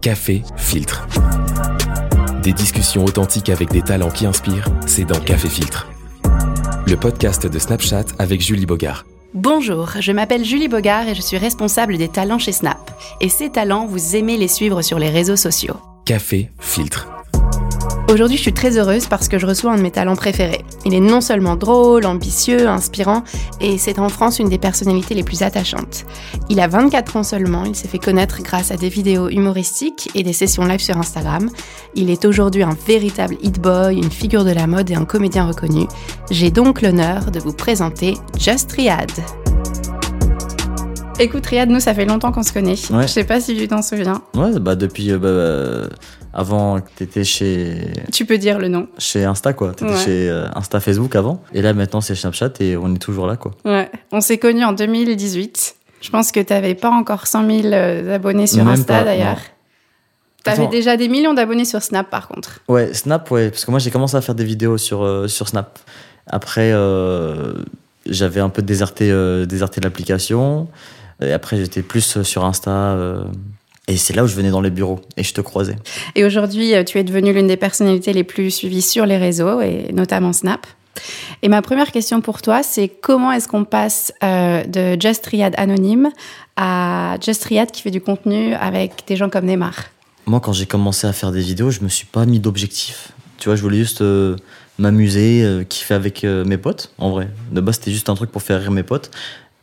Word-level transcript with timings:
Café 0.00 0.42
Filtre. 0.56 1.06
Des 2.42 2.54
discussions 2.54 3.04
authentiques 3.04 3.50
avec 3.50 3.68
des 3.70 3.82
talents 3.82 4.10
qui 4.10 4.24
inspirent, 4.24 4.66
c'est 4.86 5.04
dans 5.04 5.20
Café 5.20 5.48
Filtre. 5.48 5.88
Le 6.86 6.96
podcast 6.96 7.46
de 7.46 7.58
Snapchat 7.58 8.06
avec 8.18 8.40
Julie 8.40 8.64
Bogart. 8.64 9.04
Bonjour, 9.34 9.90
je 10.00 10.12
m'appelle 10.12 10.42
Julie 10.42 10.68
Bogart 10.68 11.06
et 11.06 11.14
je 11.14 11.20
suis 11.20 11.36
responsable 11.36 11.98
des 11.98 12.08
talents 12.08 12.38
chez 12.38 12.52
Snap. 12.52 12.90
Et 13.20 13.28
ces 13.28 13.50
talents, 13.50 13.84
vous 13.84 14.16
aimez 14.16 14.38
les 14.38 14.48
suivre 14.48 14.80
sur 14.80 14.98
les 14.98 15.10
réseaux 15.10 15.36
sociaux. 15.36 15.76
Café 16.06 16.50
Filtre. 16.58 17.19
Aujourd'hui, 18.10 18.36
je 18.36 18.42
suis 18.42 18.52
très 18.52 18.76
heureuse 18.76 19.06
parce 19.06 19.28
que 19.28 19.38
je 19.38 19.46
reçois 19.46 19.70
un 19.70 19.76
de 19.76 19.82
mes 19.82 19.92
talents 19.92 20.16
préférés. 20.16 20.64
Il 20.84 20.94
est 20.94 21.00
non 21.00 21.20
seulement 21.20 21.54
drôle, 21.54 22.04
ambitieux, 22.06 22.66
inspirant, 22.66 23.22
et 23.60 23.78
c'est 23.78 24.00
en 24.00 24.08
France 24.08 24.40
une 24.40 24.48
des 24.48 24.58
personnalités 24.58 25.14
les 25.14 25.22
plus 25.22 25.42
attachantes. 25.42 26.06
Il 26.48 26.58
a 26.58 26.66
24 26.66 27.16
ans 27.16 27.22
seulement, 27.22 27.64
il 27.64 27.76
s'est 27.76 27.86
fait 27.86 28.00
connaître 28.00 28.42
grâce 28.42 28.72
à 28.72 28.76
des 28.76 28.88
vidéos 28.88 29.28
humoristiques 29.28 30.10
et 30.16 30.24
des 30.24 30.32
sessions 30.32 30.64
live 30.64 30.80
sur 30.80 30.96
Instagram. 30.96 31.50
Il 31.94 32.10
est 32.10 32.24
aujourd'hui 32.24 32.64
un 32.64 32.76
véritable 32.84 33.36
hit 33.42 33.60
boy, 33.60 33.96
une 33.96 34.10
figure 34.10 34.44
de 34.44 34.50
la 34.50 34.66
mode 34.66 34.90
et 34.90 34.96
un 34.96 35.04
comédien 35.04 35.46
reconnu. 35.46 35.86
J'ai 36.32 36.50
donc 36.50 36.82
l'honneur 36.82 37.30
de 37.30 37.38
vous 37.38 37.52
présenter 37.52 38.14
Just 38.36 38.72
Riyad. 38.72 39.12
Écoute 41.20 41.46
Riyad, 41.46 41.68
nous 41.68 41.80
ça 41.80 41.94
fait 41.94 42.06
longtemps 42.06 42.32
qu'on 42.32 42.42
se 42.42 42.52
connaît. 42.52 42.74
Ouais. 42.90 43.02
Je 43.02 43.12
sais 43.12 43.24
pas 43.24 43.40
si 43.40 43.54
tu 43.54 43.68
t'en 43.68 43.82
souviens. 43.82 44.22
Ouais, 44.34 44.58
bah 44.58 44.74
depuis 44.74 45.12
euh, 45.12 45.18
bah, 45.18 45.28
euh, 45.28 45.88
avant 46.32 46.80
que 46.80 46.88
t'étais 46.96 47.24
chez 47.24 47.92
Tu 48.12 48.24
peux 48.24 48.38
dire 48.38 48.58
le 48.58 48.68
nom. 48.68 48.88
chez 48.98 49.24
Insta 49.24 49.52
quoi, 49.52 49.72
t'étais 49.72 49.90
Ouais. 49.92 50.04
chez 50.04 50.30
euh, 50.30 50.46
Insta 50.54 50.80
Facebook 50.80 51.16
avant, 51.16 51.42
et 51.52 51.62
là 51.62 51.72
maintenant 51.74 52.00
c'est 52.00 52.14
Snapchat 52.14 52.52
et 52.60 52.76
on 52.76 52.94
est 52.94 52.98
toujours 52.98 53.26
là 53.26 53.36
quoi. 53.36 53.52
Ouais, 53.64 53.90
on 54.12 54.20
s'est 54.20 54.38
connus 54.38 54.64
en 54.64 54.72
2018. 54.72 55.76
Je 56.00 56.10
pense 56.10 56.32
que 56.32 56.40
t'avais 56.40 56.74
pas 56.74 56.88
encore 56.90 57.26
100 57.26 57.46
000 57.62 57.74
euh, 57.74 58.14
abonnés 58.14 58.46
sur 58.46 58.64
Même 58.64 58.74
Insta 58.74 59.04
d'ailleurs. 59.04 59.38
T'avais 60.42 60.68
déjà 60.68 60.96
des 60.96 61.08
millions 61.08 61.34
d'abonnés 61.34 61.66
sur 61.66 61.82
Snap 61.82 62.08
par 62.08 62.26
contre. 62.28 62.60
Ouais, 62.68 62.94
Snap 62.94 63.30
ouais, 63.30 63.50
parce 63.50 63.66
que 63.66 63.70
moi 63.70 63.78
j'ai 63.80 63.90
commencé 63.90 64.16
à 64.16 64.22
faire 64.22 64.34
des 64.34 64.44
vidéos 64.44 64.78
sur 64.78 65.02
euh, 65.04 65.28
sur 65.28 65.48
Snap. 65.48 65.78
Après 66.26 66.70
euh, 66.72 67.52
j'avais 68.06 68.40
un 68.40 68.48
peu 68.48 68.62
déserté 68.62 69.10
euh, 69.10 69.44
déserté 69.44 69.82
l'application, 69.82 70.68
et 71.20 71.32
après 71.32 71.58
j'étais 71.58 71.82
plus 71.82 72.22
sur 72.22 72.44
Insta. 72.46 72.96
Et 73.90 73.96
c'est 73.96 74.14
là 74.14 74.22
où 74.22 74.26
je 74.28 74.36
venais 74.36 74.50
dans 74.50 74.60
les 74.60 74.70
bureaux 74.70 75.00
et 75.16 75.24
je 75.24 75.34
te 75.34 75.40
croisais. 75.40 75.76
Et 76.14 76.24
aujourd'hui, 76.24 76.74
euh, 76.74 76.84
tu 76.84 76.98
es 76.98 77.04
devenue 77.04 77.32
l'une 77.32 77.48
des 77.48 77.56
personnalités 77.56 78.12
les 78.12 78.22
plus 78.22 78.50
suivies 78.50 78.82
sur 78.82 79.04
les 79.04 79.16
réseaux 79.16 79.60
et 79.60 79.90
notamment 79.92 80.32
Snap. 80.32 80.66
Et 81.42 81.48
ma 81.48 81.60
première 81.60 81.90
question 81.90 82.20
pour 82.20 82.40
toi, 82.40 82.62
c'est 82.62 82.88
comment 82.88 83.32
est-ce 83.32 83.48
qu'on 83.48 83.64
passe 83.64 84.12
euh, 84.22 84.64
de 84.64 85.00
Just 85.00 85.26
Riyad 85.26 85.54
anonyme 85.56 86.10
à 86.56 87.16
Just 87.20 87.44
Riyad 87.44 87.70
qui 87.72 87.82
fait 87.82 87.90
du 87.90 88.00
contenu 88.00 88.54
avec 88.54 89.04
des 89.08 89.16
gens 89.16 89.28
comme 89.28 89.46
Neymar? 89.46 89.74
Moi, 90.26 90.38
quand 90.38 90.52
j'ai 90.52 90.66
commencé 90.66 91.06
à 91.06 91.12
faire 91.12 91.32
des 91.32 91.40
vidéos, 91.40 91.70
je 91.70 91.80
me 91.80 91.88
suis 91.88 92.06
pas 92.06 92.26
mis 92.26 92.38
d'objectif. 92.38 93.12
Tu 93.38 93.48
vois, 93.48 93.56
je 93.56 93.62
voulais 93.62 93.78
juste 93.78 94.02
euh, 94.02 94.36
m'amuser, 94.78 95.42
euh, 95.42 95.64
kiffer 95.64 95.94
avec 95.94 96.22
mes 96.22 96.58
potes, 96.58 96.92
en 96.98 97.10
vrai. 97.10 97.28
De 97.50 97.60
base, 97.60 97.76
c'était 97.76 97.90
juste 97.90 98.08
un 98.08 98.14
truc 98.14 98.30
pour 98.30 98.42
faire 98.42 98.60
rire 98.60 98.70
mes 98.70 98.84
potes. 98.84 99.10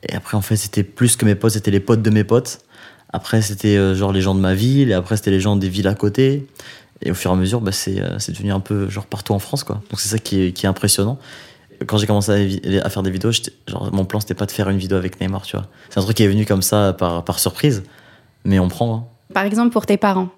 Et 0.03 0.14
après, 0.16 0.36
en 0.36 0.42
fait, 0.42 0.58
c'était 0.58 0.83
plus 0.83 1.16
que 1.16 1.25
mes 1.25 1.36
potes, 1.36 1.53
c'était 1.53 1.72
les 1.72 1.80
potes 1.80 2.02
de 2.02 2.09
mes 2.09 2.23
potes. 2.23 2.59
Après, 3.14 3.42
c'était 3.42 3.78
euh, 3.78 3.96
genre 3.96 4.12
les 4.12 4.22
gens 4.22 4.36
de 4.36 4.40
ma 4.40 4.54
ville, 4.54 4.90
et 4.92 4.94
après, 4.94 5.18
c'était 5.18 5.32
les 5.32 5.40
gens 5.40 5.56
des 5.56 5.70
villes 5.70 5.88
à 5.88 5.96
côté. 5.96 6.46
Et 7.02 7.12
au 7.12 7.14
fur 7.14 7.32
et 7.32 7.34
à 7.34 7.38
mesure, 7.38 7.62
bah, 7.62 7.72
c'est 7.72 8.02
euh, 8.02 8.18
devenu 8.30 8.52
un 8.52 8.60
peu 8.60 8.90
genre 8.90 9.06
partout 9.06 9.34
en 9.34 9.40
France, 9.40 9.64
quoi. 9.64 9.82
Donc, 9.90 10.00
c'est 10.00 10.10
ça 10.10 10.18
qui 10.18 10.42
est, 10.42 10.52
qui 10.52 10.66
est 10.66 10.70
impressionnant. 10.70 11.18
Quand 11.86 11.98
j'ai 12.00 12.08
commencé 12.08 12.60
à, 12.84 12.90
faire 12.90 13.04
des 13.04 13.12
vidéos, 13.12 13.32
genre, 13.68 13.90
mon 13.94 14.04
plan, 14.04 14.20
c'était 14.20 14.34
pas 14.34 14.48
de 14.48 14.52
faire 14.52 14.68
une 14.70 14.80
vidéo 14.80 14.98
avec 14.98 15.22
Neymar, 15.22 15.44
tu 15.44 15.56
vois. 15.56 15.68
C'est 15.90 16.00
un 16.00 16.04
truc 16.04 16.18
qui 16.18 16.24
est 16.24 16.28
venu 16.28 16.46
comme 16.46 16.64
ça 16.64 16.94
par, 16.94 17.24
par 17.24 17.38
surprise. 17.40 17.84
Mais 18.46 18.58
on 18.60 18.68
prend, 18.68 18.96
hein. 18.96 19.06
Par 19.34 19.46
exemple, 19.46 19.72
pour 19.72 19.86
tes 19.86 19.98
parents, 19.98 20.30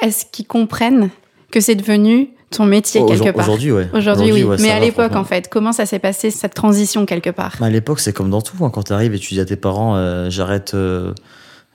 est-ce 0.00 0.24
qu'ils 0.24 0.46
comprennent 0.46 1.10
que 1.50 1.60
c'est 1.60 1.74
devenu 1.74 2.30
ton 2.50 2.64
métier 2.64 3.04
quelque 3.04 3.30
part? 3.30 3.44
Aujourd'hui, 3.46 3.72
ouais. 3.72 3.88
Aujourd'hui, 3.92 4.32
oui. 4.32 4.44
ouais, 4.44 4.56
Mais 4.60 4.70
à 4.70 4.80
l'époque, 4.80 5.14
en 5.14 5.24
fait, 5.24 5.48
comment 5.50 5.72
ça 5.72 5.84
s'est 5.84 5.98
passé, 5.98 6.30
cette 6.30 6.54
transition 6.54 7.04
quelque 7.04 7.30
part? 7.30 7.56
Bah, 7.60 7.66
à 7.66 7.70
l'époque, 7.70 8.00
c'est 8.00 8.14
comme 8.14 8.30
dans 8.30 8.40
tout. 8.40 8.64
hein. 8.64 8.70
Quand 8.70 8.84
tu 8.84 8.92
arrives 8.94 9.14
et 9.14 9.18
tu 9.18 9.34
dis 9.34 9.40
à 9.40 9.44
tes 9.44 9.56
parents, 9.56 9.94
euh, 9.96 10.30
j'arrête. 10.30 10.72
euh, 10.74 11.12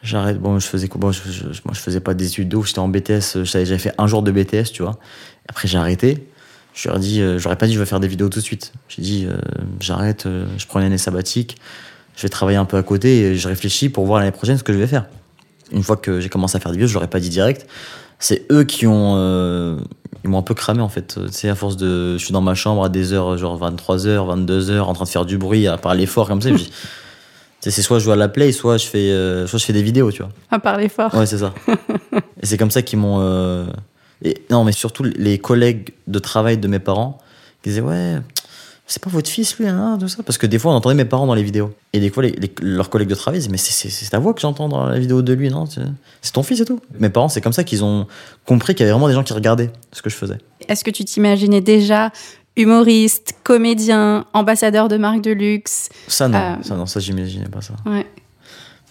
j'arrête. 0.03 0.40
Bon, 0.40 0.59
je 0.59 0.68
faisais 0.68 0.88
quoi? 0.88 1.00
Bon, 1.00 1.12
je, 1.12 1.22
je- 1.31 1.44
moi, 1.66 1.74
je 1.74 1.80
faisais 1.80 2.00
pas 2.00 2.14
d'études 2.14 2.50
d'eau. 2.50 2.64
J'étais 2.64 2.80
en 2.80 2.88
BTS. 2.88 3.38
euh, 3.38 3.44
J'avais 3.46 3.78
fait 3.78 3.94
un 3.97 4.08
jour 4.08 4.22
de 4.22 4.31
BTS, 4.31 4.72
tu 4.74 4.84
vois. 4.84 4.97
Après, 5.50 5.68
j'ai 5.68 5.78
arrêté. 5.78 6.28
Je 6.74 6.88
leur 6.88 6.97
ai 6.97 7.00
dit, 7.02 7.22
euh, 7.22 7.38
j'aurais 7.40 7.56
pas 7.56 7.68
dit, 7.68 7.74
je 7.74 7.80
vais 7.80 7.86
faire 7.86 8.00
des 8.00 8.08
vidéos 8.08 8.30
tout 8.30 8.40
de 8.40 8.44
suite. 8.44 8.74
J'ai 8.90 9.02
dit, 9.02 9.25
euh, 9.28 9.38
j'arrête. 9.80 10.25
euh, 10.25 10.46
je 10.58 10.66
prends 10.68 10.80
une 10.80 10.86
année 10.88 10.97
sabbatique. 10.97 11.58
Je 12.16 12.22
vais 12.24 12.30
travailler 12.30 12.58
un 12.58 12.66
peu 12.66 12.78
à 12.78 12.84
côté 12.84 13.22
et 13.22 13.36
je 13.36 13.47
réfléchis 13.47 13.90
pour 13.90 14.06
voir 14.06 14.19
l'année 14.19 14.31
prochaine 14.31 14.58
ce 14.58 14.64
que 14.64 14.74
je 14.74 14.78
vais 14.78 14.88
faire. 14.88 15.06
Une 15.72 15.84
fois 15.84 15.97
que 15.97 16.20
j'ai 16.20 16.30
commencé 16.30 16.56
à 16.58 16.59
faire 16.59 16.72
des 16.72 16.78
vidéos, 16.78 16.88
je 16.88 16.94
leur 16.94 17.03
ai 17.03 17.08
pas 17.08 17.20
dit 17.20 17.30
direct. 17.30 17.68
C'est 18.20 18.46
eux 18.52 18.64
qui 18.64 18.85
ont. 18.88 19.78
ils 20.24 20.30
m'ont 20.30 20.38
un 20.38 20.44
peu 20.44 20.53
cramé 20.53 20.81
en 20.81 20.90
fait. 20.90 21.20
Sais, 21.31 21.50
à 21.50 21.56
force 21.56 21.75
de. 21.78 22.18
Je 22.18 22.24
suis 22.24 22.31
dans 22.34 22.41
ma 22.41 22.53
chambre 22.56 22.84
à 22.84 22.90
des 22.90 23.12
heures, 23.14 23.38
genre 23.38 23.59
23h, 23.59 24.46
22h, 24.46 24.80
en 24.81 24.94
train 24.94 25.03
de 25.06 25.09
faire 25.09 25.25
du 25.25 25.38
bruit, 25.38 25.68
à 25.68 25.78
parler 25.78 26.06
fort 26.06 26.28
comme 26.28 26.41
ça. 26.41 26.50
je 26.50 26.56
dis, 26.56 26.66
tu 26.66 26.72
sais, 26.72 26.78
c'est 27.72 27.81
soit 27.81 28.00
je 28.00 28.03
joue 28.06 28.12
à 28.12 28.16
la 28.16 28.29
play, 28.29 28.51
soit 28.51 28.78
je 28.78 28.85
fais, 28.88 29.09
euh, 29.12 29.47
soit 29.47 29.59
je 29.59 29.66
fais 29.66 29.74
des 29.74 29.84
vidéos, 29.84 30.12
tu 30.12 30.22
vois. 30.22 30.31
À 30.51 30.59
parler 30.59 30.90
fort. 30.90 31.13
Ouais, 31.16 31.25
c'est 31.25 31.38
ça. 31.40 31.53
et 32.41 32.46
c'est 32.46 32.57
comme 32.57 32.72
ça 32.72 32.81
qu'ils 32.81 33.00
m'ont. 33.00 33.18
euh, 33.22 33.66
Et, 34.24 34.44
non, 34.50 34.63
mais 34.63 34.72
surtout 34.72 35.03
les 35.03 35.38
collègues 35.40 35.91
de 36.07 36.19
travail 36.19 36.57
de 36.57 36.68
mes 36.68 36.79
parents 36.79 37.18
qui 37.62 37.69
disaient 37.69 37.81
Ouais, 37.81 38.18
c'est 38.85 39.02
pas 39.02 39.09
votre 39.09 39.29
fils 39.29 39.57
lui, 39.57 39.68
hein, 39.68 39.97
tout 40.00 40.07
ça. 40.09 40.23
Parce 40.23 40.38
que 40.38 40.46
des 40.46 40.59
fois, 40.59 40.73
on 40.73 40.75
entendait 40.75 40.96
mes 40.96 41.06
parents 41.06 41.25
dans 41.25 41.35
les 41.35 41.44
vidéos. 41.44 41.73
Et 41.94 42.00
des 42.02 42.09
fois, 42.09 42.22
les, 42.23 42.31
les- 42.31 42.53
leurs 42.62 42.90
collègues 42.90 43.07
de 43.09 43.16
travail 43.16 43.40
disaient 43.40 43.52
Mais 43.52 43.57
c'est- 43.57 43.72
c'est 43.72 43.90
c'est 43.90 44.09
ta 44.12 44.19
voix 44.19 44.34
que 44.34 44.41
j'entends 44.41 44.68
dans 44.68 44.85
la 44.85 45.00
vidéo 45.00 45.22
de 45.22 45.34
lui, 45.34 45.50
non 45.50 45.66
C'est 45.66 45.81
c'est 46.22 46.34
ton 46.34 46.44
fils 46.44 46.59
et 46.62 46.66
tout. 46.66 46.79
Mes 47.00 47.09
parents, 47.09 47.29
c'est 47.29 47.41
comme 47.41 47.53
ça 47.53 47.63
qu'ils 47.63 47.84
ont 47.84 48.07
compris 48.46 48.75
qu'il 48.75 48.84
y 48.84 48.84
avait 48.84 48.91
vraiment 48.94 49.07
des 49.07 49.13
gens 49.13 49.23
qui 49.23 49.34
regardaient 49.34 49.72
ce 49.94 50.02
que 50.02 50.09
je 50.09 50.16
faisais. 50.16 50.38
Est-ce 50.68 50.84
que 50.84 50.91
tu 50.91 51.06
t'imaginais 51.06 51.62
déjà 51.62 52.12
humoriste, 52.56 53.36
comédien, 53.44 54.25
ambassadeur 54.34 54.88
de 54.88 54.97
marque 54.97 55.22
de 55.22 55.31
luxe 55.31 55.90
Ça, 56.08 56.28
non, 56.28 56.38
Euh. 56.38 56.56
ça, 56.64 56.75
non, 56.75 56.86
ça, 56.86 57.00
j'imaginais 57.00 57.50
pas 57.50 57.62
ça. 57.62 57.74
Ouais. 57.86 58.06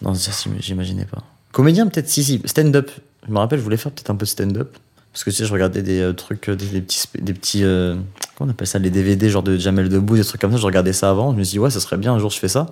Non, 0.02 0.14
ça, 0.14 0.32
j'im- 0.32 0.56
j'imaginais 0.58 1.04
pas. 1.04 1.22
Comédien, 1.52 1.86
peut-être, 1.86 2.08
si, 2.08 2.24
si. 2.24 2.40
Stand-up. 2.44 2.90
Je 3.26 3.32
me 3.32 3.38
rappelle, 3.38 3.58
je 3.58 3.64
voulais 3.64 3.76
faire 3.76 3.92
peut-être 3.92 4.10
un 4.10 4.16
peu 4.16 4.24
de 4.24 4.30
stand-up. 4.30 4.76
Parce 5.12 5.24
que 5.24 5.30
tu 5.30 5.36
sais, 5.36 5.44
je 5.44 5.52
regardais 5.52 5.82
des 5.82 6.00
euh, 6.00 6.12
trucs, 6.14 6.48
euh, 6.48 6.56
des, 6.56 6.64
des 6.66 6.80
petits. 6.80 7.04
Des 7.20 7.34
petits 7.34 7.62
euh, 7.64 7.94
comment 8.34 8.48
on 8.48 8.50
appelle 8.50 8.66
ça 8.66 8.78
Les 8.78 8.90
DVD, 8.90 9.28
genre 9.28 9.42
de 9.42 9.56
Jamel 9.58 9.88
Debbouze, 9.88 10.18
des 10.18 10.24
trucs 10.24 10.40
comme 10.40 10.50
ça. 10.52 10.56
Je 10.56 10.64
regardais 10.66 10.92
ça 10.94 11.10
avant. 11.10 11.32
Je 11.32 11.38
me 11.38 11.44
suis 11.44 11.52
dit, 11.52 11.58
ouais, 11.58 11.70
ça 11.70 11.80
serait 11.80 11.98
bien, 11.98 12.14
un 12.14 12.18
jour, 12.18 12.30
je 12.30 12.38
fais 12.38 12.48
ça. 12.48 12.66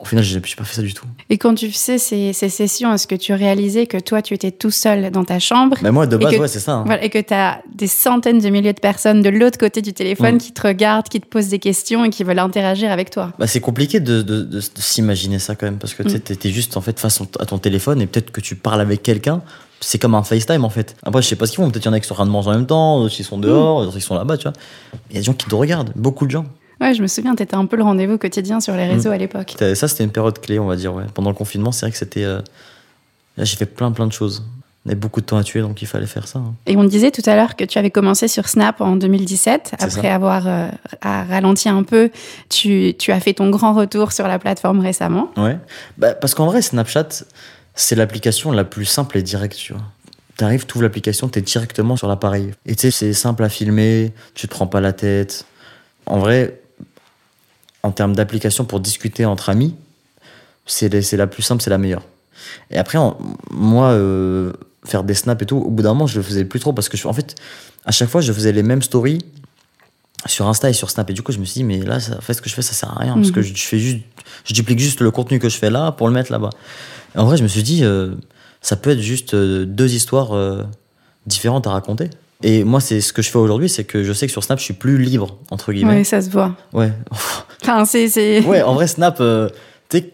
Au 0.00 0.04
final, 0.04 0.22
j'ai 0.24 0.40
j'ai 0.44 0.54
pas 0.54 0.62
fait 0.62 0.76
ça 0.76 0.82
du 0.82 0.94
tout. 0.94 1.06
Et 1.28 1.38
quand 1.38 1.54
tu 1.56 1.70
faisais 1.72 1.98
ces, 1.98 2.32
ces 2.32 2.48
sessions, 2.48 2.94
est-ce 2.94 3.08
que 3.08 3.16
tu 3.16 3.32
réalisais 3.32 3.86
que 3.88 3.96
toi, 3.98 4.22
tu 4.22 4.32
étais 4.32 4.52
tout 4.52 4.70
seul 4.70 5.10
dans 5.10 5.24
ta 5.24 5.40
chambre 5.40 5.76
Mais 5.82 5.90
moi, 5.90 6.06
de 6.06 6.16
base, 6.16 6.32
que- 6.34 6.40
ouais, 6.40 6.46
c'est 6.48 6.60
ça. 6.60 6.74
hein. 6.74 6.84
voilà, 6.86 7.02
et 7.02 7.10
que 7.10 7.18
tu 7.18 7.34
as 7.34 7.60
des 7.74 7.88
centaines 7.88 8.38
de 8.38 8.48
milliers 8.48 8.72
de 8.72 8.78
personnes 8.80 9.22
de 9.22 9.28
l'autre 9.28 9.58
côté 9.58 9.82
du 9.82 9.92
téléphone 9.92 10.36
Mm. 10.36 10.38
qui 10.38 10.52
te 10.52 10.62
regardent, 10.64 11.08
qui 11.08 11.20
te 11.20 11.26
posent 11.26 11.48
des 11.48 11.58
questions 11.58 12.04
et 12.04 12.10
qui 12.10 12.22
veulent 12.22 12.38
interagir 12.38 12.92
avec 12.92 13.10
toi? 13.10 13.32
Bah, 13.40 13.48
c'est 13.48 13.60
compliqué 13.60 13.98
de, 13.98 14.22
de- 14.22 14.42
de- 14.42 14.58
de 14.58 14.60
s'imaginer 14.76 15.40
ça 15.40 15.56
quand 15.56 15.66
même. 15.66 15.78
Parce 15.78 15.94
que 15.94 16.04
tu 16.04 16.14
Mm. 16.16 16.36
t'es 16.36 16.50
juste 16.50 16.76
en 16.76 16.80
fait 16.80 17.00
face 17.00 17.20
à 17.40 17.46
ton 17.46 17.58
téléphone 17.58 18.00
et 18.00 18.06
peut-être 18.06 18.30
que 18.30 18.40
tu 18.40 18.54
parles 18.54 18.80
avec 18.80 19.02
quelqu'un. 19.02 19.42
C'est 19.80 19.98
comme 19.98 20.14
un 20.16 20.22
FaceTime 20.24 20.64
en 20.64 20.70
fait. 20.70 20.96
Après, 21.04 21.22
je 21.22 21.28
sais 21.28 21.36
pas 21.36 21.46
ce 21.46 21.52
qu'ils 21.52 21.62
font. 21.64 21.70
Peut-être 21.70 21.84
il 21.84 21.88
y 21.88 21.90
en 21.90 21.92
a 21.94 22.00
qui 22.00 22.06
sont 22.06 22.14
en 22.14 22.16
train 22.16 22.26
de 22.26 22.30
manger 22.30 22.50
en 22.50 22.54
même 22.54 22.66
temps, 22.66 23.00
d'autres 23.00 23.14
qui 23.14 23.22
sont 23.24 23.38
dehors, 23.38 23.82
d'autres 23.84 23.96
qui 23.96 24.00
sont 24.02 24.14
là-bas, 24.16 24.36
tu 24.36 24.44
vois. 24.44 24.52
Il 25.10 25.14
y 25.14 25.16
a 25.18 25.20
des 25.20 25.24
gens 25.26 25.34
qui 25.34 25.46
te 25.46 25.54
regardent, 25.54 25.92
beaucoup 25.96 26.24
de 26.26 26.30
gens. 26.32 26.46
Ouais, 26.80 26.94
je 26.94 27.02
me 27.02 27.06
souviens, 27.08 27.34
tu 27.34 27.42
étais 27.42 27.54
un 27.56 27.66
peu 27.66 27.76
le 27.76 27.82
rendez-vous 27.82 28.18
quotidien 28.18 28.60
sur 28.60 28.74
les 28.74 28.86
Mm. 28.86 28.90
réseaux 28.90 29.10
à 29.10 29.16
l'époque. 29.18 29.54
Ça, 29.74 29.88
c'était 29.88 30.04
une 30.04 30.12
période 30.12 30.40
clé, 30.40 30.58
on 30.58 30.66
va 30.66 30.76
dire. 30.76 30.94
Ouais. 30.94 31.04
Pendant 31.14 31.30
le 31.30 31.36
confinement, 31.36 31.72
c'est 31.72 31.86
vrai 31.86 31.90
que 31.92 31.98
c'était. 31.98 32.24
euh, 32.24 32.40
Là, 33.36 33.44
j'ai 33.44 33.56
fait 33.56 33.66
plein, 33.66 33.92
plein 33.92 34.06
de 34.08 34.12
choses. 34.12 34.44
On 34.84 34.90
avait 34.90 34.96
beaucoup 34.98 35.20
de 35.20 35.26
temps 35.26 35.36
à 35.36 35.44
tuer, 35.44 35.60
donc 35.60 35.80
il 35.82 35.86
fallait 35.86 36.06
faire 36.06 36.26
ça. 36.26 36.38
hein. 36.40 36.54
Et 36.66 36.76
on 36.76 36.82
disait 36.84 37.10
tout 37.12 37.22
à 37.26 37.36
l'heure 37.36 37.54
que 37.56 37.64
tu 37.64 37.78
avais 37.78 37.90
commencé 37.90 38.26
sur 38.26 38.48
Snap 38.48 38.80
en 38.80 38.96
2017. 38.96 39.68
C'est 39.78 39.82
Après 39.84 40.02
ça. 40.08 40.14
avoir 40.14 40.46
euh, 40.48 40.68
à 41.02 41.22
ralenti 41.24 41.68
un 41.68 41.82
peu, 41.84 42.10
tu, 42.48 42.94
tu 42.98 43.12
as 43.12 43.20
fait 43.20 43.34
ton 43.34 43.48
grand 43.50 43.74
retour 43.74 44.10
sur 44.12 44.26
la 44.26 44.38
plateforme 44.40 44.80
récemment. 44.80 45.30
Ouais. 45.36 45.56
Bah, 45.98 46.14
parce 46.14 46.34
qu'en 46.34 46.46
vrai, 46.46 46.62
Snapchat, 46.62 47.08
c'est 47.76 47.94
l'application 47.94 48.50
la 48.50 48.64
plus 48.64 48.86
simple 48.86 49.18
et 49.18 49.22
directe, 49.22 49.56
tu 49.56 49.72
vois. 49.72 49.82
T'arrives, 50.36 50.66
tu 50.66 50.74
ouvres 50.76 50.82
l'application, 50.84 51.28
t'es 51.28 51.42
directement 51.42 51.96
sur 51.96 52.08
l'appareil. 52.08 52.52
Et 52.66 52.74
tu 52.74 52.82
sais, 52.82 52.90
c'est 52.90 53.12
simple 53.12 53.44
à 53.44 53.48
filmer, 53.48 54.12
tu 54.34 54.48
te 54.48 54.52
prends 54.52 54.66
pas 54.66 54.80
la 54.80 54.92
tête. 54.92 55.44
En 56.06 56.18
vrai, 56.18 56.57
en 57.82 57.90
termes 57.92 58.14
d'application 58.14 58.64
pour 58.64 58.80
discuter 58.80 59.24
entre 59.24 59.48
amis, 59.50 59.74
c'est 60.66 60.88
la- 61.16 61.26
plus 61.26 61.42
simple, 61.42 61.62
c'est 61.62 61.70
la 61.70 61.78
meilleure. 61.78 62.02
Et 62.70 62.78
après, 62.78 62.98
moi, 63.50 63.86
euh, 63.90 64.52
faire 64.84 65.04
des 65.04 65.14
snaps 65.14 65.42
et 65.42 65.46
tout, 65.46 65.56
au 65.56 65.70
bout 65.70 65.82
d'un 65.82 65.90
moment, 65.90 66.06
je 66.06 66.16
le 66.18 66.22
faisais 66.22 66.44
plus 66.44 66.60
trop 66.60 66.72
parce 66.72 66.88
que, 66.88 66.96
je- 66.96 67.06
en 67.08 67.12
fait, 67.12 67.34
à 67.84 67.92
chaque 67.92 68.08
fois, 68.08 68.20
je 68.20 68.32
faisais 68.32 68.52
les 68.52 68.62
mêmes 68.62 68.82
stories 68.82 69.18
sur 70.26 70.46
Insta 70.48 70.68
et 70.68 70.72
sur 70.72 70.90
Snap. 70.90 71.08
Et 71.10 71.12
du 71.14 71.22
coup, 71.22 71.32
je 71.32 71.38
me 71.38 71.44
suis 71.44 71.60
dit, 71.60 71.64
mais 71.64 71.78
là, 71.80 72.00
ça, 72.00 72.16
en 72.16 72.20
fait, 72.20 72.34
ce 72.34 72.42
que 72.42 72.48
je 72.50 72.54
fais, 72.54 72.62
ça 72.62 72.72
sert 72.74 72.90
à 72.90 73.00
rien. 73.00 73.14
Parce 73.14 73.28
Mhm. 73.28 73.34
que 73.34 73.42
je, 73.42 73.54
je 73.54 73.62
fais 73.62 73.78
juste, 73.78 73.98
je 74.44 74.54
duplique 74.54 74.78
juste 74.78 75.00
le 75.00 75.10
contenu 75.10 75.38
que 75.38 75.48
je 75.48 75.56
fais 75.56 75.70
là 75.70 75.92
pour 75.92 76.06
le 76.08 76.14
mettre 76.14 76.30
là-bas. 76.32 76.50
En 77.16 77.24
vrai, 77.24 77.36
je 77.36 77.42
me 77.42 77.48
suis 77.48 77.62
dit, 77.62 77.84
euh, 77.84 78.14
ça 78.60 78.76
peut 78.76 78.90
être 78.90 79.00
juste 79.00 79.34
euh, 79.34 79.64
deux 79.64 79.94
histoires 79.94 80.30
différentes 81.26 81.66
à 81.66 81.70
raconter. 81.70 82.10
Et 82.42 82.62
moi, 82.62 82.80
c'est 82.80 83.00
ce 83.00 83.12
que 83.12 83.20
je 83.22 83.30
fais 83.30 83.38
aujourd'hui, 83.38 83.68
c'est 83.68 83.84
que 83.84 84.04
je 84.04 84.12
sais 84.12 84.26
que 84.26 84.32
sur 84.32 84.44
Snap, 84.44 84.58
je 84.60 84.64
suis 84.64 84.74
plus 84.74 84.98
libre, 84.98 85.38
entre 85.50 85.70
Oui, 85.70 85.76
guillemets. 85.76 86.04
ça 86.04 86.20
se 86.22 86.30
voit. 86.30 86.54
Ouais. 86.72 86.92
Ouais, 88.46 88.62
en 88.62 88.74
vrai, 88.74 88.86
Snap, 88.86 89.18
euh, 89.20 89.48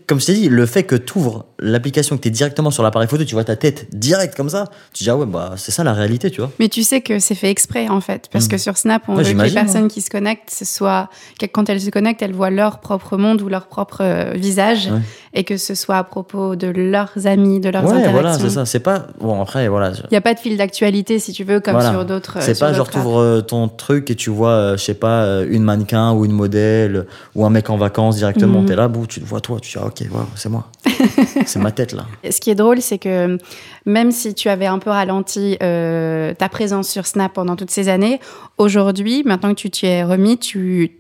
comme 0.07 0.21
je 0.21 0.27
t'ai 0.27 0.35
dit, 0.35 0.49
le 0.49 0.67
fait 0.67 0.83
que 0.85 0.97
tu 0.97 1.19
ouvres 1.19 1.47
l'application 1.65 2.17
que 2.17 2.23
tu 2.23 2.29
es 2.29 2.31
directement 2.31 2.71
sur 2.71 2.83
l'appareil 2.83 3.09
photo, 3.09 3.25
tu 3.25 3.35
vois 3.35 3.45
ta 3.45 3.57
tête 3.57 3.87
direct 3.93 4.37
comme 4.37 4.49
ça, 4.51 4.67
tu 4.93 5.05
dis 5.05 5.11
ah 5.11 5.17
ouais, 5.17 5.27
bah 5.27 5.55
c'est 5.57 5.73
ça 5.73 5.83
la 5.85 5.93
réalité, 5.93 6.31
tu 6.31 6.41
vois. 6.41 6.51
Mais 6.61 6.69
tu 6.69 6.83
sais 6.83 7.01
que 7.01 7.19
c'est 7.19 7.35
fait 7.35 7.51
exprès 7.51 7.89
en 7.89 8.01
fait, 8.01 8.29
parce 8.33 8.47
Mm. 8.47 8.49
que 8.49 8.59
sur 8.59 8.77
Snap, 8.77 9.03
on 9.09 9.17
Ouais, 9.17 9.23
veut 9.25 9.33
que 9.33 9.43
les 9.43 9.51
personnes 9.51 9.89
qui 9.89 10.01
se 10.01 10.11
connectent, 10.11 10.51
ce 10.51 10.65
soit 10.65 11.09
quand 11.53 11.69
elles 11.69 11.81
se 11.81 11.91
connectent, 11.91 12.23
elles 12.23 12.33
voient 12.35 12.51
leur 12.51 12.79
propre 12.81 13.17
monde 13.17 13.41
ou 13.43 13.49
leur 13.49 13.67
propre 13.67 13.99
euh, 14.03 14.33
visage, 14.35 14.89
Ouais. 14.93 15.01
et 15.33 15.45
que 15.45 15.57
ce 15.57 15.75
soit 15.75 15.97
à 15.97 16.05
propos 16.05 16.57
de 16.57 16.67
leurs 16.69 17.27
amis, 17.27 17.61
de 17.61 17.71
leurs 17.71 17.85
interactions. 17.85 18.13
voilà, 18.13 18.39
c'est 18.39 18.51
ça. 18.51 18.67
C'est 18.67 18.81
pas. 18.81 19.07
Bon, 19.21 19.41
après, 19.41 19.69
voilà. 19.69 19.93
Il 19.95 20.09
n'y 20.13 20.17
a 20.17 20.21
pas 20.21 20.35
de 20.35 20.39
fil 20.39 20.57
d'actualité, 20.57 21.19
si 21.19 21.33
tu 21.33 21.45
veux, 21.45 21.61
comme 21.61 21.75
Voilà. 21.75 21.91
sur 21.91 22.05
d'autres. 22.05 22.39
C'est 22.41 22.55
sur 22.55 22.67
pas 22.67 22.73
genre 22.73 22.91
t'ouvres 22.91 23.21
euh, 23.21 23.41
ton 23.41 23.69
truc 23.69 24.11
et 24.11 24.15
tu 24.15 24.31
vois, 24.31 24.51
euh, 24.51 24.77
je 24.77 24.83
sais 24.85 24.95
pas, 24.95 25.23
euh, 25.25 25.47
une 25.49 25.63
mannequin 25.63 26.13
ou 26.13 26.25
une 26.25 26.33
modèle 26.33 27.07
ou 27.35 27.45
un 27.47 27.51
mec 27.51 27.71
en 27.71 27.77
vacances 27.77 28.17
directement. 28.17 28.61
Mhm. 28.61 28.67
T'es 28.67 28.77
là, 28.77 28.89
bouh, 28.89 29.07
tu 29.07 29.21
le 29.21 29.27
vois 29.27 29.41
toi, 29.41 29.59
tu 29.61 29.71
dis 29.79 29.79
ah, 29.83 29.87
ok, 29.87 30.01
ouais, 30.01 30.21
c'est 30.35 30.49
moi. 30.49 30.67
c'est 31.55 31.59
ma 31.61 31.73
tête 31.73 31.93
là. 31.93 32.07
Ce 32.31 32.41
qui 32.41 32.51
est 32.51 32.55
drôle, 32.55 32.81
c'est 32.83 32.99
que 32.99 33.39
même 33.87 34.13
si 34.13 34.35
tu 34.35 34.49
avais 34.49 34.67
un 34.67 34.79
peu 34.79 34.91
ralenti 34.91 35.57
euh, 35.63 36.35
ta 36.35 36.49
présence 36.49 36.89
sur 36.89 37.07
Snap 37.07 37.33
pendant 37.33 37.57
toutes 37.57 37.71
ces 37.71 37.89
années, 37.89 38.21
aujourd'hui, 38.59 39.23
maintenant 39.25 39.51
que 39.55 39.61
tu 39.61 39.71
t'y 39.71 39.87
es 39.87 40.05
remis, 40.05 40.39
tu 40.39 40.99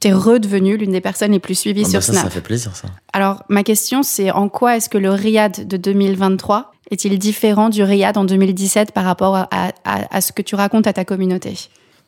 t'es 0.00 0.12
redevenue 0.12 0.76
l'une 0.76 0.92
des 0.92 1.00
personnes 1.00 1.32
les 1.32 1.38
plus 1.40 1.58
suivies 1.58 1.82
Ah 1.84 1.88
bah 1.88 1.90
sur 1.90 2.02
ça, 2.02 2.12
Snap. 2.12 2.24
ça 2.24 2.30
fait 2.30 2.40
plaisir 2.42 2.76
ça. 2.76 2.88
Alors, 3.12 3.42
ma 3.48 3.62
question, 3.62 4.02
c'est 4.02 4.30
en 4.30 4.48
quoi 4.48 4.76
est-ce 4.76 4.88
que 4.88 4.98
le 4.98 5.10
Riyad 5.10 5.66
de 5.66 5.76
2023 5.76 6.72
est-il 6.90 7.18
différent 7.18 7.68
du 7.70 7.82
Riyad 7.82 8.16
en 8.18 8.24
2017 8.24 8.92
par 8.92 9.04
rapport 9.04 9.34
à, 9.36 9.48
à- 9.50 9.70
à 10.16 10.20
ce 10.20 10.32
que 10.32 10.42
tu 10.42 10.54
racontes 10.54 10.86
à 10.86 10.92
ta 10.92 11.04
communauté? 11.04 11.54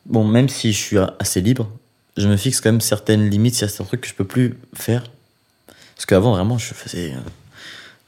Bon, 0.05 0.23
même 0.23 0.49
si 0.49 0.71
je 0.71 0.77
suis 0.77 0.97
assez 1.19 1.41
libre, 1.41 1.67
je 2.15 2.27
me 2.27 2.37
fixe 2.37 2.61
quand 2.61 2.71
même 2.71 2.79
certaines 2.81 3.27
limites, 3.29 3.57
il 3.57 3.61
y 3.61 3.63
a 3.65 3.67
certains 3.67 3.85
trucs 3.85 4.01
que 4.01 4.07
je 4.07 4.13
peux 4.13 4.23
plus 4.23 4.57
faire. 4.73 5.03
Parce 5.95 6.05
qu'avant, 6.05 6.31
vraiment, 6.33 6.57
je 6.57 6.73
faisais. 6.73 7.13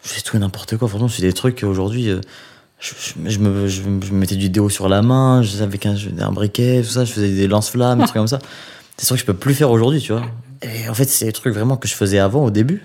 Je 0.03 0.09
faisais 0.09 0.21
tout 0.21 0.35
et 0.35 0.39
n'importe 0.39 0.77
quoi. 0.77 0.87
Franchement, 0.87 1.07
je 1.07 1.15
fais 1.15 1.21
des 1.21 1.33
trucs 1.33 1.63
aujourd'hui. 1.63 2.09
euh, 2.09 2.19
Je, 2.79 2.89
je- 2.99 3.29
je 3.29 3.37
me, 3.39 3.67
je, 3.67 3.81
me- 3.83 4.03
je 4.03 4.11
me 4.11 4.17
mettais 4.17 4.35
du 4.35 4.49
déo 4.49 4.67
sur 4.69 4.89
la 4.89 5.03
main, 5.03 5.43
je 5.43 5.49
faisais 5.51 5.63
avec 5.63 5.85
un, 5.85 5.95
un 6.19 6.31
briquet, 6.31 6.81
tout 6.83 6.89
ça, 6.89 7.05
je 7.05 7.13
faisais 7.13 7.29
des 7.29 7.47
lance-flammes, 7.47 7.99
des 7.99 8.05
trucs 8.05 8.15
comme 8.17 8.27
ça. 8.27 8.39
C'est 8.97 9.05
sûr 9.05 9.15
que 9.15 9.19
je 9.21 9.25
peux 9.25 9.35
plus 9.35 9.53
faire 9.53 9.69
aujourd'hui, 9.69 10.01
tu 10.01 10.11
vois. 10.13 10.23
Et 10.63 10.89
en 10.89 10.93
fait, 10.95 11.05
c'est 11.05 11.25
des 11.25 11.31
trucs 11.31 11.53
vraiment 11.53 11.77
que 11.77 11.87
je 11.87 11.93
faisais 11.93 12.17
avant, 12.17 12.43
au 12.45 12.49
début. 12.49 12.83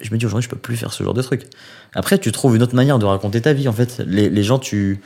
Je 0.00 0.10
me 0.12 0.18
dis 0.18 0.26
aujourd'hui, 0.26 0.44
je 0.44 0.48
peux 0.48 0.56
plus 0.60 0.76
faire 0.76 0.92
ce 0.92 1.02
genre 1.02 1.14
de 1.14 1.22
trucs. 1.22 1.46
Après, 1.94 2.18
tu 2.18 2.30
trouves 2.30 2.54
une 2.54 2.62
autre 2.62 2.74
manière 2.76 2.98
de 3.00 3.06
raconter 3.06 3.40
ta 3.40 3.52
vie, 3.52 3.66
en 3.68 3.72
fait. 3.72 4.02
Les, 4.06 4.28
les 4.30 4.42
gens, 4.44 4.58
tu, 4.60 5.00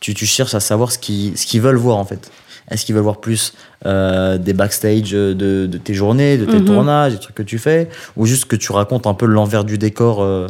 tu, 0.00 0.12
tu 0.12 0.26
cherches 0.26 0.54
à 0.54 0.60
savoir 0.60 0.92
ce 0.92 0.98
qu'ils 0.98 1.36
ce 1.38 1.46
qu'ils 1.46 1.60
veulent 1.62 1.76
voir, 1.76 1.96
en 1.96 2.04
fait. 2.04 2.30
Est-ce 2.70 2.84
qu'ils 2.84 2.94
veulent 2.94 3.04
voir 3.04 3.20
plus 3.20 3.52
euh, 3.86 4.36
des 4.38 4.52
backstage 4.52 5.10
de, 5.12 5.32
de 5.34 5.78
tes 5.78 5.94
journées, 5.94 6.36
de 6.38 6.44
tes 6.46 6.58
Mhm. 6.58 6.64
tournages, 6.66 7.12
des 7.14 7.18
trucs 7.18 7.34
que 7.36 7.42
tu 7.42 7.58
fais, 7.58 7.88
ou 8.16 8.26
juste 8.26 8.44
que 8.46 8.56
tu 8.56 8.72
racontes 8.72 9.06
un 9.06 9.14
peu 9.14 9.26
l'envers 9.26 9.64
du 9.64 9.76
décor 9.78 10.22
euh, 10.22 10.46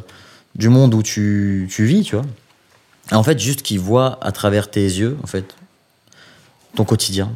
du 0.61 0.69
monde 0.69 0.95
où 0.95 1.03
tu, 1.03 1.67
tu 1.71 1.85
vis, 1.85 2.03
tu 2.05 2.15
vois 2.15 2.25
Et 3.11 3.15
En 3.17 3.23
fait, 3.25 3.39
juste 3.41 3.62
qu'ils 3.62 3.81
voient 3.81 4.19
à 4.23 4.31
travers 4.31 4.71
tes 4.71 4.83
yeux, 4.85 5.17
en 5.25 5.27
fait, 5.27 5.57
ton 6.77 6.85
quotidien. 6.85 7.33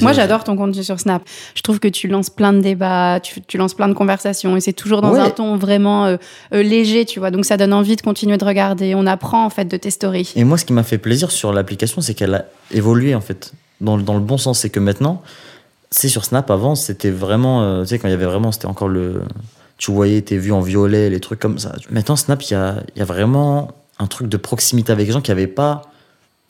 Moi, 0.00 0.12
j'adore 0.12 0.44
ton 0.44 0.56
contenu 0.56 0.84
sur 0.84 1.00
Snap. 1.00 1.22
Je 1.56 1.60
trouve 1.62 1.80
que 1.80 1.88
tu 1.88 2.06
lances 2.06 2.30
plein 2.30 2.52
de 2.52 2.60
débats, 2.60 3.18
tu, 3.20 3.40
tu 3.42 3.58
lances 3.58 3.74
plein 3.74 3.88
de 3.88 3.94
conversations, 3.94 4.56
et 4.56 4.60
c'est 4.60 4.72
toujours 4.72 5.00
dans 5.02 5.10
Ouais. 5.12 5.18
un 5.18 5.30
ton 5.30 5.56
vraiment 5.56 6.04
euh, 6.06 6.16
euh, 6.54 6.62
léger, 6.62 7.04
tu 7.04 7.18
vois. 7.18 7.32
Donc, 7.32 7.44
ça 7.44 7.56
donne 7.56 7.72
envie 7.72 7.96
de 7.96 8.00
continuer 8.02 8.36
de 8.38 8.44
regarder. 8.44 8.94
On 8.94 9.06
apprend, 9.06 9.44
en 9.44 9.50
fait, 9.50 9.64
de 9.64 9.76
tes 9.76 9.90
stories. 9.90 10.32
Et 10.36 10.44
moi, 10.44 10.56
ce 10.56 10.64
qui 10.64 10.72
m'a 10.72 10.84
fait 10.84 10.98
plaisir 10.98 11.32
sur 11.32 11.52
l'application, 11.52 12.00
c'est 12.00 12.14
qu'elle 12.14 12.34
a 12.34 12.44
évolué, 12.70 13.14
en 13.16 13.20
fait, 13.20 13.54
dans, 13.80 13.96
le- 13.96 14.04
dans 14.04 14.14
le 14.14 14.20
bon 14.20 14.38
sens. 14.38 14.60
C'est 14.60 14.70
que 14.70 14.78
maintenant, 14.80 15.20
c'est 15.90 16.08
sur 16.08 16.24
Snap, 16.24 16.48
avant, 16.50 16.76
c'était 16.76 17.10
vraiment. 17.10 17.62
euh, 17.62 17.82
tu 17.82 17.88
sais, 17.88 17.98
quand 17.98 18.06
il 18.06 18.12
y 18.12 18.14
avait 18.14 18.24
vraiment. 18.24 18.52
C'était 18.52 18.66
encore 18.66 18.88
le. 18.88 19.22
Tu 19.78 19.90
voyais 19.90 20.22
tes 20.22 20.38
vues 20.38 20.52
en 20.52 20.60
violet, 20.60 21.10
les 21.10 21.20
trucs 21.20 21.38
comme 21.38 21.58
ça. 21.58 21.74
Maintenant, 21.90 22.16
Snap, 22.16 22.42
il 22.42 22.52
y 22.52 22.56
a, 22.56 22.82
y 22.96 23.02
a 23.02 23.04
vraiment 23.04 23.72
un 23.98 24.06
truc 24.06 24.28
de 24.28 24.36
proximité 24.36 24.92
avec 24.92 25.06
les 25.06 25.12
gens 25.12 25.20
qu'il 25.20 25.34
n'y 25.34 25.40
avait 25.40 25.52
pas 25.52 25.82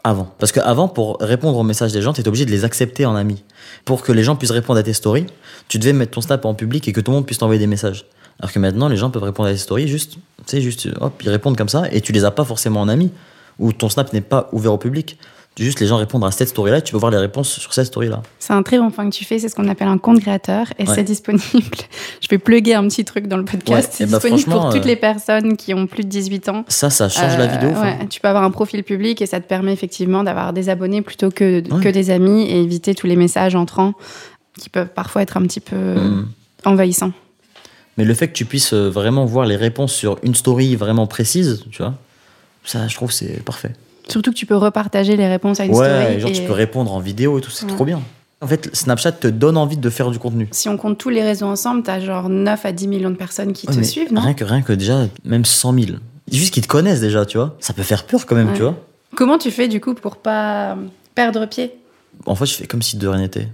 avant. 0.04 0.32
Parce 0.38 0.52
qu'avant, 0.52 0.88
pour 0.88 1.18
répondre 1.20 1.58
aux 1.58 1.64
messages 1.64 1.92
des 1.92 2.02
gens, 2.02 2.12
tu 2.12 2.20
étais 2.20 2.28
obligé 2.28 2.44
de 2.44 2.50
les 2.50 2.64
accepter 2.64 3.06
en 3.06 3.16
ami. 3.16 3.42
Pour 3.84 4.02
que 4.02 4.12
les 4.12 4.22
gens 4.22 4.36
puissent 4.36 4.52
répondre 4.52 4.78
à 4.78 4.82
tes 4.82 4.92
stories, 4.92 5.26
tu 5.68 5.78
devais 5.78 5.92
mettre 5.92 6.12
ton 6.12 6.20
Snap 6.20 6.44
en 6.44 6.54
public 6.54 6.86
et 6.86 6.92
que 6.92 7.00
tout 7.00 7.10
le 7.10 7.16
monde 7.16 7.26
puisse 7.26 7.38
t'envoyer 7.38 7.58
des 7.58 7.66
messages. 7.66 8.06
Alors 8.38 8.52
que 8.52 8.58
maintenant, 8.58 8.88
les 8.88 8.96
gens 8.96 9.10
peuvent 9.10 9.22
répondre 9.22 9.48
à 9.48 9.52
tes 9.52 9.58
stories 9.58 9.88
juste, 9.88 10.18
sais, 10.44 10.60
juste, 10.60 10.88
hop, 11.00 11.20
ils 11.22 11.30
répondent 11.30 11.56
comme 11.56 11.68
ça 11.68 11.84
et 11.90 12.00
tu 12.00 12.12
les 12.12 12.24
as 12.24 12.30
pas 12.30 12.44
forcément 12.44 12.80
en 12.80 12.88
ami. 12.88 13.10
Ou 13.58 13.72
ton 13.72 13.88
Snap 13.88 14.12
n'est 14.12 14.20
pas 14.20 14.48
ouvert 14.52 14.74
au 14.74 14.78
public. 14.78 15.18
Juste 15.58 15.80
les 15.80 15.86
gens 15.86 15.96
répondent 15.96 16.24
à 16.24 16.30
cette 16.30 16.48
story-là 16.48 16.78
et 16.78 16.82
tu 16.82 16.92
peux 16.92 16.98
voir 16.98 17.10
les 17.10 17.16
réponses 17.16 17.48
sur 17.58 17.72
cette 17.72 17.86
story-là. 17.86 18.22
C'est 18.38 18.52
un 18.52 18.62
très 18.62 18.78
bon 18.78 18.90
point 18.90 19.08
que 19.08 19.14
tu 19.14 19.24
fais, 19.24 19.38
c'est 19.38 19.48
ce 19.48 19.54
qu'on 19.54 19.68
appelle 19.68 19.88
un 19.88 19.96
compte 19.96 20.20
créateur 20.20 20.66
et 20.78 20.86
Ouais. 20.86 20.94
c'est 20.94 21.02
disponible. 21.02 21.42
Je 22.20 22.28
vais 22.28 22.36
plugger 22.36 22.74
un 22.74 22.86
petit 22.88 23.06
truc 23.06 23.26
dans 23.26 23.38
le 23.38 23.44
podcast. 23.46 23.88
Ouais, 23.88 23.88
c'est 23.90 24.04
bah, 24.10 24.18
disponible 24.18 24.50
pour 24.50 24.68
toutes 24.70 24.84
euh, 24.84 24.88
les 24.88 24.96
personnes 24.96 25.56
qui 25.56 25.72
ont 25.72 25.86
plus 25.86 26.02
de 26.04 26.08
18 26.10 26.48
ans. 26.50 26.64
Ça, 26.68 26.90
ça 26.90 27.08
change 27.08 27.38
la 27.38 27.46
de 27.46 27.66
Euh, 27.66 27.74
hein. 27.74 27.82
ouais, 28.00 28.06
tu 28.08 28.20
peux 28.20 28.28
avoir 28.28 28.44
un 28.44 28.50
profil 28.50 28.84
public 28.84 29.22
et 29.22 29.26
ça 29.26 29.40
te 29.40 29.46
permet 29.48 29.72
effectivement 29.72 30.22
d'avoir 30.24 30.52
des 30.52 30.68
abonnés 30.68 31.00
plutôt 31.00 31.30
que, 31.30 31.60
que 31.80 31.88
des 31.88 32.10
amis 32.10 32.42
et 32.42 32.60
éviter 32.60 32.94
tous 32.94 33.06
les 33.06 33.16
messages 33.16 33.54
entrants 33.54 33.94
qui 34.58 34.68
peuvent 34.68 34.88
parfois 34.94 35.22
être 35.22 35.38
un 35.38 35.42
petit 35.42 35.60
peu 35.60 35.76
Mm. 35.76 36.28
envahissants. 36.66 37.12
Mais 37.96 38.04
le 38.04 38.12
fait 38.12 38.28
que 38.28 38.34
tu 38.34 38.44
puisses 38.44 38.74
euh, 38.74 38.90
vraiment 38.90 39.24
voir 39.24 39.46
les 39.46 39.56
réponses 39.56 39.94
sur 39.94 40.18
une 40.22 40.34
story 40.34 40.76
vraiment 40.76 41.06
précise, 41.06 41.64
tu 41.70 41.78
vois, 41.82 41.94
ça, 42.62 42.86
je 42.88 42.94
trouve, 42.94 43.10
c'est 43.10 43.42
parfait. 43.42 43.72
Surtout 44.08 44.30
que 44.30 44.36
tu 44.36 44.46
peux 44.46 44.56
repartager 44.56 45.16
les 45.16 45.26
réponses 45.26 45.60
à 45.60 45.64
une 45.64 45.74
ouais, 45.74 46.00
story. 46.02 46.20
genre, 46.20 46.30
et 46.30 46.32
tu 46.32 46.42
peux 46.42 46.52
répondre 46.52 46.92
en 46.92 47.00
vidéo 47.00 47.38
et 47.38 47.40
tout, 47.40 47.50
c'est 47.50 47.66
Ouais. 47.66 47.72
trop 47.72 47.84
bien. 47.84 48.00
En 48.40 48.46
fait, 48.46 48.68
Snapchat 48.74 49.12
te 49.12 49.26
donne 49.28 49.56
envie 49.56 49.78
de 49.78 49.90
faire 49.90 50.10
du 50.10 50.18
contenu. 50.18 50.48
Si 50.52 50.68
on 50.68 50.76
compte 50.76 50.98
tous 50.98 51.08
les 51.08 51.22
réseaux 51.22 51.46
ensemble, 51.46 51.82
t'as 51.82 52.00
genre 52.00 52.28
9 52.28 52.66
à 52.66 52.72
10 52.72 52.86
millions 52.88 53.10
de 53.10 53.16
personnes 53.16 53.52
qui 53.52 53.66
Ouais, 53.66 53.74
te 53.74 53.82
suivent, 53.82 54.12
non? 54.12 54.20
rien 54.20 54.34
que, 54.34 54.44
rien 54.44 54.62
que 54.62 54.72
déjà, 54.74 55.06
même 55.24 55.44
100 55.44 55.72
000. 55.72 55.86
Juste 56.30 56.52
qu'ils 56.52 56.62
te 56.62 56.68
connaissent 56.68 57.00
déjà, 57.00 57.24
tu 57.24 57.38
vois. 57.38 57.56
Ça 57.60 57.72
peut 57.72 57.82
faire 57.82 58.04
peur 58.04 58.26
quand 58.26 58.36
même, 58.36 58.48
Ouais. 58.48 58.54
tu 58.56 58.62
vois. 58.62 58.74
Comment 59.16 59.38
tu 59.38 59.50
fais 59.50 59.68
du 59.68 59.80
coup 59.80 59.94
pour 59.94 60.16
pas 60.16 60.76
perdre 61.14 61.46
pied? 61.46 61.72
En 62.26 62.34
fait, 62.34 62.46
je 62.46 62.54
fais 62.54 62.66
comme 62.66 62.82
si 62.82 62.96
de 62.98 63.08
rien 63.08 63.20
n'était. 63.22 63.48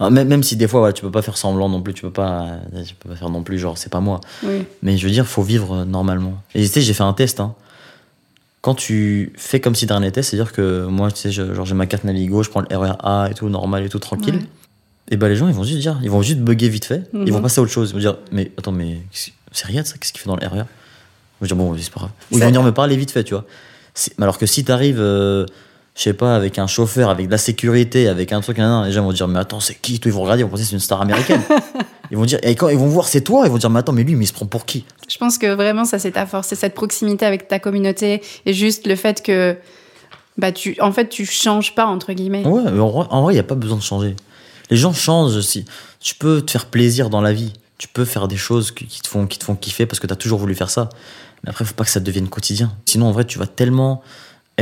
Ah, 0.00 0.10
Même, 0.10 0.26
même 0.28 0.42
si 0.42 0.56
des 0.56 0.66
fois, 0.66 0.92
tu 0.92 1.02
peux 1.02 1.10
pas 1.10 1.22
faire 1.22 1.36
semblant 1.36 1.68
non 1.68 1.80
plus, 1.82 1.92
tu 1.94 2.02
peux 2.02 2.10
pas, 2.10 2.46
tu 2.86 2.94
peux 2.94 3.10
pas 3.10 3.16
faire 3.16 3.28
non 3.30 3.42
plus, 3.42 3.58
genre, 3.58 3.76
c'est 3.78 3.92
pas 3.92 4.00
moi. 4.00 4.20
Oui. 4.42 4.64
Mais 4.82 4.96
je 4.96 5.06
veux 5.06 5.12
dire, 5.12 5.26
faut 5.26 5.42
vivre 5.42 5.74
euh, 5.74 5.84
normalement. 5.84 6.34
Et 6.54 6.62
tu 6.62 6.68
sais, 6.68 6.80
j'ai 6.80 6.94
fait 6.94 7.02
un 7.04 7.12
test. 7.12 7.38
Hein. 7.38 7.54
Quand 8.62 8.74
tu 8.74 9.32
fais 9.36 9.58
comme 9.60 9.74
si 9.74 9.86
de 9.86 9.92
rien 9.92 10.00
n'était, 10.00 10.22
c'est-à-dire 10.22 10.52
que 10.52 10.84
moi, 10.86 11.10
tu 11.10 11.18
sais, 11.20 11.30
je- 11.32 11.54
genre 11.54 11.64
j'ai 11.64 11.74
ma 11.74 11.86
carte 11.86 12.04
Navigo, 12.04 12.42
je 12.42 12.50
prends 12.50 12.60
le 12.68 12.76
RER 12.76 12.92
A 13.02 13.28
et 13.30 13.34
tout, 13.34 13.48
normal 13.48 13.84
et 13.84 13.88
tout, 13.88 13.98
tranquille. 13.98 14.34
Ouais. 14.36 14.46
Et 15.12 15.16
ben 15.16 15.28
les 15.28 15.36
gens, 15.36 15.48
ils 15.48 15.54
vont 15.54 15.64
juste 15.64 15.78
dire, 15.80 15.98
ils 16.02 16.10
vont 16.10 16.20
juste 16.22 16.40
bugger 16.40 16.68
vite 16.68 16.84
fait, 16.84 17.04
ils 17.14 17.32
vont 17.32 17.38
Mhm. 17.38 17.42
passer 17.42 17.58
à 17.60 17.62
autre 17.62 17.72
chose. 17.72 17.90
Ils 17.90 17.94
vont 17.94 17.98
dire, 18.00 18.16
mais 18.32 18.52
attends, 18.58 18.70
mais 18.72 19.00
c'est 19.12 19.66
rien 19.66 19.82
de 19.82 19.86
ça, 19.86 19.96
qu'est-ce 19.98 20.12
qu'il 20.12 20.20
fait 20.20 20.28
dans 20.28 20.36
le 20.36 20.46
RER 20.46 20.64
Je 21.40 21.44
vais 21.44 21.46
dire, 21.48 21.56
bon, 21.56 21.74
c'est 21.78 21.90
pas 21.90 22.00
grave. 22.00 22.10
Ou 22.30 22.36
ils 22.36 22.40
vont 22.40 22.46
venir 22.46 22.62
me 22.62 22.70
parler 22.72 22.96
vite 22.96 23.10
fait, 23.10 23.24
tu 23.24 23.32
vois. 23.34 23.44
Alors 24.20 24.36
que 24.38 24.44
si 24.46 24.62
t'arrives, 24.62 25.00
euh, 25.00 25.46
je 26.00 26.04
sais 26.04 26.14
pas, 26.14 26.34
avec 26.34 26.58
un 26.58 26.66
chauffeur, 26.66 27.10
avec 27.10 27.26
de 27.26 27.30
la 27.30 27.36
sécurité, 27.36 28.08
avec 28.08 28.32
un 28.32 28.40
truc, 28.40 28.56
nan, 28.56 28.70
nan, 28.70 28.86
les 28.86 28.92
gens 28.92 29.02
vont 29.04 29.12
dire, 29.12 29.28
mais 29.28 29.38
attends, 29.38 29.60
c'est 29.60 29.74
qui 29.74 30.00
Ils 30.02 30.10
vont 30.10 30.22
regarder, 30.22 30.40
ils 30.40 30.44
vont 30.44 30.48
penser 30.48 30.64
c'est 30.64 30.72
une 30.72 30.80
star 30.80 31.02
américaine. 31.02 31.42
ils 32.10 32.16
vont 32.16 32.24
dire, 32.24 32.38
et 32.42 32.54
quand 32.54 32.70
ils 32.70 32.78
vont 32.78 32.86
voir 32.86 33.06
c'est 33.06 33.20
toi, 33.20 33.42
ils 33.44 33.50
vont 33.50 33.58
dire, 33.58 33.68
mais 33.68 33.80
attends, 33.80 33.92
mais 33.92 34.02
lui, 34.02 34.14
mais 34.14 34.24
il 34.24 34.28
se 34.28 34.32
prend 34.32 34.46
pour 34.46 34.64
qui? 34.64 34.86
Je 35.10 35.18
pense 35.18 35.36
que 35.36 35.52
vraiment, 35.54 35.84
ça, 35.84 35.98
c'est 35.98 36.12
ta 36.12 36.24
force. 36.24 36.48
C'est 36.48 36.54
cette 36.54 36.72
proximité 36.72 37.26
avec 37.26 37.48
ta 37.48 37.58
communauté 37.58 38.22
et 38.46 38.54
juste 38.54 38.86
le 38.86 38.96
fait 38.96 39.22
que, 39.22 39.58
bah, 40.38 40.52
tu, 40.52 40.74
en 40.80 40.90
fait, 40.90 41.10
tu 41.10 41.26
changes 41.26 41.74
pas, 41.74 41.84
entre 41.84 42.14
guillemets. 42.14 42.46
Ouais, 42.46 42.62
mais 42.72 42.80
en 42.80 43.22
vrai, 43.22 43.34
il 43.34 43.36
n'y 43.36 43.40
a 43.40 43.42
pas 43.42 43.54
besoin 43.54 43.76
de 43.76 43.82
changer. 43.82 44.16
Les 44.70 44.78
gens 44.78 44.94
changent. 44.94 45.38
Si, 45.42 45.66
tu 46.00 46.14
peux 46.14 46.40
te 46.40 46.50
faire 46.50 46.64
plaisir 46.64 47.10
dans 47.10 47.20
la 47.20 47.34
vie. 47.34 47.52
Tu 47.76 47.88
peux 47.88 48.06
faire 48.06 48.26
des 48.26 48.38
choses 48.38 48.70
qui 48.70 48.86
qui 48.86 49.02
te 49.02 49.08
font, 49.08 49.26
qui 49.26 49.38
te 49.38 49.44
font 49.44 49.54
kiffer 49.54 49.84
parce 49.84 50.00
que 50.00 50.06
tu 50.06 50.12
as 50.14 50.16
toujours 50.16 50.38
voulu 50.38 50.54
faire 50.54 50.70
ça. 50.70 50.88
Mais 51.44 51.50
après, 51.50 51.66
il 51.66 51.68
faut 51.68 51.74
pas 51.74 51.84
que 51.84 51.90
ça 51.90 52.00
devienne 52.00 52.28
quotidien. 52.28 52.72
Sinon, 52.86 53.08
en 53.08 53.12
vrai, 53.12 53.26
tu 53.26 53.38
vas 53.38 53.46
tellement 53.46 54.02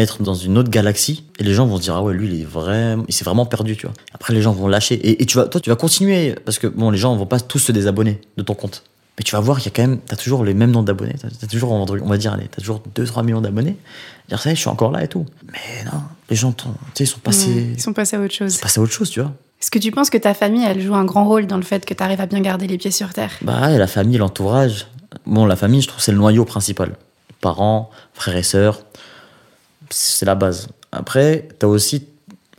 être 0.01 0.23
dans 0.23 0.35
une 0.35 0.57
autre 0.59 0.71
galaxie 0.71 1.25
et 1.39 1.45
les 1.45 1.55
gens 1.55 1.67
vont 1.67 1.77
se 1.77 1.83
dire 1.83 1.95
ah 1.97 2.03
ouais 2.03 2.15
lui 2.15 2.29
il 2.29 2.41
est 2.41 2.45
vraiment 2.45 3.05
il 3.09 3.15
s'est 3.15 3.25
vraiment 3.25 3.47
perdu 3.47 3.77
tu 3.77 3.87
vois. 3.87 3.95
Après 4.13 4.33
les 4.35 4.43
gens 4.43 4.53
vont 4.53 4.69
lâcher. 4.69 4.95
Et, 4.95 5.23
et 5.23 5.27
tu 5.27 5.37
vas 5.37 5.45
toi 5.47 5.61
tu 5.61 5.71
vas 5.71 5.77
continuer 5.77 6.35
parce 6.45 6.59
que 6.59 6.67
bon 6.67 6.91
les 6.91 6.99
gens 6.99 7.15
vont 7.17 7.27
pas 7.27 7.41
tous 7.41 7.59
se 7.59 7.73
désabonner 7.73 8.21
de 8.37 8.43
ton 8.43 8.55
compte. 8.55 8.85
Mais 9.19 9.25
tu 9.25 9.33
vas 9.35 9.41
voir 9.41 9.59
qu'il 9.59 9.67
y 9.67 9.69
a 9.69 9.77
quand 9.77 9.83
même 9.89 9.99
t'as 10.01 10.17
toujours 10.17 10.45
les 10.45 10.55
mêmes 10.55 10.71
nombres 10.71 10.87
d'abonnés. 10.87 11.15
T'as 11.21 11.29
as 11.29 11.47
toujours 11.49 11.73
on 11.73 11.85
va 11.85 12.17
dire 12.19 12.33
allez 12.33 12.49
t'as 12.51 12.61
toujours 12.61 12.83
2-3 12.97 13.25
millions 13.25 13.41
d'abonnés. 13.41 13.77
Dire 14.29 14.41
ça 14.41 14.51
je 14.51 14.55
suis 14.61 14.69
encore 14.69 14.91
là 14.93 15.03
et 15.05 15.09
tout. 15.09 15.27
Mais 15.53 15.85
non 15.85 16.01
les 16.31 16.37
gens 16.37 16.53
t'ont- 16.53 16.71
tu 16.95 16.99
sais 16.99 17.05
ils 17.05 17.07
sont 17.07 17.19
passés 17.21 17.67
ils 17.77 17.81
sont 17.83 17.93
passés 17.93 18.17
à 18.17 18.21
autre 18.21 18.35
chose. 18.35 18.53
c'est 18.53 18.63
passé 18.63 18.81
à 18.81 18.83
autre 18.83 18.93
chose 18.93 19.11
tu 19.11 19.21
vois. 19.21 19.33
Est-ce 19.61 19.73
que 19.73 19.79
tu 19.81 19.91
penses 19.91 20.09
que 20.09 20.19
ta 20.19 20.35
famille, 20.35 20.65
elle 20.65 20.81
joue 20.81 20.95
un 20.95 21.05
grand 21.05 21.25
rôle 21.27 21.49
dans 21.49 21.57
le 21.57 21.65
fait 21.65 21.85
que 21.85 21.93
tu 21.93 22.01
arrives 22.01 22.21
à 22.21 22.27
bien 22.27 22.39
garder 22.41 22.69
les 22.69 22.79
pieds 22.79 22.93
sur 22.93 23.13
terre? 23.13 23.33
Bah 23.43 23.71
la 23.77 23.89
famille, 23.89 24.17
l'entourage. 24.17 24.87
Bon, 25.27 25.47
la 25.47 25.57
famille, 25.57 25.81
je 25.83 25.89
trouve, 25.89 26.01
c'est 26.01 26.13
le 26.13 26.19
noyau 26.19 26.45
principal. 26.45 26.93
Parents, 27.41 27.91
frères 28.15 28.37
et 28.37 28.45
sœurs, 28.45 28.83
c'est 29.91 30.27
la 30.27 30.35
base. 30.35 30.69
Après, 30.93 31.49
t'as 31.59 31.67
aussi 31.67 32.07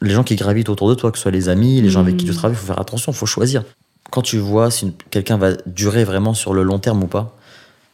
les 0.02 0.12
gens 0.12 0.24
qui 0.24 0.36
gravitent 0.36 0.70
autour 0.70 0.90
de 0.90 0.96
toi, 0.96 1.12
que 1.12 1.18
ce 1.18 1.24
soit 1.24 1.32
les 1.32 1.50
amis, 1.50 1.82
les 1.82 1.90
gens 1.90 2.00
avec 2.02 2.18
qui 2.18 2.26
tu 2.26 2.32
Mhm. 2.32 2.38
travailles, 2.38 2.58
faut 2.58 2.68
faire 2.68 2.80
attention, 2.80 3.12
faut 3.12 3.26
choisir. 3.26 3.64
Quand 4.12 4.22
tu 4.22 4.38
vois 4.38 4.72
si 4.72 4.94
quelqu'un 5.12 5.38
va 5.38 5.54
durer 5.66 6.04
vraiment 6.04 6.34
sur 6.34 6.54
le 6.54 6.64
long 6.64 6.80
terme 6.80 7.04
ou 7.04 7.08
pas, 7.08 7.36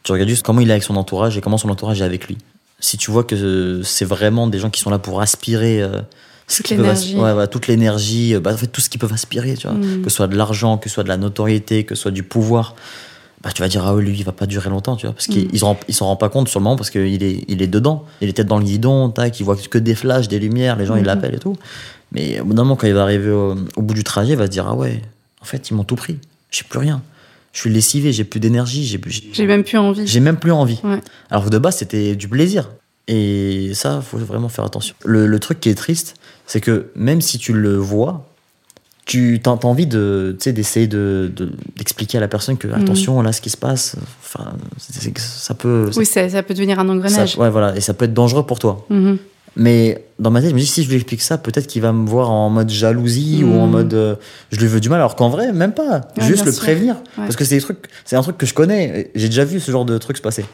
tu 0.02 0.12
regardes 0.12 0.28
juste 0.28 0.44
comment 0.46 0.60
il 0.60 0.68
est 0.68 0.72
avec 0.72 0.82
son 0.84 0.96
entourage 0.96 1.36
et 1.36 1.40
comment 1.40 1.58
son 1.58 1.68
entourage 1.68 2.00
est 2.00 2.04
avec 2.04 2.28
lui. 2.28 2.38
Si 2.78 2.96
tu 2.96 3.10
vois 3.10 3.24
que 3.24 3.82
c'est 3.82 4.04
vraiment 4.04 4.46
des 4.46 4.58
gens 4.58 4.70
qui 4.70 4.80
sont 4.80 4.90
là 4.90 4.98
pour 4.98 5.20
aspirer 5.20 5.82
euh, 5.82 6.00
ce 6.46 6.62
Toute 6.62 6.72
as- 6.72 6.76
l'énergie. 6.76 7.16
ouais, 7.16 7.32
ouais, 7.32 7.46
toute 7.48 7.66
l'énergie, 7.66 8.34
euh, 8.34 8.40
bah, 8.40 8.52
en 8.52 8.56
fait, 8.56 8.68
tout 8.68 8.80
ce 8.80 8.88
qu'ils 8.88 9.00
peuvent 9.00 9.12
aspirer, 9.12 9.54
tu 9.54 9.66
vois 9.66 9.76
Mm. 9.76 10.02
que 10.02 10.10
ce 10.10 10.16
soit 10.16 10.28
de 10.28 10.36
l'argent, 10.36 10.78
que 10.78 10.88
ce 10.88 10.94
soit 10.94 11.02
de 11.04 11.08
la 11.08 11.16
notoriété, 11.16 11.84
que 11.84 11.94
ce 11.96 12.02
soit 12.02 12.10
du 12.12 12.22
pouvoir. 12.22 12.76
Bah, 13.42 13.50
tu 13.52 13.62
vas 13.62 13.68
dire, 13.68 13.84
ah 13.86 13.94
oui, 13.94 14.04
lui, 14.04 14.16
il 14.18 14.24
va 14.24 14.32
pas 14.32 14.46
durer 14.46 14.70
longtemps, 14.70 14.96
tu 14.96 15.06
vois, 15.06 15.14
parce 15.14 15.26
qu'ils 15.26 15.58
s'en 15.58 15.76
ils 15.88 15.94
s'en 15.94 16.06
rendent 16.06 16.18
pas 16.20 16.28
compte 16.28 16.48
sur 16.48 16.58
le 16.60 16.64
moment 16.64 16.76
parce 16.76 16.90
qu'il 16.90 17.22
est, 17.22 17.44
il 17.48 17.62
est 17.62 17.66
dedans. 17.66 18.04
Il 18.20 18.28
est 18.28 18.32
tête 18.32 18.46
dans 18.46 18.58
le 18.58 18.64
guidon, 18.64 19.10
tac, 19.10 19.38
il 19.38 19.44
voit 19.44 19.56
que 19.56 19.78
des 19.78 19.94
flashs, 19.94 20.28
des 20.28 20.38
lumières, 20.38 20.76
les 20.76 20.86
gens, 20.86 20.96
ils 20.96 21.00
Mhm. 21.00 21.06
l'appellent 21.06 21.34
et 21.34 21.38
tout. 21.38 21.56
Mais 22.12 22.40
au 22.40 22.44
bout 22.44 22.54
d'un 22.54 22.62
moment, 22.62 22.76
quand 22.76 22.86
il 22.86 22.94
va 22.94 23.02
arriver 23.02 23.30
au, 23.30 23.56
au 23.76 23.82
bout 23.82 23.94
du 23.94 24.04
trajet, 24.04 24.32
il 24.32 24.38
va 24.38 24.46
se 24.46 24.50
dire, 24.50 24.66
ah 24.68 24.74
ouais, 24.74 25.02
en 25.42 25.44
fait, 25.44 25.70
ils 25.70 25.74
m'ont 25.74 25.84
tout 25.84 25.96
pris. 25.96 26.18
J'ai 26.50 26.64
plus 26.64 26.78
rien. 26.78 27.02
Je 27.52 27.60
suis 27.60 27.70
lessivé, 27.70 28.12
j'ai 28.12 28.24
plus 28.24 28.38
d'énergie, 28.40 28.84
j'ai 28.84 29.00
j'ai- 29.06 29.30
J'ai 29.32 29.46
même 29.46 29.64
plus 29.64 29.78
envie. 29.78 30.06
j'ai 30.06 30.20
même 30.20 30.36
plus 30.36 30.52
envie. 30.52 30.78
Ouais. 30.84 31.00
Alors 31.30 31.44
que 31.44 31.50
de 31.50 31.58
base, 31.58 31.76
c'était 31.78 32.14
du 32.14 32.28
plaisir. 32.28 32.70
Et 33.08 33.70
ça, 33.74 34.00
faut 34.02 34.18
vraiment 34.18 34.48
faire 34.48 34.64
attention. 34.64 34.94
Le, 35.04 35.26
le 35.26 35.38
truc 35.38 35.60
qui 35.60 35.68
est 35.68 35.74
triste, 35.74 36.14
c'est 36.46 36.60
que 36.60 36.90
même 36.96 37.20
si 37.20 37.38
tu 37.38 37.52
le 37.52 37.76
vois, 37.76 38.26
tu 39.06 39.40
as, 39.46 39.50
envie 39.64 39.86
de, 39.86 40.36
tu 40.38 40.44
sais, 40.44 40.52
d'essayer 40.52 40.86
de, 40.88 41.32
de- 41.34 41.50
d'expliquer 41.76 42.18
à 42.18 42.20
la 42.20 42.28
personne 42.28 42.58
que, 42.58 42.68
attention, 42.68 43.22
là, 43.22 43.32
ce 43.32 43.40
qui 43.40 43.48
se 43.50 43.56
passe, 43.56 43.96
enfin, 44.22 44.52
ça 45.16 45.54
peut. 45.54 45.90
Oui, 45.96 46.04
ça, 46.04 46.28
ça 46.28 46.42
peut 46.42 46.52
devenir 46.54 46.78
un 46.80 46.86
ça- 46.86 46.92
engrenage. 46.92 47.38
ouais, 47.38 47.48
voilà, 47.48 47.74
et 47.76 47.80
ça 47.80 47.94
peut 47.94 48.04
être 48.04 48.12
dangereux 48.14 48.44
pour 48.44 48.58
toi. 48.58 48.84
Mhm. 48.90 49.16
Mais 49.58 50.04
dans 50.18 50.30
ma 50.30 50.40
tête, 50.42 50.50
je 50.50 50.54
me 50.54 50.60
dis, 50.60 50.66
si 50.66 50.82
je 50.82 50.88
lui 50.90 50.96
explique 50.96 51.22
ça, 51.22 51.38
peut-être 51.38 51.66
qu'il 51.66 51.80
va 51.80 51.90
me 51.92 52.06
voir 52.06 52.30
en 52.30 52.50
mode 52.50 52.68
jalousie 52.68 53.42
ou 53.42 53.54
en 53.54 53.66
Mhm. 53.66 53.72
mode 53.72 53.94
euh, 53.94 54.16
je 54.50 54.58
lui 54.60 54.66
veux 54.66 54.80
du 54.80 54.90
mal, 54.90 54.98
alors 54.98 55.16
qu'en 55.16 55.30
vrai, 55.30 55.50
même 55.52 55.72
pas. 55.72 56.02
Ouais, 56.18 56.24
Juste 56.26 56.44
le 56.44 56.52
sûr. 56.52 56.62
prévenir. 56.62 56.96
Ouais. 56.96 57.02
Parce 57.24 57.36
que 57.36 57.44
c'est 57.46 57.54
des 57.54 57.62
trucs, 57.62 57.78
c'est 58.04 58.16
un 58.16 58.22
truc 58.22 58.36
que 58.36 58.44
je 58.44 58.52
connais. 58.52 59.10
J'ai 59.14 59.28
déjà 59.28 59.44
vu 59.46 59.58
ce 59.60 59.70
genre 59.70 59.86
de 59.86 59.96
trucs 59.96 60.18
se 60.18 60.22
passer. 60.22 60.44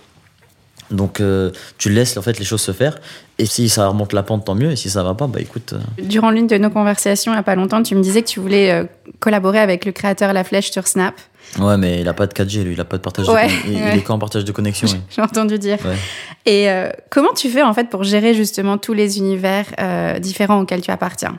Donc 0.92 1.20
euh, 1.20 1.50
tu 1.78 1.90
laisses 1.90 2.16
en 2.16 2.22
fait 2.22 2.38
les 2.38 2.44
choses 2.44 2.60
se 2.60 2.72
faire. 2.72 2.98
Et 3.38 3.46
si 3.46 3.68
ça 3.68 3.88
remonte 3.88 4.12
la 4.12 4.22
pente, 4.22 4.44
tant 4.44 4.54
mieux. 4.54 4.70
Et 4.70 4.76
si 4.76 4.90
ça 4.90 5.02
va 5.02 5.14
pas, 5.14 5.26
bah 5.26 5.40
écoute. 5.40 5.72
euh, 5.72 6.02
Durant 6.02 6.30
l'une 6.30 6.46
de 6.46 6.56
nos 6.58 6.70
conversations, 6.70 7.32
il 7.32 7.36
n'y 7.36 7.40
a 7.40 7.42
pas 7.42 7.54
longtemps, 7.56 7.82
tu 7.82 7.94
me 7.94 8.02
disais 8.02 8.22
que 8.22 8.28
tu 8.28 8.40
voulais 8.40 8.70
euh, 8.70 8.84
collaborer 9.18 9.58
avec 9.58 9.84
le 9.84 9.92
créateur 9.92 10.32
La 10.32 10.44
Flèche 10.44 10.70
sur 10.70 10.86
Snap. 10.86 11.14
Ouais, 11.58 11.76
mais 11.76 12.00
il 12.00 12.08
a 12.08 12.14
pas 12.14 12.26
de 12.26 12.32
4G, 12.32 12.62
lui. 12.64 12.72
Il 12.72 12.80
a 12.80 12.84
pas 12.84 12.96
de 12.96 13.02
partage 13.02 13.28
Ouais, 13.28 13.46
de 13.46 13.48
connexion. 13.50 13.70
Il, 13.72 13.74
ouais. 13.82 13.90
il 13.94 13.98
est 13.98 14.02
qu'en 14.02 14.18
partage 14.18 14.44
de 14.44 14.52
connexion. 14.52 14.88
oui. 14.90 14.98
J'ai 15.14 15.20
entendu 15.22 15.58
dire. 15.58 15.78
Ouais. 15.84 15.96
Et 16.46 16.70
euh, 16.70 16.88
comment 17.10 17.32
tu 17.36 17.48
fais 17.50 17.62
en 17.62 17.74
fait 17.74 17.90
pour 17.90 18.04
gérer 18.04 18.32
justement 18.34 18.78
tous 18.78 18.94
les 18.94 19.18
univers 19.18 19.66
euh, 19.78 20.18
différents 20.18 20.60
auxquels 20.60 20.80
tu 20.80 20.90
appartiens? 20.90 21.38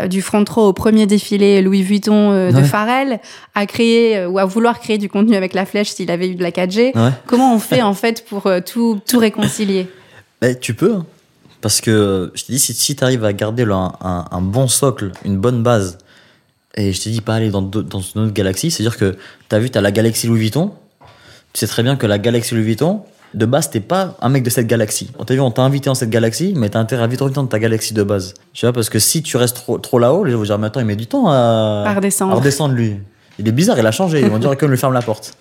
Euh, 0.00 0.08
Du 0.08 0.20
front 0.22 0.44
row 0.48 0.68
au 0.68 0.72
premier 0.72 1.06
défilé 1.06 1.62
Louis 1.62 1.82
Vuitton 1.82 2.50
de. 2.50 2.62
Pharrell 2.62 3.20
à 3.54 3.66
créer 3.66 4.26
ou 4.26 4.38
à 4.38 4.44
vouloir 4.44 4.80
créer 4.80 4.98
du 4.98 5.08
contenu 5.08 5.36
avec 5.36 5.54
la 5.54 5.64
flèche 5.66 5.90
s'il 5.90 6.10
avait 6.10 6.28
eu 6.28 6.34
de 6.34 6.42
la 6.42 6.50
4G. 6.50 6.96
Ouais. 6.98 7.10
Comment 7.26 7.54
on 7.54 7.58
fait 7.58 7.82
en 7.82 7.94
fait 7.94 8.24
pour 8.26 8.50
tout, 8.66 9.00
tout 9.08 9.18
réconcilier? 9.18 9.86
Bah, 10.40 10.54
tu 10.54 10.74
peux. 10.74 10.94
hein. 10.96 11.06
Parce 11.60 11.80
que 11.80 12.32
je 12.34 12.42
te 12.44 12.50
dis, 12.50 12.58
si, 12.58 12.74
si 12.74 12.96
tu 12.96 13.04
arrives 13.04 13.24
à 13.24 13.32
garder 13.32 13.64
là, 13.64 13.76
un, 13.76 13.92
un- 14.08 14.24
un 14.32 14.40
bon 14.40 14.66
socle, 14.66 15.12
une 15.24 15.36
bonne 15.36 15.62
base, 15.62 15.98
et 16.74 16.92
je 16.92 17.00
te 17.00 17.08
dis 17.08 17.20
pas 17.20 17.34
aller 17.34 17.50
dans, 17.50 17.62
dans 17.62 18.00
une 18.00 18.22
autre 18.22 18.32
galaxie, 18.32 18.70
c'est-à-dire 18.70 18.96
que 18.96 19.16
tu 19.48 19.56
as 19.56 19.58
vu, 19.58 19.70
tu 19.70 19.78
as 19.78 19.80
la 19.80 19.92
galaxie 19.92 20.26
Louis 20.26 20.40
Vuitton. 20.40 20.72
Tu 21.52 21.60
sais 21.60 21.66
très 21.66 21.82
bien 21.82 21.96
que 21.96 22.06
la 22.06 22.18
galaxie 22.18 22.54
Louis 22.54 22.64
Vuitton, 22.64 23.02
de 23.34 23.46
base, 23.46 23.70
t'es 23.70 23.80
pas 23.80 24.16
un 24.20 24.28
mec 24.28 24.42
de 24.42 24.50
cette 24.50 24.66
galaxie. 24.66 25.10
On 25.18 25.24
t'a 25.24 25.34
vu, 25.34 25.40
on 25.40 25.50
t'a 25.50 25.62
invité 25.62 25.86
dans 25.86 25.94
cette 25.94 26.10
galaxie, 26.10 26.54
mais 26.56 26.68
t'as 26.70 26.78
intérêt 26.78 27.02
à 27.02 27.06
vite 27.06 27.20
revenir 27.20 27.42
dans 27.42 27.46
ta 27.46 27.58
galaxie 27.58 27.94
de 27.94 28.02
base. 28.02 28.34
Tu 28.52 28.64
vois, 28.66 28.72
parce 28.72 28.88
que 28.88 28.98
si 28.98 29.22
tu 29.22 29.36
restes 29.36 29.56
trop, 29.56 29.78
trop 29.78 29.98
là-haut, 29.98 30.24
les 30.24 30.32
gens 30.32 30.38
vont 30.38 30.44
dire, 30.44 30.58
mais 30.58 30.66
attends, 30.66 30.80
il 30.80 30.86
met 30.86 30.96
du 30.96 31.06
temps 31.06 31.28
à, 31.28 31.84
À 31.86 31.94
redescendre. 31.94 32.32
à 32.32 32.36
redescendre, 32.36 32.74
lui. 32.74 32.96
Il 33.38 33.48
est 33.48 33.52
bizarre, 33.52 33.78
il 33.78 33.86
a 33.86 33.92
changé. 33.92 34.20
Ils 34.20 34.28
vont 34.28 34.38
dire 34.38 34.56
qu'on 34.56 34.68
lui 34.68 34.76
ferme 34.76 34.92
la 34.92 35.02
porte. 35.02 35.34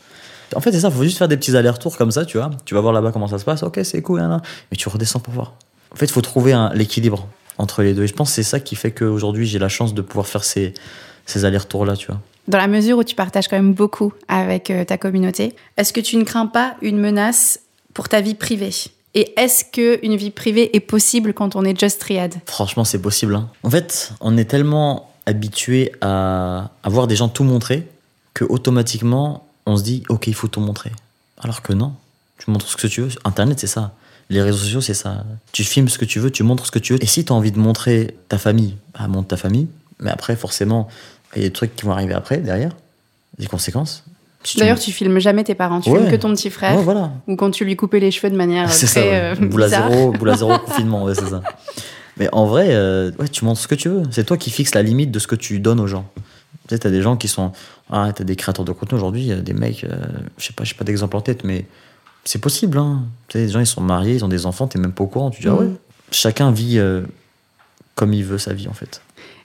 En 0.55 0.59
fait, 0.59 0.71
c'est 0.73 0.81
ça, 0.81 0.91
faut 0.91 1.03
juste 1.03 1.17
faire 1.17 1.29
des 1.29 1.37
petits 1.37 1.55
allers-retours 1.55 1.97
comme 1.97 2.11
ça, 2.11 2.25
tu 2.25 2.37
vois. 2.37 2.51
Tu 2.65 2.73
vas 2.73 2.81
voir 2.81 2.93
là-bas 2.93 3.11
comment 3.11 3.27
ça 3.27 3.39
se 3.39 3.45
passe, 3.45 3.63
ok, 3.63 3.79
c'est 3.83 4.01
cool, 4.01 4.19
là, 4.19 4.27
là. 4.27 4.41
mais 4.69 4.77
tu 4.77 4.89
redescends 4.89 5.19
pour 5.19 5.33
voir. 5.33 5.53
En 5.93 5.95
fait, 5.95 6.05
il 6.05 6.11
faut 6.11 6.21
trouver 6.21 6.55
l'équilibre 6.73 7.27
entre 7.57 7.83
les 7.83 7.93
deux. 7.93 8.03
Et 8.03 8.07
je 8.07 8.13
pense 8.13 8.29
que 8.29 8.35
c'est 8.35 8.43
ça 8.43 8.59
qui 8.59 8.75
fait 8.75 8.91
qu'aujourd'hui, 8.91 9.45
j'ai 9.45 9.59
la 9.59 9.69
chance 9.69 9.93
de 9.93 10.01
pouvoir 10.01 10.27
faire 10.27 10.43
ces, 10.43 10.73
ces 11.31 11.45
allers-retours-là, 11.45 11.95
tu 11.95 12.07
vois. 12.07 12.19
Dans 12.47 12.57
la 12.57 12.67
mesure 12.67 12.97
où 12.97 13.03
tu 13.03 13.15
partages 13.15 13.47
quand 13.47 13.55
même 13.55 13.73
beaucoup 13.73 14.13
avec 14.27 14.69
euh, 14.71 14.83
ta 14.83 14.97
communauté, 14.97 15.55
est-ce 15.77 15.93
que 15.93 16.01
tu 16.01 16.17
ne 16.17 16.23
crains 16.23 16.47
pas 16.47 16.75
une 16.81 16.97
menace 16.99 17.59
pour 17.93 18.09
ta 18.09 18.21
vie 18.21 18.33
privée? 18.35 18.71
Et 19.13 19.33
est-ce 19.39 19.63
que 19.65 19.99
une 20.05 20.15
vie 20.15 20.31
privée 20.31 20.75
est 20.75 20.79
possible 20.79 21.33
quand 21.33 21.55
on 21.55 21.63
est 21.65 21.77
just 21.79 21.99
triade 21.99 22.35
Franchement, 22.45 22.83
c'est 22.83 23.01
possible. 23.01 23.35
hein. 23.35 23.49
En 23.63 23.69
fait, 23.69 24.11
on 24.21 24.37
est 24.37 24.45
tellement 24.45 25.11
habitué 25.25 25.91
à, 26.01 26.71
à 26.83 26.89
voir 26.89 27.07
des 27.07 27.15
gens 27.15 27.27
tout 27.29 27.43
montrer 27.43 27.87
que 28.33 28.45
automatiquement, 28.45 29.47
on 29.65 29.77
se 29.77 29.83
dit, 29.83 30.03
ok, 30.09 30.27
il 30.27 30.33
faut 30.33 30.47
tout 30.47 30.61
montrer. 30.61 30.91
Alors 31.41 31.61
que 31.61 31.73
non, 31.73 31.93
tu 32.37 32.49
montres 32.49 32.67
ce 32.67 32.77
que 32.77 32.87
tu 32.87 33.01
veux. 33.01 33.09
Internet, 33.25 33.59
c'est 33.59 33.67
ça. 33.67 33.93
Les 34.29 34.41
réseaux 34.41 34.57
sociaux, 34.59 34.81
c'est 34.81 34.93
ça. 34.93 35.25
Tu 35.51 35.63
filmes 35.65 35.89
ce 35.89 35.97
que 35.97 36.05
tu 36.05 36.19
veux, 36.19 36.31
tu 36.31 36.43
montres 36.43 36.65
ce 36.65 36.71
que 36.71 36.79
tu 36.79 36.93
veux. 36.93 37.03
Et 37.03 37.05
si 37.05 37.25
tu 37.25 37.33
as 37.33 37.35
envie 37.35 37.51
de 37.51 37.59
montrer 37.59 38.15
ta 38.29 38.37
famille, 38.37 38.77
bah, 38.97 39.07
montre 39.07 39.27
ta 39.27 39.37
famille. 39.37 39.67
Mais 39.99 40.09
après, 40.09 40.35
forcément, 40.37 40.87
il 41.35 41.41
y 41.41 41.45
a 41.45 41.47
des 41.47 41.53
trucs 41.53 41.75
qui 41.75 41.85
vont 41.85 41.91
arriver 41.91 42.13
après, 42.13 42.37
derrière, 42.37 42.71
des 43.37 43.47
conséquences. 43.47 44.03
Si 44.43 44.57
D'ailleurs, 44.57 44.79
tu 44.79 44.91
filmes 44.91 45.19
jamais 45.19 45.43
tes 45.43 45.53
parents, 45.55 45.81
tu 45.81 45.89
Ouais. 45.91 45.99
filmes 45.99 46.11
que 46.11 46.15
ton 46.15 46.33
petit 46.33 46.49
frère 46.49 46.75
Ouais, 46.75 46.83
voilà. 46.83 47.11
ou 47.27 47.35
quand 47.35 47.51
tu 47.51 47.63
lui 47.63 47.75
coupais 47.75 47.99
les 47.99 48.09
cheveux 48.09 48.31
de 48.31 48.35
manière 48.35 48.69
euh, 48.69 48.71
C'est 48.71 48.87
très 48.87 49.01
ça, 49.01 49.07
ouais. 49.07 49.35
euh, 49.41 49.47
boule 49.47 49.63
à 49.63 49.67
zéro, 49.67 50.11
boule 50.11 50.29
à 50.31 50.35
zéro 50.35 50.57
confinement, 50.65 51.03
ouais, 51.03 51.13
c'est 51.15 51.27
ça. 51.29 51.41
Mais 52.17 52.27
en 52.31 52.45
vrai, 52.45 52.67
euh, 52.71 53.11
ouais, 53.19 53.27
tu 53.27 53.45
montres 53.45 53.61
ce 53.61 53.67
que 53.67 53.75
tu 53.75 53.87
veux. 53.89 54.03
C'est 54.11 54.25
toi 54.25 54.37
qui 54.37 54.49
fixes 54.49 54.73
la 54.75 54.81
limite 54.81 55.11
de 55.11 55.19
ce 55.19 55.27
que 55.27 55.35
tu 55.35 55.59
donnes 55.59 55.79
aux 55.79 55.87
gens. 55.87 56.05
Tu 56.67 56.75
sais, 56.75 56.79
t'as 56.79 56.89
des 56.89 57.01
gens 57.01 57.17
qui 57.17 57.27
sont. 57.27 57.51
Ah, 57.91 58.11
t'as 58.15 58.23
des 58.23 58.35
créateurs 58.35 58.65
de 58.65 58.71
contenu 58.71 58.97
aujourd'hui, 58.97 59.31
a 59.31 59.35
des 59.37 59.53
mecs, 59.53 59.83
euh, 59.83 59.95
je 60.37 60.45
sais 60.47 60.53
pas, 60.53 60.63
j'ai 60.63 60.73
pas 60.75 60.83
d'exemple 60.85 61.15
en 61.17 61.21
tête, 61.21 61.43
mais 61.43 61.65
c'est 62.23 62.39
possible. 62.39 62.77
Hein. 62.77 63.03
Tu 63.27 63.37
sais, 63.37 63.45
des 63.45 63.51
gens, 63.51 63.59
ils 63.59 63.65
sont 63.67 63.81
mariés, 63.81 64.15
ils 64.15 64.25
ont 64.25 64.29
des 64.29 64.45
enfants, 64.45 64.67
t'es 64.67 64.79
même 64.79 64.91
pas 64.93 65.03
au 65.03 65.07
courant. 65.07 65.29
Tu 65.29 65.41
dis, 65.41 65.47
ah 65.49 65.53
ouais. 65.55 65.65
Mhm. 65.65 65.75
Chacun 66.11 66.51
vit 66.51 66.77
euh, 66.79 67.01
comme 67.95 68.13
il 68.13 68.23
veut 68.25 68.37
sa 68.37 68.53
vie, 68.53 68.67
en 68.67 68.73
fait. 68.73 69.01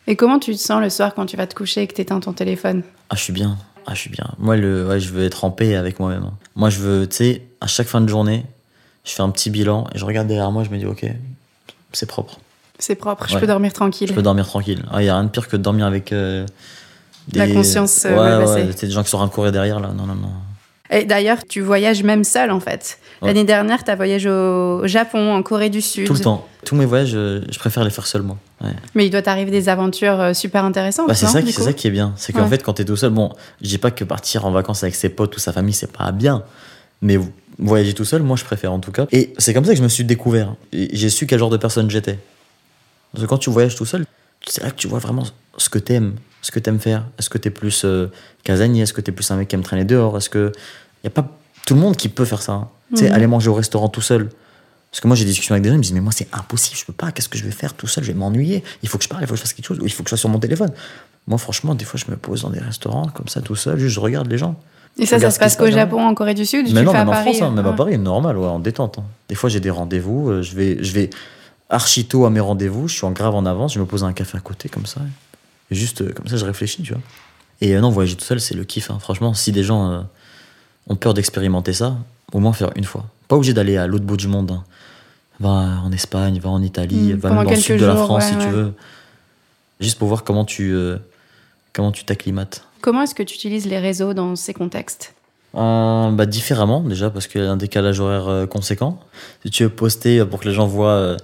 Et 0.07 0.17
comment 0.17 0.39
tu 0.39 0.53
te 0.55 0.61
sens 0.61 0.81
le 0.81 0.91
soir 0.91 1.15
quand 1.15 1.27
tu 1.27 1.37
vas 1.37 1.47
te 1.47 1.55
coucher 1.55 1.83
et 1.83 1.87
que 1.87 1.95
t'éteins 1.95 2.21
ton 2.21 2.33
téléphone? 2.33 2.83
Ah, 3.11 3.17
je 3.17 3.23
suis 3.23 3.33
bien. 3.33 3.57
Ah, 3.87 3.95
je 3.95 4.01
suis 4.01 4.11
bien. 4.11 4.27
Moi, 4.39 4.57
le, 4.57 4.87
ouais, 4.87 5.01
je 5.01 5.13
veux 5.13 5.25
être 5.25 5.45
en 5.45 5.51
paix 5.51 5.75
avec 5.77 6.01
moi-même. 6.01 6.25
hein. 6.25 6.35
Moi, 6.55 6.71
je 6.71 6.79
veux, 6.81 7.09
tu 7.09 7.17
sais, 7.17 7.43
à 7.61 7.67
chaque 7.67 7.87
fin 7.89 8.01
de 8.01 8.09
journée, 8.09 8.45
je 9.05 9.13
fais 9.13 9.23
un 9.23 9.31
petit 9.31 9.51
bilan 9.51 9.87
et 9.95 9.99
je 9.99 10.05
regarde 10.05 10.27
derrière 10.29 10.51
moi, 10.51 10.65
je 10.65 10.71
me 10.71 10.79
dis, 10.79 10.87
ok, 10.87 11.07
c'est 11.93 12.07
propre. 12.07 12.39
C'est 12.79 12.95
propre, 12.97 13.27
je 13.29 13.35
Ouais. 13.35 13.41
peux 13.41 13.47
dormir 13.47 13.73
tranquille. 13.73 14.09
Je 14.09 14.13
peux 14.15 14.23
dormir 14.23 14.47
tranquille. 14.47 14.85
Il 14.95 14.99
n'y 15.01 15.09
a 15.09 15.15
rien 15.15 15.25
de 15.25 15.31
pire 15.31 15.49
que 15.49 15.57
de 15.57 15.63
dormir 15.63 15.87
avec 15.87 16.13
euh, 16.13 16.45
des... 17.29 17.39
La 17.39 17.49
conscience, 17.49 18.05
euh, 18.05 18.41
ouais, 18.41 18.45
ouais, 18.47 18.73
c'est 18.77 18.87
des 18.87 18.93
gens 18.93 19.03
qui 19.03 19.11
sont 19.11 19.19
en 19.19 19.29
courir 19.29 19.51
derrière, 19.53 19.81
là. 19.81 19.89
Non, 19.97 20.05
non, 20.07 20.15
non. 20.15 20.29
Et 20.91 21.05
d'ailleurs, 21.05 21.39
tu 21.49 21.61
voyages 21.63 22.03
même 22.05 22.23
seul 22.23 22.51
en 22.53 22.61
fait. 22.61 22.99
Ouais. 23.23 23.29
L'année 23.29 23.45
dernière, 23.45 23.83
tu 23.83 23.91
as 23.91 23.97
voyagé 23.97 24.29
au 24.29 24.87
Japon, 24.87 25.33
en 25.33 25.43
Corée 25.43 25.71
du 25.71 25.81
Sud. 25.81 26.07
Tout 26.07 26.13
le 26.15 26.21
temps. 26.21 26.47
Tous 26.65 26.77
mes 26.77 26.85
voyages, 26.85 27.13
euh, 27.15 27.41
je 27.51 27.59
préfère 27.59 27.83
les 27.83 27.91
faire 27.91 28.07
seul, 28.07 28.23
moi. 28.23 28.37
Ouais. 28.63 28.71
Mais 28.95 29.07
il 29.07 29.11
doit 29.11 29.21
t'arriver 29.23 29.51
des 29.51 29.69
aventures 29.69 30.19
euh, 30.21 30.33
super 30.33 30.65
intéressantes. 30.65 31.09
Bah, 31.09 31.15
c'est 31.15 31.27
ça, 31.27 31.43
qui- 31.43 31.53
ça 31.53 31.71
est 31.71 31.91
bien. 31.91 32.15
C'est 32.17 32.33
qu'en 32.33 32.45
Ouais. 32.45 32.49
fait, 32.49 32.63
quand 32.63 32.73
t'es 32.75 32.85
tout 32.87 32.97
seul, 32.97 33.11
bon, 33.11 33.33
je 33.61 33.69
dis 33.69 33.79
pas 33.79 33.91
que 33.91 34.03
partir 34.05 34.47
en 34.47 34.51
vacances 34.51 34.83
avec 34.83 34.95
ses 34.95 35.11
potes 35.11 35.37
ou 35.37 35.41
sa 35.41 35.53
famille, 35.53 35.75
c'est 35.75 35.93
pas 35.93 36.11
bien. 36.13 36.43
Mais 37.03 37.19
voyager 37.59 37.93
tout 37.93 38.07
seul, 38.07 38.23
moi, 38.23 38.37
je 38.37 38.45
préfère 38.45 38.73
en 38.73 38.79
tout 38.81 38.93
cas. 38.93 39.07
Et 39.13 39.35
c'est 39.37 39.53
comme 39.53 39.65
ça 39.67 39.73
que 39.73 39.79
je 39.79 39.83
me 39.83 39.89
suis 39.89 40.05
découvert. 40.05 40.55
J'ai 40.73 41.11
su 41.11 41.27
quel 41.27 41.39
genre 41.39 41.51
de 41.51 41.59
personne 41.59 41.91
j'étais. 41.91 42.19
Parce 43.13 43.25
que 43.25 43.29
quand 43.29 43.39
tu 43.39 43.51
voyages 43.51 43.75
tout 43.77 43.85
seul, 43.85 44.07
c'est 44.47 44.63
là 44.63 44.71
que 44.71 44.77
tu 44.77 44.89
vois 44.89 44.99
vraiment 45.01 45.25
ce 45.59 45.69
que 45.69 45.79
t'aimes, 45.79 46.15
ce 46.41 46.51
que 46.51 46.59
t'aimes 46.59 46.81
faire. 46.81 47.05
Est-ce 47.19 47.29
que 47.29 47.39
t'es 47.39 47.51
plus 47.51 47.83
euh, 47.85 48.07
casanier? 48.45 48.83
Est-ce 48.83 48.93
que 48.95 49.01
t'es 49.03 49.13
plus 49.13 49.31
un 49.31 49.37
mec 49.37 49.49
qui 49.49 49.55
aime 49.57 49.63
traîner 49.63 49.85
dehors? 49.85 50.17
Est-ce 50.17 50.31
que. 50.31 50.53
Y 51.05 51.09
a 51.09 51.11
pas 51.11 51.29
tout 51.67 51.75
le 51.75 51.81
monde 51.81 51.97
qui 51.97 52.09
peut 52.09 52.25
faire 52.25 52.41
ça. 52.43 52.53
hein. 52.53 52.69
Tu 52.93 52.99
sais, 53.03 53.09
Mhm. 53.09 53.15
aller 53.15 53.27
manger 53.27 53.51
au 53.51 53.55
restaurant 53.55 53.89
tout 53.89 54.01
seul. 54.01 54.31
Parce 54.91 55.01
que 55.01 55.09
moi, 55.09 55.17
j'ai 55.17 55.25
des 55.25 55.31
discussions 55.31 55.55
avec 55.55 55.63
des 55.63 55.69
gens, 55.69 55.75
ils 55.75 55.79
me 55.79 55.83
disent, 55.83 55.93
mais 55.93 56.01
moi, 56.01 56.13
c'est 56.13 56.29
impossible, 56.33 56.77
je 56.79 56.85
peux 56.87 56.93
pas, 56.93 57.13
qu'est-ce 57.13 57.29
que 57.29 57.37
je 57.37 57.45
vais 57.45 57.51
faire 57.51 57.75
tout 57.75 57.87
seul, 57.87 58.03
je 58.05 58.13
vais 58.13 58.19
m'ennuyer, 58.19 58.65
il 58.83 58.89
faut 58.89 58.97
que 58.99 59.05
je 59.05 59.09
parle, 59.09 59.23
il 59.23 59.27
faut 59.27 59.33
que 59.35 59.37
je 59.39 59.43
fasse 59.43 59.53
quelque 59.53 59.67
chose, 59.67 59.79
ou 59.81 59.85
il 59.87 59.93
faut 59.93 60.03
que 60.03 60.09
je 60.09 60.17
sois 60.17 60.19
sur 60.19 60.29
mon 60.31 60.39
téléphone. 60.39 60.71
Moi, 61.27 61.37
franchement, 61.39 61.75
des 61.75 61.85
fois, 61.85 62.01
je 62.03 62.11
me 62.11 62.17
pose 62.17 62.43
dans 62.43 62.51
des 62.51 62.61
restaurants, 62.61 63.09
comme 63.09 63.29
ça, 63.29 63.41
tout 63.43 63.57
seul, 63.57 63.79
juste 63.79 63.95
je 63.95 64.01
regarde 64.01 64.31
les 64.31 64.39
gens. 64.39 64.59
Et 64.99 65.05
ça, 65.05 65.19
ça 65.19 65.31
se 65.31 65.39
passe 65.39 65.53
se 65.55 65.59
qu'au 65.59 65.65
hein. 65.67 65.71
Japon, 65.71 66.01
en 66.01 66.15
Corée 66.15 66.33
du 66.33 66.47
Sud 66.47 66.67
Mais 66.73 66.81
tu 66.81 66.87
non, 66.87 66.93
fais 66.93 66.99
à 66.99 67.01
même 67.01 67.09
en 67.09 67.13
Paris 67.13 67.35
France, 67.35 67.43
hein, 67.43 67.51
même 67.55 67.67
à 67.67 67.71
ouais. 67.71 67.77
Paris, 67.77 67.99
normal, 67.99 68.39
ouais, 68.39 68.47
en 68.47 68.59
détente. 68.61 68.99
hein. 68.99 69.05
Des 69.29 69.35
fois, 69.35 69.51
j'ai 69.51 69.61
des 69.61 69.69
rendez-vous, 69.69 70.31
euh, 70.31 70.43
je 70.43 70.55
vais, 70.57 70.83
je 70.83 70.93
vais 70.93 71.11
archi 71.69 72.07
tôt 72.07 72.25
à 72.25 72.31
mes 72.31 72.41
rendez-vous, 72.41 72.89
je 72.89 72.95
suis 72.95 73.05
en 73.05 73.11
grave 73.11 73.35
en 73.35 73.45
avance, 73.45 73.75
je 73.75 73.81
me 73.81 73.85
pose 73.85 74.05
un 74.05 74.15
café 74.15 74.39
à 74.39 74.41
côté, 74.41 74.71
comme 74.71 74.87
ça. 74.87 75.03
Et 75.71 75.75
juste, 75.75 76.01
euh, 76.01 76.13
comme 76.15 76.29
ça, 76.29 76.37
je 76.39 76.45
réfléchis, 76.47 76.83
tu 76.83 76.93
vois. 76.95 77.03
Et 77.61 77.77
euh, 77.77 77.81
non, 77.81 77.91
voyager 77.91 78.17
tout 78.17 78.25
seul, 78.25 78.41
c'est 78.41 78.55
le 78.55 78.65
kiff. 78.65 78.91
hein. 78.91 78.99
Franchement, 78.99 79.35
si 79.35 79.53
des 79.53 79.65
gens 79.65 80.07
ont 80.87 80.97
peur 80.97 81.13
d'expérimenter 81.13 81.75
ça, 81.75 81.99
au 82.33 82.39
moins 82.39 82.55
faire 82.55 82.71
une 82.77 82.85
fois. 82.85 83.05
Pas 83.29 83.37
obligé 83.37 83.53
d'aller 83.53 83.77
à 83.77 83.87
l'autre 83.87 84.05
bout 84.05 84.17
du 84.17 84.29
monde. 84.29 84.61
Va 85.41 85.49
en 85.85 85.93
Espagne, 85.93 86.39
va 86.41 86.51
en 86.51 86.63
Italie, 86.63 87.13
Mm, 87.15 87.17
va 87.19 87.31
même 87.31 87.45
dans 87.45 87.51
le 87.51 87.57
sud 87.57 87.81
de 87.81 87.87
la 87.87 87.95
France 87.97 88.25
ouais, 88.25 88.31
si 88.31 88.39
tu 88.39 88.51
veux. 88.51 88.73
Juste 89.81 89.99
pour 89.99 90.09
voir 90.09 90.25
comment 90.25 90.45
tu 90.45 90.73
euh, 90.73 90.97
comment 91.75 91.93
tu 91.93 92.05
t'acclimates. 92.05 92.65
Comment 92.81 93.03
est-ce 93.03 93.15
que 93.15 93.23
tu 93.23 93.35
utilises 93.35 93.67
les 93.67 93.79
réseaux 93.79 94.15
dans 94.15 94.35
ces 94.37 94.55
contextes? 94.55 95.15
Euh, 95.55 96.11
bah, 96.11 96.27
différemment, 96.27 96.81
déjà, 96.83 97.11
parce 97.11 97.27
qu'il 97.27 97.43
y 97.43 97.45
a 97.45 97.51
un 97.51 97.57
décalage 97.57 98.01
horaire 98.01 98.29
euh, 98.29 98.47
conséquent. 98.47 99.01
Si 99.45 99.51
tu 99.51 99.63
veux 99.65 99.71
poster 99.71 100.19
euh, 100.21 100.27
pour 100.27 100.41
que 100.41 100.49
les 100.49 100.55
gens 100.55 100.67
voient 100.67 100.89
euh, 100.91 101.17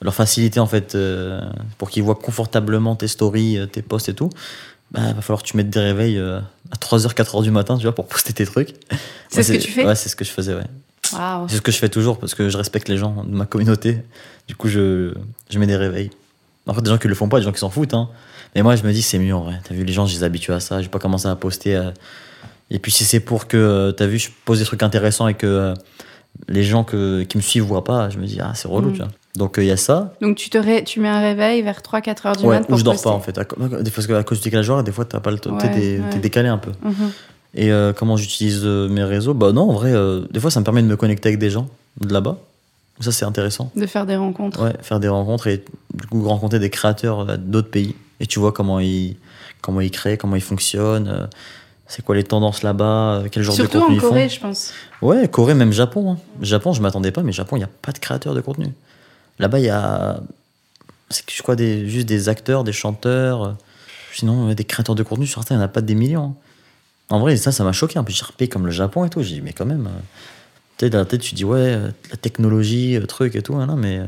leur 0.00 0.14
facilité, 0.14 0.60
en 0.60 0.66
fait, 0.66 0.96
pour 1.76 1.90
qu'ils 1.90 2.02
voient 2.02 2.14
confortablement 2.14 2.96
tes 2.96 3.08
stories, 3.08 3.58
tes 3.70 3.82
posts 3.82 4.08
et 4.08 4.14
tout, 4.14 4.30
bah, 4.92 5.12
va 5.12 5.20
falloir 5.20 5.42
que 5.42 5.48
tu 5.48 5.56
mettes 5.56 5.70
des 5.70 5.80
réveils 5.80 6.18
à 6.18 6.76
3h, 6.80 7.12
4h 7.14 7.42
du 7.42 7.50
matin, 7.50 7.76
tu 7.76 7.82
vois, 7.82 7.94
pour 7.94 8.06
poster 8.08 8.32
tes 8.32 8.46
trucs. 8.46 8.74
C'est 9.28 9.42
ce 9.42 9.52
que 9.52 9.58
tu 9.58 9.70
fais? 9.70 9.84
Ouais, 9.84 9.94
c'est 9.94 10.08
ce 10.08 10.16
que 10.16 10.24
je 10.24 10.30
faisais, 10.30 10.54
ouais. 10.54 10.66
C'est 11.48 11.56
ce 11.56 11.60
que 11.62 11.72
je 11.72 11.78
fais 11.78 11.88
toujours, 11.88 12.18
parce 12.18 12.34
que 12.34 12.48
je 12.48 12.56
respecte 12.56 12.88
les 12.88 12.96
gens 12.98 13.24
de 13.24 13.34
ma 13.34 13.46
communauté. 13.46 13.98
Du 14.48 14.54
coup, 14.56 14.68
je, 14.68 15.12
je 15.50 15.58
mets 15.58 15.66
des 15.66 15.76
réveils. 15.76 16.10
En 16.66 16.74
fait, 16.74 16.82
des 16.82 16.90
gens 16.90 16.98
qui 16.98 17.08
le 17.08 17.14
font 17.14 17.28
pas, 17.28 17.38
des 17.38 17.44
gens 17.44 17.52
qui 17.52 17.58
s'en 17.60 17.70
foutent, 17.70 17.94
hein. 17.94 18.08
Mais 18.54 18.62
moi, 18.62 18.74
je 18.76 18.82
me 18.82 18.92
dis, 18.92 19.02
c'est 19.02 19.18
mieux, 19.18 19.34
en 19.34 19.42
vrai. 19.42 19.60
T'as 19.66 19.74
vu, 19.74 19.84
les 19.84 19.92
gens, 19.92 20.06
je 20.06 20.14
les 20.14 20.24
habitue 20.24 20.52
à 20.52 20.60
ça. 20.60 20.78
Je 20.78 20.84
vais 20.84 20.90
pas 20.90 20.98
commencer 20.98 21.28
à 21.28 21.36
poster. 21.36 21.76
euh, 21.76 21.90
Et 22.70 22.78
puis 22.78 22.90
si 22.92 23.04
c'est 23.04 23.20
pour 23.20 23.46
que, 23.48 23.92
tu 23.96 24.02
as 24.02 24.06
vu, 24.06 24.18
je 24.18 24.30
pose 24.44 24.58
des 24.58 24.64
trucs 24.64 24.82
intéressants 24.82 25.28
et 25.28 25.34
que 25.34 25.46
euh, 25.46 25.74
les 26.48 26.62
gens 26.64 26.84
que, 26.84 27.22
qui 27.22 27.36
me 27.36 27.42
suivent 27.42 27.64
voient 27.64 27.84
pas, 27.84 28.10
je 28.10 28.18
me 28.18 28.26
dis, 28.26 28.38
ah, 28.40 28.52
c'est 28.54 28.68
relou, 28.68 28.90
Mm. 28.90 28.92
tu 28.92 28.98
vois. 28.98 29.08
Donc 29.36 29.54
il 29.58 29.64
y 29.64 29.70
a 29.70 29.76
ça. 29.76 30.12
Donc 30.20 30.36
tu, 30.36 30.50
te 30.50 30.58
ré- 30.58 30.82
tu 30.82 30.98
mets 30.98 31.08
un 31.08 31.20
réveil 31.20 31.62
vers 31.62 31.80
3-4 31.82 32.26
heures 32.26 32.36
du 32.36 32.44
Ouais, 32.44 32.58
mat 32.58 32.66
pour 32.66 32.74
ou 32.74 32.78
je 32.78 32.82
dors 32.84 32.94
poster. 32.94 33.08
pas 33.08 33.14
en 33.14 33.20
fait. 33.20 33.38
À 33.38 33.44
co- 33.44 33.56
Des 33.56 33.90
fois, 33.90 34.02
parce 34.02 34.06
qu'à 34.08 34.22
cause 34.24 34.38
du 34.38 34.44
décalage 34.44 34.68
horaire, 34.70 34.82
des 34.82 34.90
fois, 34.90 35.04
t'as 35.04 35.20
pas 35.20 35.30
le 35.30 35.38
temps. 35.38 35.56
Ouais, 35.56 35.70
t'es- 35.70 36.00
ouais. 36.00 36.18
décalé 36.20 36.48
un 36.48 36.58
peu. 36.58 36.72
Mhm. 36.82 37.12
Et 37.54 37.72
euh, 37.72 37.92
comment 37.92 38.16
j'utilise 38.16 38.60
euh, 38.64 38.88
mes 38.88 39.02
réseaux? 39.04 39.34
Bah 39.34 39.52
non, 39.52 39.62
en 39.70 39.72
vrai, 39.72 39.92
euh, 39.92 40.22
des 40.30 40.38
fois, 40.40 40.50
ça 40.50 40.60
me 40.60 40.64
permet 40.64 40.82
de 40.82 40.86
me 40.86 40.96
connecter 40.96 41.28
avec 41.30 41.38
des 41.40 41.50
gens 41.50 41.68
de 42.00 42.12
là-bas. 42.12 42.38
Ça, 43.00 43.12
c'est 43.12 43.24
intéressant. 43.24 43.72
De 43.76 43.86
faire 43.86 44.06
des 44.06 44.16
rencontres. 44.16 44.62
Ouais, 44.62 44.74
faire 44.82 45.00
des 45.00 45.08
rencontres 45.08 45.46
et 45.48 45.64
du 45.94 46.06
coup 46.06 46.22
rencontrer 46.28 46.58
des 46.58 46.70
créateurs 46.70 47.38
d'autres 47.38 47.70
pays. 47.70 47.94
Et 48.20 48.26
tu 48.26 48.38
vois 48.38 48.52
comment 48.52 48.78
ils, 48.78 49.16
comment 49.62 49.80
ils 49.80 49.90
créent, 49.90 50.18
comment 50.18 50.36
ils 50.36 50.42
fonctionnent, 50.42 51.28
c'est 51.88 52.04
quoi 52.04 52.14
les 52.14 52.22
tendances 52.24 52.62
là-bas, 52.62 53.22
quel 53.32 53.42
genre 53.42 53.54
Surtout 53.54 53.78
de 53.78 53.82
contenu 53.82 53.94
en 53.94 53.96
ils 53.96 54.00
font. 54.00 54.08
Corée, 54.10 54.28
je 54.28 54.38
pense. 54.40 54.72
Ouais, 55.02 55.26
Corée, 55.28 55.54
même 55.54 55.72
Japon. 55.72 56.12
hein. 56.12 56.18
Japon, 56.42 56.72
je 56.74 56.82
m'attendais 56.82 57.10
pas, 57.10 57.22
mais 57.22 57.32
Japon, 57.32 57.56
il 57.56 57.60
n'y 57.60 57.64
a 57.64 57.70
pas 57.82 57.92
de 57.92 57.98
créateurs 57.98 58.34
de 58.34 58.40
contenu. 58.42 58.66
Là-bas, 59.38 59.58
il 59.58 59.64
y 59.64 59.70
a. 59.70 60.20
C'est 61.08 61.24
je 61.28 61.42
crois 61.42 61.56
des, 61.56 61.88
juste 61.88 62.06
des 62.06 62.28
acteurs, 62.28 62.62
des 62.64 62.72
chanteurs. 62.72 63.56
Sinon, 64.12 64.52
des 64.52 64.64
créateurs 64.64 64.94
de 64.94 65.02
contenu, 65.02 65.26
sur 65.26 65.40
certains, 65.40 65.54
il 65.54 65.58
n'y 65.58 65.62
en 65.64 65.66
a 65.66 65.68
pas 65.68 65.80
des 65.80 65.94
millions. 65.94 66.24
hein. 66.24 66.34
En 67.10 67.18
vrai, 67.20 67.36
ça, 67.36 67.52
ça 67.52 67.64
m'a 67.64 67.72
choqué. 67.72 67.98
Un 67.98 68.04
peu, 68.04 68.12
j'ai 68.12 68.24
repayé 68.24 68.48
comme 68.48 68.64
le 68.66 68.72
Japon 68.72 69.04
et 69.04 69.10
tout. 69.10 69.22
J'ai 69.22 69.34
dit, 69.36 69.40
mais 69.42 69.52
quand 69.52 69.66
même. 69.66 69.86
euh, 69.86 69.98
Tu 70.78 70.86
sais, 70.86 70.90
dans 70.90 70.98
la 70.98 71.04
tête, 71.04 71.20
tu 71.20 71.34
dis, 71.34 71.44
ouais, 71.44 71.58
euh, 71.58 71.90
la 72.10 72.16
technologie, 72.16 72.96
euh, 72.96 73.04
truc 73.06 73.34
et 73.36 73.42
tout. 73.42 73.54
hein, 73.56 73.66
non, 73.66 73.76
mais 73.76 74.00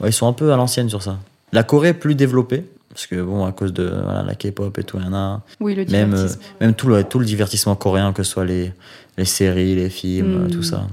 ouais, 0.00 0.10
ils 0.10 0.12
sont 0.12 0.28
un 0.28 0.32
peu 0.32 0.52
à 0.52 0.56
l'ancienne 0.56 0.88
sur 0.88 1.02
ça. 1.02 1.18
La 1.52 1.62
Corée 1.62 1.88
est 1.88 1.94
plus 1.94 2.14
développée. 2.14 2.64
Parce 2.90 3.06
que, 3.08 3.20
bon, 3.20 3.44
à 3.44 3.50
cause 3.50 3.72
de 3.72 3.88
voilà, 4.04 4.22
la 4.22 4.36
K-pop 4.36 4.78
et 4.78 4.84
tout, 4.84 4.98
il 5.00 5.04
y 5.04 5.08
en 5.08 5.14
a. 5.14 5.42
Oui, 5.58 5.74
le 5.74 5.84
Même, 5.86 6.14
euh, 6.14 6.28
même 6.60 6.74
tout, 6.74 6.86
le, 6.86 7.02
tout 7.02 7.18
le 7.18 7.24
divertissement 7.26 7.74
coréen, 7.74 8.12
que 8.12 8.22
ce 8.22 8.30
soit 8.30 8.44
les, 8.44 8.72
les 9.18 9.24
séries, 9.24 9.74
les 9.74 9.90
films, 9.90 10.28
Mm. 10.42 10.44
euh, 10.44 10.48
tout 10.50 10.62
ça. 10.62 10.86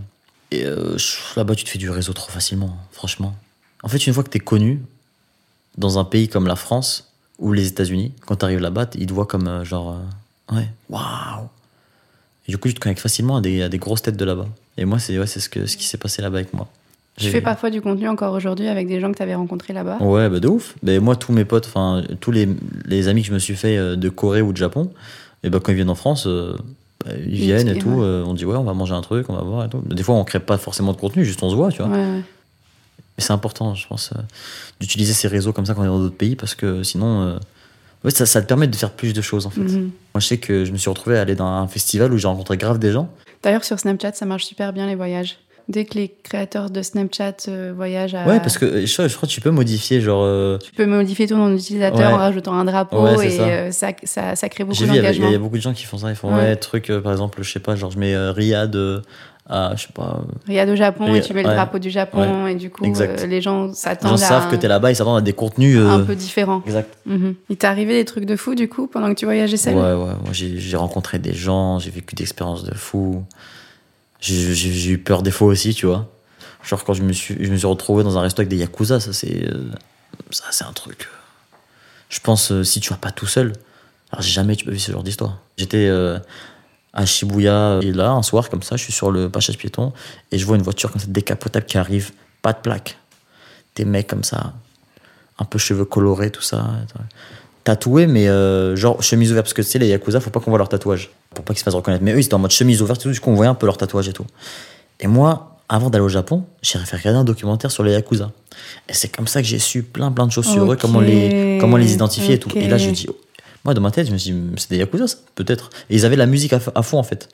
Et 0.49 0.65
euh, 0.65 0.97
là-bas, 1.35 1.53
tu 1.53 1.63
te 1.63 1.69
fais 1.69 1.77
du 1.77 1.91
réseau 1.91 2.13
trop 2.13 2.31
facilement, 2.31 2.75
franchement. 2.91 3.35
En 3.83 3.87
fait, 3.87 4.07
une 4.07 4.13
fois 4.13 4.23
que 4.23 4.29
tu 4.29 4.37
es 4.37 4.41
connu 4.41 4.81
dans 5.77 5.99
un 5.99 6.03
pays 6.03 6.27
comme 6.27 6.47
la 6.47 6.55
France 6.55 7.11
ou 7.37 7.53
les 7.53 7.67
États-Unis, 7.67 8.13
quand 8.25 8.37
tu 8.37 8.45
arrives 8.45 8.59
là-bas, 8.61 8.87
ils 8.95 9.05
te 9.05 9.13
voient 9.13 9.27
comme 9.27 9.47
euh, 9.47 9.63
genre. 9.63 9.99
Ouais, 10.51 10.69
waouh! 10.89 11.47
Et 12.47 12.51
du 12.51 12.57
coup, 12.57 12.67
tu 12.67 12.73
te 12.73 12.79
connectes 12.79 13.01
facilement 13.01 13.37
à 13.37 13.41
des, 13.41 13.61
à 13.61 13.69
des 13.69 13.77
grosses 13.77 14.01
têtes 14.01 14.17
de 14.17 14.25
là-bas. 14.25 14.47
Et 14.77 14.85
moi, 14.85 14.99
c'est 14.99 15.17
ouais, 15.19 15.27
c'est 15.27 15.39
ce, 15.39 15.49
que, 15.49 15.65
ce 15.65 15.77
qui 15.77 15.85
s'est 15.85 15.97
passé 15.97 16.21
là-bas 16.21 16.39
avec 16.39 16.53
moi. 16.53 16.67
Tu 17.17 17.27
fais 17.27 17.41
parfois 17.41 17.69
du 17.69 17.81
contenu 17.81 18.07
encore 18.07 18.33
aujourd'hui 18.33 18.67
avec 18.67 18.87
des 18.87 18.99
gens 18.99 19.11
que 19.11 19.17
tu 19.17 19.21
avais 19.21 19.35
rencontrés 19.35 19.73
là-bas? 19.73 19.97
Ouais, 19.99 20.29
bah 20.29 20.39
de 20.39 20.47
ouf. 20.47 20.75
Mais 20.81 20.99
moi, 20.99 21.15
tous 21.15 21.33
mes 21.33 21.45
potes, 21.45 21.67
enfin, 21.67 22.03
tous 22.19 22.31
les, 22.31 22.47
les 22.85 23.07
amis 23.09 23.21
que 23.21 23.27
je 23.27 23.33
me 23.33 23.39
suis 23.39 23.55
fait 23.55 23.77
euh, 23.77 23.95
de 23.95 24.09
Corée 24.09 24.41
ou 24.41 24.53
de 24.53 24.57
Japon, 24.57 24.91
et 25.43 25.49
ben 25.49 25.59
quand 25.59 25.71
ils 25.71 25.75
viennent 25.75 25.89
en 25.89 25.95
France, 25.95 26.25
euh, 26.25 26.55
bah, 27.05 27.11
ils 27.17 27.35
viennent 27.35 27.67
et 27.67 27.75
et 27.75 27.77
tout. 27.77 27.89
ouais. 27.89 28.05
euh, 28.05 28.23
on 28.25 28.33
dit, 28.33 28.45
ouais, 28.45 28.55
on 28.55 28.63
va 28.63 28.73
manger 28.73 28.93
un 28.93 29.01
truc, 29.01 29.29
on 29.29 29.35
va 29.35 29.43
voir 29.43 29.65
et 29.65 29.69
tout. 29.69 29.83
Des 29.85 30.01
fois, 30.01 30.15
on 30.15 30.23
crée 30.23 30.39
pas 30.39 30.57
forcément 30.57 30.93
de 30.93 30.97
contenu, 30.97 31.25
juste 31.25 31.43
on 31.43 31.49
se 31.49 31.55
voit, 31.55 31.69
tu 31.69 31.83
vois. 31.83 31.91
Ouais, 31.91 31.97
ouais. 31.97 32.23
Mais 33.17 33.23
c'est 33.23 33.33
important, 33.33 33.75
je 33.75 33.85
pense, 33.87 34.13
euh, 34.15 34.21
d'utiliser 34.79 35.13
ces 35.13 35.27
réseaux 35.27 35.53
comme 35.53 35.65
ça 35.65 35.73
quand 35.75 35.81
on 35.81 35.85
est 35.85 35.87
dans 35.87 35.99
d'autres 35.99 36.15
pays, 36.15 36.37
parce 36.37 36.55
que 36.55 36.81
sinon, 36.81 37.37
ouais, 38.03 38.11
ça, 38.11 38.25
ça 38.25 38.41
te 38.41 38.47
permet 38.47 38.67
de 38.67 38.75
faire 38.75 38.91
plus 38.91 39.13
de 39.13 39.21
choses, 39.21 39.45
en 39.45 39.49
fait. 39.49 39.61
Mhm. 39.61 39.91
Moi, 40.13 40.19
je 40.19 40.27
sais 40.27 40.37
que 40.37 40.65
je 40.65 40.71
me 40.71 40.77
suis 40.77 40.89
retrouvé 40.89 41.17
à 41.17 41.21
aller 41.21 41.35
dans 41.35 41.47
un 41.47 41.67
festival 41.67 42.13
où 42.13 42.17
j'ai 42.17 42.27
rencontré 42.27 42.57
grave 42.57 42.79
des 42.79 42.91
gens. 42.91 43.09
D'ailleurs, 43.43 43.63
sur 43.63 43.79
Snapchat, 43.79 44.13
ça 44.13 44.25
marche 44.25 44.45
super 44.45 44.73
bien 44.73 44.87
les 44.87 44.95
voyages. 44.95 45.37
Dès 45.71 45.85
que 45.85 45.93
les 45.95 46.13
créateurs 46.23 46.69
de 46.69 46.81
Snapchat 46.81 47.33
euh, 47.47 47.71
voyagent 47.75 48.13
à. 48.15 48.25
Ouais, 48.27 48.39
parce 48.39 48.57
que 48.57 48.85
je, 48.85 48.93
crois- 48.93 49.07
que 49.07 49.25
tu 49.33 49.39
peux 49.41 49.51
modifier, 49.51 50.01
genre. 50.01 50.23
euh, 50.25 50.57
Tu 50.57 50.71
peux 50.73 50.85
modifier 50.85 51.27
ton 51.27 51.37
nom 51.37 51.49
d'utilisateur 51.49 51.99
Ouais. 51.99 52.05
en 52.13 52.17
rajoutant 52.17 52.53
un 52.53 52.65
drapeau 52.65 53.01
Ouais, 53.03 53.27
et 53.27 53.29
ça. 53.29 53.43
euh, 53.43 53.71
ça. 53.71 53.91
ça, 54.03 54.35
ça 54.35 54.49
crée 54.49 54.63
beaucoup 54.65 54.77
vu, 54.83 54.89
il 54.89 54.93
y 54.93 54.97
d'engagement. 54.97 55.33
a 55.33 55.37
beaucoup 55.37 55.55
de 55.57 55.61
gens 55.61 55.73
qui 55.73 55.85
font 55.85 55.97
ça. 55.97 56.09
Ils 56.09 56.15
font, 56.15 56.27
Ouais. 56.33 56.41
ouais, 56.41 56.55
truc, 56.57 56.91
par 57.03 57.11
exemple, 57.13 57.39
je 57.41 57.49
sais 57.51 57.59
pas, 57.59 57.75
genre, 57.75 57.89
je 57.91 57.97
mets 57.99 58.15
Riyad 58.17 58.75
à, 59.49 59.73
je 59.75 59.81
sais 59.83 59.93
pas. 59.93 60.21
Riyad 60.47 60.69
au 60.69 60.75
Japon 60.75 61.13
et 61.13 61.21
tu 61.21 61.33
mets 61.33 61.43
le 61.43 61.49
drapeau 61.49 61.79
du 61.79 61.89
Japon 61.89 62.47
et 62.47 62.55
du 62.55 62.69
coup, 62.69 62.83
les 62.85 63.41
gens 63.41 63.67
Les 63.67 63.73
s'attendent 63.73 64.09
gens 64.09 64.15
à 64.15 64.17
savent 64.17 64.49
que 64.49 64.55
un, 64.55 64.59
t'es 64.59 64.67
là-bas, 64.67 64.91
ils 64.91 64.95
s'attendent 64.95 65.17
à 65.17 65.21
des 65.21 65.33
contenus. 65.33 65.77
un 65.79 66.01
peu 66.01 66.15
différents. 66.15 66.61
Exact. 66.65 66.89
Mhm. 67.05 67.35
Il 67.49 67.57
t'est 67.57 67.67
arrivé 67.67 67.93
des 67.93 68.05
trucs 68.05 68.25
de 68.25 68.35
fou 68.35 68.55
du 68.55 68.67
coup 68.69 68.87
pendant 68.87 69.09
que 69.09 69.17
tu 69.19 69.25
voyageais 69.25 69.57
seul? 69.57 69.75
Ouais, 69.75 69.81
ouais. 69.81 70.13
Moi, 70.23 70.31
j'ai 70.33 70.77
rencontré 70.77 71.17
des 71.19 71.33
gens, 71.33 71.79
j'ai 71.79 71.91
vécu 71.91 72.13
des 72.15 72.23
expériences 72.23 72.63
de 72.63 72.73
fou. 72.73 73.23
J'ai 74.21 74.89
eu 74.91 74.97
peur 74.99 75.23
des 75.23 75.31
fois 75.31 75.47
aussi, 75.47 75.73
tu 75.73 75.85
vois. 75.87 76.09
Genre, 76.63 76.83
quand 76.83 76.93
je 76.93 77.01
me 77.01 77.11
suis, 77.11 77.43
je 77.43 77.51
me 77.51 77.57
suis 77.57 77.65
retrouvé 77.67 78.03
dans 78.03 78.17
un 78.17 78.21
resto 78.21 78.39
avec 78.41 78.49
des 78.49 78.57
yakuza, 78.57 78.99
ça, 78.99 79.13
c'est. 79.13 79.47
euh, 79.47 79.71
ça, 80.29 80.45
c'est 80.51 80.63
un 80.63 80.73
truc. 80.73 81.07
euh, 81.11 81.57
Je 82.09 82.19
pense, 82.19 82.51
euh, 82.51 82.63
si 82.63 82.79
tu 82.79 82.91
vas 82.91 82.97
pas 82.97 83.11
tout 83.11 83.25
seul, 83.25 83.53
alors 84.11 84.21
jamais 84.21 84.55
tu 84.55 84.65
peux 84.65 84.71
vivre 84.71 84.83
ce 84.83 84.91
genre 84.91 85.03
d'histoire. 85.03 85.39
J'étais 85.57 85.89
à 86.93 87.05
Shibuya, 87.05 87.79
et 87.81 87.91
là, 87.93 88.11
un 88.11 88.21
soir, 88.21 88.49
comme 88.49 88.61
ça, 88.61 88.75
je 88.75 88.83
suis 88.83 88.93
sur 88.93 89.09
le 89.11 89.29
passage 89.29 89.57
piéton, 89.57 89.91
et 90.31 90.37
je 90.37 90.45
vois 90.45 90.55
une 90.57 90.61
voiture 90.61 90.91
comme 90.91 91.01
ça, 91.01 91.07
décapotable 91.07 91.65
qui 91.65 91.77
arrive, 91.77 92.11
pas 92.41 92.53
de 92.53 92.59
plaque. 92.59 92.97
Des 93.75 93.85
mecs 93.85 94.07
comme 94.07 94.23
ça, 94.25 94.53
un 95.39 95.45
peu 95.45 95.57
cheveux 95.57 95.85
colorés, 95.85 96.29
tout 96.29 96.41
ça. 96.41 96.69
Tatoués, 97.63 98.05
mais 98.07 98.27
genre 98.75 99.01
chemise 99.01 99.31
ouverte, 99.31 99.45
parce 99.45 99.53
que 99.53 99.61
tu 99.63 99.67
sais, 99.69 99.79
les 99.79 99.87
Yakuza, 99.87 100.19
faut 100.19 100.29
pas 100.29 100.41
qu'on 100.41 100.51
voit 100.51 100.57
leur 100.59 100.69
tatouage, 100.69 101.09
pour 101.33 101.45
pas 101.45 101.53
qu'ils 101.53 101.59
se 101.59 101.63
fassent 101.63 101.75
reconnaître. 101.75 102.03
Mais 102.03 102.13
eux, 102.13 102.19
ils 102.19 102.25
étaient 102.25 102.33
en 102.33 102.39
mode 102.39 102.51
chemise 102.51 102.81
ouverte, 102.81 103.01
et 103.01 103.03
tout, 103.03 103.11
du 103.11 103.19
coup, 103.19 103.29
on 103.29 103.35
voyait 103.35 103.49
un 103.49 103.55
peu 103.55 103.65
leur 103.65 103.77
tatouage 103.77 104.07
et 104.07 104.13
tout. 104.13 104.25
Et 104.99 105.07
moi, 105.07 105.57
avant 105.69 105.89
d'aller 105.89 106.03
au 106.03 106.09
Japon, 106.09 106.43
j'ai 106.61 106.77
fait 106.79 106.97
regarder 106.97 107.19
un 107.19 107.23
documentaire 107.23 107.71
sur 107.71 107.83
les 107.83 107.93
Yakuza. 107.93 108.31
Et 108.89 108.93
c'est 108.93 109.07
comme 109.07 109.27
ça 109.27 109.41
que 109.41 109.47
j'ai 109.47 109.59
su 109.59 109.83
plein, 109.83 110.11
plein 110.11 110.27
de 110.27 110.31
choses 110.31 110.45
sur 110.47 110.71
eux, 110.71 110.75
comment 110.75 110.99
les, 110.99 111.57
comment 111.61 111.77
les 111.77 111.93
identifier 111.93 112.35
et 112.35 112.39
tout. 112.39 112.49
Et 112.55 112.67
là, 112.67 112.77
je 112.77 112.89
me 112.89 112.93
dis, 112.93 113.07
moi, 113.63 113.73
dans 113.73 113.81
ma 113.81 113.91
tête, 113.91 114.07
je 114.07 114.11
me 114.11 114.17
suis 114.17 114.31
dit, 114.31 114.39
c'est 114.57 114.69
des 114.69 114.77
Yakuza, 114.77 115.07
ça, 115.07 115.17
peut-être. 115.35 115.69
Et 115.89 115.95
ils 115.95 116.05
avaient 116.05 116.17
la 116.17 116.25
musique 116.25 116.51
à, 116.53 116.59
fond, 116.59 116.97
en 116.97 117.03
fait. 117.03 117.29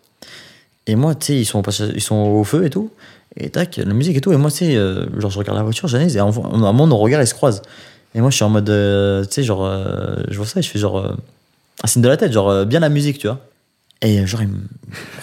Et 0.85 0.95
moi, 0.95 1.15
tu 1.15 1.25
sais, 1.25 1.35
ils 1.35 1.45
sont, 1.45 1.63
ils 1.95 2.01
sont 2.01 2.15
au 2.15 2.43
feu 2.43 2.65
et 2.65 2.69
tout. 2.69 2.91
Et 3.35 3.49
tac, 3.49 3.77
la 3.77 3.93
musique 3.93 4.17
et 4.17 4.21
tout. 4.21 4.31
Et 4.31 4.37
moi, 4.37 4.51
tu 4.51 4.57
sais, 4.57 4.75
euh, 4.75 5.05
genre, 5.19 5.31
je 5.31 5.39
regarde 5.39 5.57
la 5.57 5.63
voiture, 5.63 5.87
j'analyse, 5.87 6.15
et 6.15 6.19
à 6.19 6.23
un 6.23 6.31
moment, 6.31 6.85
nos 6.85 6.97
regards, 6.97 7.21
ils 7.21 7.27
se 7.27 7.33
croisent. 7.33 7.63
Et 8.13 8.21
moi, 8.21 8.29
je 8.29 8.35
suis 8.35 8.45
en 8.45 8.49
mode, 8.49 8.69
euh, 8.69 9.23
tu 9.25 9.31
sais, 9.31 9.43
genre, 9.43 9.65
euh, 9.65 10.15
je 10.29 10.37
vois 10.37 10.45
ça 10.45 10.59
et 10.59 10.63
je 10.63 10.69
fais 10.69 10.79
genre, 10.79 11.15
un 11.83 11.87
signe 11.87 12.03
de 12.03 12.07
la 12.07 12.17
tête, 12.17 12.31
genre, 12.31 12.65
bien 12.65 12.79
la 12.79 12.89
musique, 12.89 13.17
tu 13.17 13.27
vois. 13.27 13.39
Et 14.01 14.19
euh, 14.19 14.25
genre, 14.25 14.41
ils 14.41 14.47
me 14.49 14.59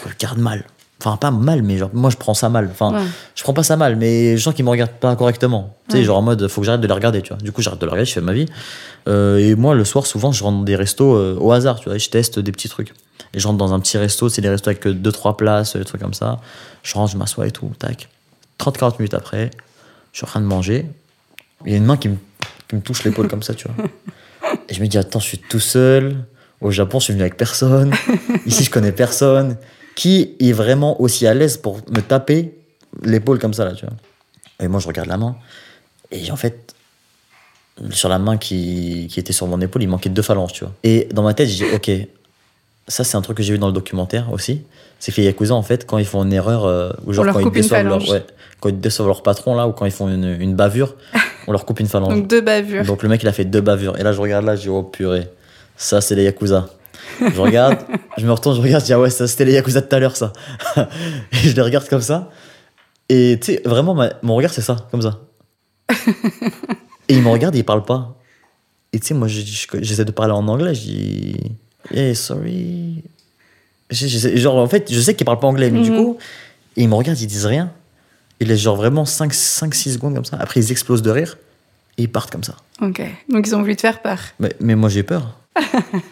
regardent 0.04 0.38
mal. 0.38 0.64
Enfin, 1.00 1.16
pas 1.16 1.30
mal, 1.30 1.62
mais 1.62 1.76
genre, 1.76 1.90
moi, 1.92 2.08
je 2.10 2.16
prends 2.16 2.34
ça 2.34 2.48
mal. 2.48 2.68
Enfin, 2.70 2.92
Ouais. 2.94 3.06
je 3.34 3.42
prends 3.42 3.52
pas 3.52 3.62
ça 3.62 3.76
mal, 3.76 3.96
mais 3.96 4.36
je 4.36 4.42
sens 4.42 4.54
qu'ils 4.54 4.64
me 4.64 4.70
regardent 4.70 4.92
pas 4.92 5.14
correctement. 5.16 5.76
Tu 5.88 5.92
sais, 5.92 5.98
Ouais. 5.98 6.04
genre 6.04 6.18
en 6.18 6.22
mode, 6.22 6.48
faut 6.48 6.60
que 6.62 6.64
j'arrête 6.66 6.80
de 6.80 6.86
les 6.86 6.92
regarder, 6.94 7.20
tu 7.20 7.28
vois. 7.34 7.42
Du 7.42 7.52
coup, 7.52 7.60
j'arrête 7.62 7.80
de 7.80 7.84
les 7.86 7.90
regarder, 7.92 8.08
je 8.08 8.14
fais 8.14 8.20
ma 8.22 8.32
vie. 8.32 8.46
Euh, 9.06 9.36
et 9.38 9.54
moi, 9.54 9.74
le 9.74 9.84
soir, 9.84 10.06
souvent, 10.06 10.32
je 10.32 10.42
rentre 10.42 10.58
dans 10.58 10.64
des 10.64 10.76
restos 10.76 11.14
euh, 11.14 11.36
au 11.38 11.52
hasard, 11.52 11.78
tu 11.78 11.86
vois, 11.88 11.96
et 11.96 11.98
je 11.98 12.08
teste 12.08 12.38
des 12.38 12.52
petits 12.52 12.68
trucs. 12.70 12.94
Et 13.34 13.40
je 13.40 13.46
rentre 13.46 13.58
dans 13.58 13.74
un 13.74 13.80
petit 13.80 13.98
resto, 13.98 14.28
c'est 14.28 14.40
des 14.40 14.48
restos 14.48 14.70
avec 14.70 14.86
2-3 14.86 15.36
places, 15.36 15.76
des 15.76 15.84
trucs 15.84 16.00
comme 16.00 16.14
ça. 16.14 16.40
Je 16.82 16.94
rentre, 16.94 17.12
je 17.12 17.18
m'assois 17.18 17.46
et 17.46 17.50
tout, 17.50 17.70
tac. 17.78 18.08
30-40 18.60 18.94
minutes 19.00 19.14
après, 19.14 19.50
je 20.12 20.18
suis 20.18 20.24
en 20.24 20.28
train 20.28 20.40
de 20.40 20.46
manger. 20.46 20.86
Il 21.66 21.72
y 21.72 21.74
a 21.74 21.78
une 21.78 21.84
main 21.84 21.96
qui 21.96 22.08
me, 22.08 22.16
qui 22.68 22.76
me 22.76 22.80
touche 22.80 23.04
l'épaule 23.04 23.28
comme 23.28 23.42
ça, 23.42 23.52
tu 23.54 23.66
vois. 23.68 23.84
Et 24.68 24.74
je 24.74 24.80
me 24.80 24.86
dis, 24.86 24.96
attends, 24.96 25.18
je 25.20 25.26
suis 25.26 25.38
tout 25.38 25.60
seul. 25.60 26.16
Au 26.64 26.70
Japon, 26.70 26.98
je 26.98 27.04
suis 27.04 27.12
venu 27.12 27.22
avec 27.22 27.36
personne. 27.36 27.92
Ici, 28.46 28.64
je 28.64 28.70
connais 28.70 28.90
personne. 28.90 29.58
Qui 29.94 30.34
est 30.40 30.52
vraiment 30.52 31.00
aussi 31.00 31.26
à 31.26 31.34
l'aise 31.34 31.58
pour 31.58 31.76
me 31.90 32.00
taper 32.00 32.54
l'épaule 33.02 33.38
comme 33.38 33.52
ça, 33.52 33.66
là, 33.66 33.72
tu 33.72 33.84
vois 33.84 33.94
Et 34.60 34.66
moi, 34.66 34.80
je 34.80 34.88
regarde 34.88 35.08
la 35.08 35.18
main. 35.18 35.36
Et 36.10 36.30
en 36.30 36.36
fait, 36.36 36.74
sur 37.90 38.08
la 38.08 38.18
main 38.18 38.38
qui, 38.38 39.08
qui 39.10 39.20
était 39.20 39.34
sur 39.34 39.46
mon 39.46 39.60
épaule, 39.60 39.82
il 39.82 39.88
manquait 39.88 40.08
deux 40.08 40.22
phalanges, 40.22 40.54
tu 40.54 40.64
vois. 40.64 40.72
Et 40.82 41.06
dans 41.12 41.22
ma 41.22 41.34
tête, 41.34 41.50
je 41.50 41.54
dis, 41.54 41.64
ok, 41.74 41.90
ça, 42.88 43.04
c'est 43.04 43.16
un 43.18 43.20
truc 43.20 43.36
que 43.36 43.42
j'ai 43.42 43.52
vu 43.52 43.58
dans 43.58 43.66
le 43.66 43.74
documentaire 43.74 44.32
aussi. 44.32 44.62
C'est 44.98 45.12
que 45.12 45.20
les 45.20 45.26
Yakuza, 45.26 45.54
en 45.54 45.62
fait, 45.62 45.86
quand 45.86 45.98
ils 45.98 46.06
font 46.06 46.24
une 46.24 46.32
erreur, 46.32 46.64
euh, 46.64 46.90
ou 47.04 47.12
genre 47.12 47.26
quand 47.26 47.40
ils, 47.40 47.50
déçoivent 47.50 47.86
leur, 47.86 48.08
ouais, 48.08 48.24
quand 48.60 48.70
ils 48.70 48.80
déçoivent 48.80 49.08
leur 49.08 49.22
patron, 49.22 49.54
là, 49.54 49.68
ou 49.68 49.72
quand 49.72 49.84
ils 49.84 49.92
font 49.92 50.08
une, 50.08 50.40
une 50.40 50.54
bavure, 50.54 50.96
on 51.46 51.52
leur 51.52 51.66
coupe 51.66 51.80
une 51.80 51.88
phalange. 51.88 52.14
Donc 52.14 52.26
deux 52.26 52.40
bavures. 52.40 52.86
Donc 52.86 53.02
le 53.02 53.10
mec 53.10 53.22
il 53.22 53.28
a 53.28 53.32
fait 53.32 53.44
deux 53.44 53.60
bavures. 53.60 53.98
Et 53.98 54.02
là 54.02 54.14
je 54.14 54.20
regarde 54.20 54.46
là, 54.46 54.56
je 54.56 54.62
dis 54.62 54.68
oh 54.70 54.82
purée, 54.82 55.28
ça 55.84 56.00
c'est 56.00 56.14
les 56.14 56.24
Yakuza. 56.24 56.68
Je 57.20 57.40
regarde, 57.40 57.78
je 58.18 58.24
me 58.26 58.32
retourne, 58.32 58.56
je 58.56 58.62
regarde, 58.62 58.80
je 58.82 58.86
dis 58.86 58.92
ah 58.92 59.00
ouais, 59.00 59.10
ça 59.10 59.26
c'était 59.28 59.44
les 59.44 59.52
Yakuza 59.52 59.80
de 59.80 59.86
tout 59.86 59.94
à 59.96 59.98
l'heure 59.98 60.16
ça. 60.16 60.32
et 60.76 61.36
je 61.36 61.54
les 61.54 61.62
regarde 61.62 61.86
comme 61.88 62.00
ça. 62.00 62.30
Et 63.08 63.38
tu 63.40 63.52
sais, 63.54 63.62
vraiment, 63.64 63.94
ma- 63.94 64.14
mon 64.22 64.34
regard 64.36 64.52
c'est 64.52 64.62
ça, 64.62 64.76
comme 64.90 65.02
ça. 65.02 65.20
et 67.08 67.14
il 67.14 67.22
me 67.22 67.28
regarde 67.28 67.54
et 67.54 67.58
il 67.58 67.64
parle 67.64 67.84
pas. 67.84 68.16
Et 68.92 69.00
tu 69.00 69.08
sais, 69.08 69.14
moi 69.14 69.28
je- 69.28 69.40
je- 69.42 69.66
j'essaie 69.82 70.04
de 70.04 70.10
parler 70.12 70.32
en 70.32 70.46
anglais, 70.48 70.74
je 70.74 70.80
dis 70.80 71.36
hey, 71.92 72.14
sorry. 72.16 73.02
Genre 73.90 74.56
en 74.56 74.66
fait, 74.66 74.90
je 74.92 74.98
sais 75.00 75.14
qu'ils 75.14 75.26
parlent 75.26 75.38
pas 75.38 75.46
anglais, 75.46 75.70
mais 75.70 75.82
du 75.82 75.90
Mhm. 75.90 75.96
coup, 75.98 76.18
ils 76.76 76.88
me 76.88 76.94
regardent, 76.94 77.20
ils 77.20 77.26
disent 77.26 77.46
rien. 77.46 77.70
Ils 78.40 78.48
laissent 78.48 78.60
genre 78.60 78.76
vraiment 78.76 79.04
5-6 79.04 79.92
secondes 79.92 80.14
comme 80.14 80.24
ça. 80.24 80.36
Après 80.40 80.60
ils 80.60 80.70
explosent 80.72 81.02
de 81.02 81.10
rire 81.10 81.36
et 81.98 82.02
ils 82.04 82.10
partent 82.12 82.30
comme 82.30 82.44
ça. 82.44 82.56
Ok. 82.82 83.00
Donc 83.28 83.46
ils 83.46 83.54
ont 83.54 83.60
voulu 83.60 83.76
te 83.76 83.80
faire 83.82 84.02
peur. 84.02 84.18
Mais, 84.40 84.54
mais 84.60 84.74
moi 84.74 84.88
j'ai 84.88 85.02
peur. 85.02 85.38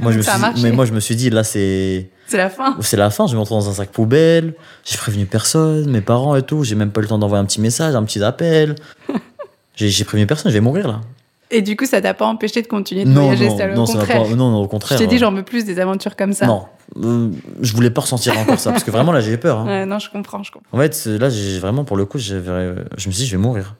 moi, 0.00 0.12
je 0.12 0.18
me 0.18 0.22
Ça 0.22 0.34
a 0.34 0.52
suis, 0.54 0.62
mais 0.62 0.70
moi 0.72 0.84
je 0.84 0.92
me 0.92 1.00
suis 1.00 1.16
dit 1.16 1.28
là 1.30 1.42
c'est 1.44 2.08
C'est 2.28 2.36
la 2.36 2.48
fin. 2.50 2.76
c'est 2.80 2.96
la 2.96 3.10
fin, 3.10 3.26
je 3.26 3.32
vais 3.32 3.36
me 3.36 3.40
retrouver 3.40 3.62
dans 3.64 3.70
un 3.70 3.74
sac 3.74 3.90
poubelle. 3.90 4.54
J'ai 4.84 4.96
prévenu 4.98 5.26
personne, 5.26 5.90
mes 5.90 6.00
parents 6.00 6.36
et 6.36 6.42
tout. 6.42 6.62
J'ai 6.64 6.74
même 6.76 6.90
pas 6.92 7.00
eu 7.00 7.02
le 7.02 7.08
temps 7.08 7.18
d'envoyer 7.18 7.42
un 7.42 7.46
petit 7.46 7.60
message, 7.60 7.94
un 7.96 8.04
petit 8.04 8.22
appel. 8.22 8.76
J'ai 9.74 10.04
prévenu 10.04 10.26
personne, 10.26 10.50
je 10.52 10.56
vais 10.56 10.60
mourir 10.60 10.86
là. 10.86 11.00
Et 11.54 11.60
du 11.60 11.76
coup, 11.76 11.84
ça 11.86 12.00
t'a 12.00 12.14
pas 12.14 12.24
empêché 12.26 12.62
de 12.62 12.66
continuer 12.66 13.04
de 13.04 13.10
Non, 13.10 13.24
voyager 13.24 13.48
non, 13.48 13.58
seul, 13.58 13.70
au 13.72 13.74
non, 13.74 13.80
m'a 13.82 13.86
contraire. 13.86 14.22
pas- 14.22 14.28
non, 14.30 14.50
non, 14.50 14.60
au 14.60 14.64
Je 14.64 14.68
contraire. 14.68 14.98
t'ai 14.98 15.06
dit, 15.06 15.16
euh, 15.16 15.18
j'en 15.18 15.32
veux 15.32 15.42
plus 15.42 15.64
des 15.66 15.80
aventures 15.80 16.16
comme 16.16 16.32
ça. 16.32 16.46
Non, 16.46 16.64
euh, 17.02 17.28
je 17.60 17.72
voulais 17.74 17.90
pas 17.90 18.00
ressentir 18.02 18.38
encore 18.38 18.58
ça 18.58 18.70
parce 18.70 18.84
que 18.84 18.90
vraiment 18.90 19.12
là 19.12 19.20
j'ai 19.20 19.36
peur. 19.36 19.58
hein. 19.58 19.66
Ouais, 19.66 19.86
non, 19.86 19.98
je 19.98 20.08
comprends, 20.08 20.42
je 20.42 20.50
comprends. 20.52 20.78
En 20.78 20.80
fait, 20.80 21.04
là 21.06 21.28
j'ai 21.28 21.58
vraiment 21.58 21.84
pour 21.84 21.96
le 21.98 22.06
coup, 22.06 22.18
je 22.18 22.36
me 22.36 22.84
suis 22.98 23.10
dit 23.10 23.26
je 23.26 23.32
vais 23.36 23.42
mourir. 23.42 23.74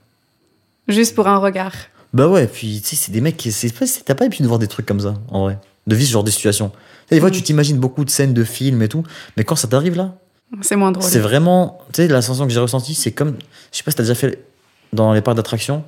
Juste 0.88 1.14
pour 1.14 1.28
un 1.28 1.38
regard. 1.38 1.72
Bah 2.12 2.28
ouais, 2.28 2.46
puis 2.46 2.80
tu 2.82 2.88
sais, 2.88 2.96
c'est 2.96 3.12
des 3.12 3.20
mecs 3.20 3.36
qui. 3.36 3.52
c'est 3.52 3.70
T'as 4.04 4.14
pas 4.14 4.24
l'habitude 4.24 4.44
de 4.44 4.48
voir 4.48 4.58
des 4.58 4.68
trucs 4.68 4.86
comme 4.86 5.00
ça, 5.00 5.14
en 5.28 5.44
vrai. 5.44 5.58
De 5.86 5.94
vivre 5.96 6.08
ce 6.08 6.12
genre 6.12 6.24
de 6.24 6.30
situation. 6.30 6.70
Des 7.10 7.18
fois, 7.20 7.28
Mm. 7.30 7.32
tu 7.32 7.42
t'imagines 7.42 7.78
beaucoup 7.78 8.04
de 8.04 8.10
scènes 8.10 8.34
de 8.34 8.44
films 8.44 8.82
et 8.82 8.88
tout, 8.88 9.02
mais 9.36 9.44
quand 9.44 9.56
ça 9.56 9.66
t'arrive 9.68 9.96
là, 9.96 10.14
C'est 10.60 10.76
moins 10.76 10.92
drôle. 10.92 11.04
c'est 11.08 11.18
vraiment. 11.18 11.78
Tu 11.92 12.02
sais, 12.02 12.08
la 12.08 12.22
sensation 12.22 12.46
que 12.46 12.52
j'ai 12.52 12.60
ressentie, 12.60 12.94
c'est 12.94 13.12
comme. 13.12 13.36
Je 13.72 13.78
sais 13.78 13.82
pas 13.82 13.90
si 13.90 13.96
t'as 13.96 14.02
déjà 14.02 14.14
fait 14.14 14.44
dans 14.92 15.12
les 15.12 15.20
parcs 15.22 15.36
d'attraction, 15.36 15.84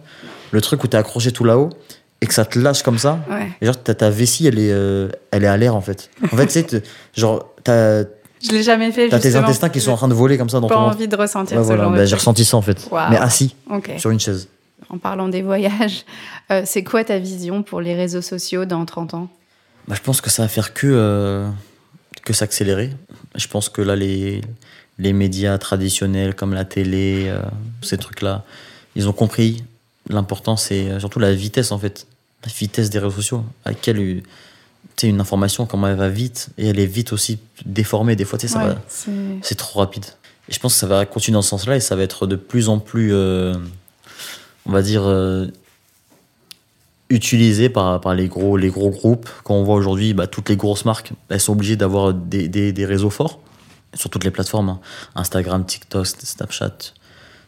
le 0.50 0.60
truc 0.60 0.82
où 0.82 0.86
t'es 0.86 0.96
accroché 0.96 1.30
tout 1.32 1.44
là-haut 1.44 1.70
et 2.22 2.26
que 2.26 2.32
ça 2.34 2.44
te 2.46 2.58
lâche 2.58 2.82
comme 2.82 2.98
ça. 2.98 3.18
Ouais. 3.30 3.48
Et 3.60 3.66
genre, 3.66 3.76
t'as 3.76 3.94
ta 3.94 4.08
vessie, 4.10 4.46
elle 4.46 4.58
est, 4.58 4.72
euh, 4.72 5.08
elle 5.30 5.44
est 5.44 5.48
à 5.48 5.56
l'air 5.58 5.76
en 5.76 5.82
fait. 5.82 6.08
En 6.32 6.36
fait, 6.36 6.46
tu 6.46 6.52
sais, 6.52 6.82
genre, 7.14 7.50
t'as 7.62 8.04
Je 8.42 8.50
l'ai 8.52 8.62
jamais 8.62 8.90
fait. 8.92 9.08
t'as 9.10 9.18
tes 9.18 9.36
intestins 9.36 9.68
qui 9.68 9.80
sont 9.82 9.90
en 9.92 9.96
train 9.96 10.08
de 10.08 10.14
voler 10.14 10.38
comme 10.38 10.48
ça 10.48 10.58
dans 10.60 10.68
j'ai 10.68 10.74
pas 10.74 10.80
ton 10.80 10.86
envie 10.90 11.08
de 11.08 11.16
ressentir 11.16 11.56
Ouais, 11.58 11.62
ce 11.62 11.66
voilà, 11.66 11.84
genre 11.84 11.92
bah, 11.92 12.04
j'ai 12.06 12.16
ressenti 12.16 12.44
ça 12.46 12.56
en 12.56 12.62
fait. 12.62 12.88
Mais 13.10 13.18
assis 13.18 13.54
Ok. 13.70 13.92
sur 13.98 14.10
une 14.10 14.20
chaise. 14.20 14.48
En 14.90 14.98
parlant 14.98 15.28
des 15.28 15.42
voyages, 15.42 16.04
euh, 16.50 16.62
c'est 16.64 16.84
quoi 16.84 17.04
ta 17.04 17.18
vision 17.18 17.62
pour 17.62 17.80
les 17.80 17.94
réseaux 17.94 18.22
sociaux 18.22 18.64
dans 18.64 18.84
30 18.84 19.14
ans? 19.14 19.28
Bah, 19.88 19.94
je 19.96 20.00
pense 20.02 20.20
que 20.20 20.30
ça 20.30 20.42
va 20.42 20.48
faire 20.48 20.72
que, 20.74 20.86
euh, 20.86 21.48
que 22.24 22.32
s'accélérer. 22.32 22.90
Je 23.34 23.46
pense 23.48 23.68
que 23.68 23.82
là, 23.82 23.96
les, 23.96 24.40
les 24.98 25.12
médias 25.12 25.58
traditionnels 25.58 26.34
comme 26.34 26.54
la 26.54 26.64
télé, 26.64 27.24
euh, 27.28 27.40
ces 27.82 27.98
trucs-là, 27.98 28.44
ils 28.96 29.08
ont 29.08 29.12
compris 29.12 29.64
l'importance 30.08 30.70
et 30.70 30.88
surtout 31.00 31.18
la 31.18 31.34
vitesse 31.34 31.72
en 31.72 31.78
fait. 31.78 32.06
La 32.44 32.52
vitesse 32.52 32.90
des 32.90 32.98
réseaux 32.98 33.16
sociaux. 33.16 33.44
À 33.64 33.72
sais, 35.06 35.08
une 35.08 35.20
information, 35.20 35.64
comment 35.66 35.88
elle 35.88 35.96
va 35.96 36.10
vite 36.10 36.50
et 36.58 36.68
elle 36.68 36.78
est 36.78 36.86
vite 36.86 37.12
aussi 37.14 37.38
déformée. 37.64 38.14
Des 38.16 38.24
fois, 38.26 38.38
tu 38.38 38.46
sais, 38.46 38.52
ça 38.52 38.60
Ouais, 38.60 38.68
va- 38.74 38.82
c'est- 38.88 39.10
trop 39.54 39.80
rapide. 39.80 40.04
Et 40.48 40.52
je 40.52 40.60
pense 40.60 40.74
que 40.74 40.78
ça 40.80 40.86
va 40.86 41.06
continuer 41.06 41.34
dans 41.36 41.42
ce 41.42 41.48
sens-là 41.48 41.76
et 41.76 41.80
ça 41.80 41.96
va 41.96 42.02
être 42.02 42.26
de 42.26 42.36
plus 42.36 42.68
en 42.68 42.78
plus, 42.78 43.12
on 44.66 44.72
va 44.72 44.82
dire, 44.82 45.02
euh, 45.04 45.46
utilisé 47.10 47.68
par, 47.68 48.00
par 48.00 48.14
les, 48.14 48.28
gros, 48.28 48.56
les 48.56 48.70
gros 48.70 48.90
groupes. 48.90 49.28
Quand 49.44 49.54
on 49.54 49.64
voit 49.64 49.76
aujourd'hui, 49.76 50.14
bah, 50.14 50.26
toutes 50.26 50.48
les 50.48 50.56
grosses 50.56 50.84
marques, 50.84 51.12
elles 51.28 51.40
sont 51.40 51.52
obligées 51.52 51.76
d'avoir 51.76 52.14
des, 52.14 52.48
des, 52.48 52.72
des 52.72 52.86
réseaux 52.86 53.10
forts 53.10 53.40
sur 53.94 54.10
toutes 54.10 54.24
les 54.24 54.30
plateformes. 54.30 54.70
hein. 54.70 54.80
Instagram, 55.14 55.64
TikTok, 55.64 56.06
Snapchat. 56.06 56.74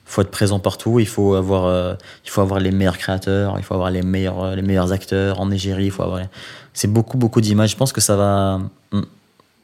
Il 0.09 0.13
faut 0.13 0.23
être 0.23 0.31
présent 0.31 0.61
partout, 0.61 1.01
il 1.01 1.09
faut 1.09 1.35
avoir, 1.35 1.65
euh, 1.65 1.95
il 2.25 2.31
faut 2.31 2.41
avoir 2.41 2.61
les 2.61 2.71
meilleurs 2.71 2.97
créateurs, 2.97 3.57
il 3.59 3.65
faut 3.65 3.75
avoir 3.75 3.91
les 3.91 4.03
meilleurs, 4.03 4.41
euh, 4.45 4.55
les 4.55 4.63
meilleurs 4.63 4.93
acteurs 4.93 5.41
en 5.41 5.51
Égérie. 5.51 5.89
Avoir... 5.89 6.21
C'est 6.73 6.87
beaucoup, 6.87 7.19
beaucoup 7.19 7.41
d'images. 7.41 7.71
Je 7.71 7.77
pense 7.77 7.93
que 7.93 8.01
ça 8.01 8.15
va, 8.15 8.61
hmm, 8.93 9.03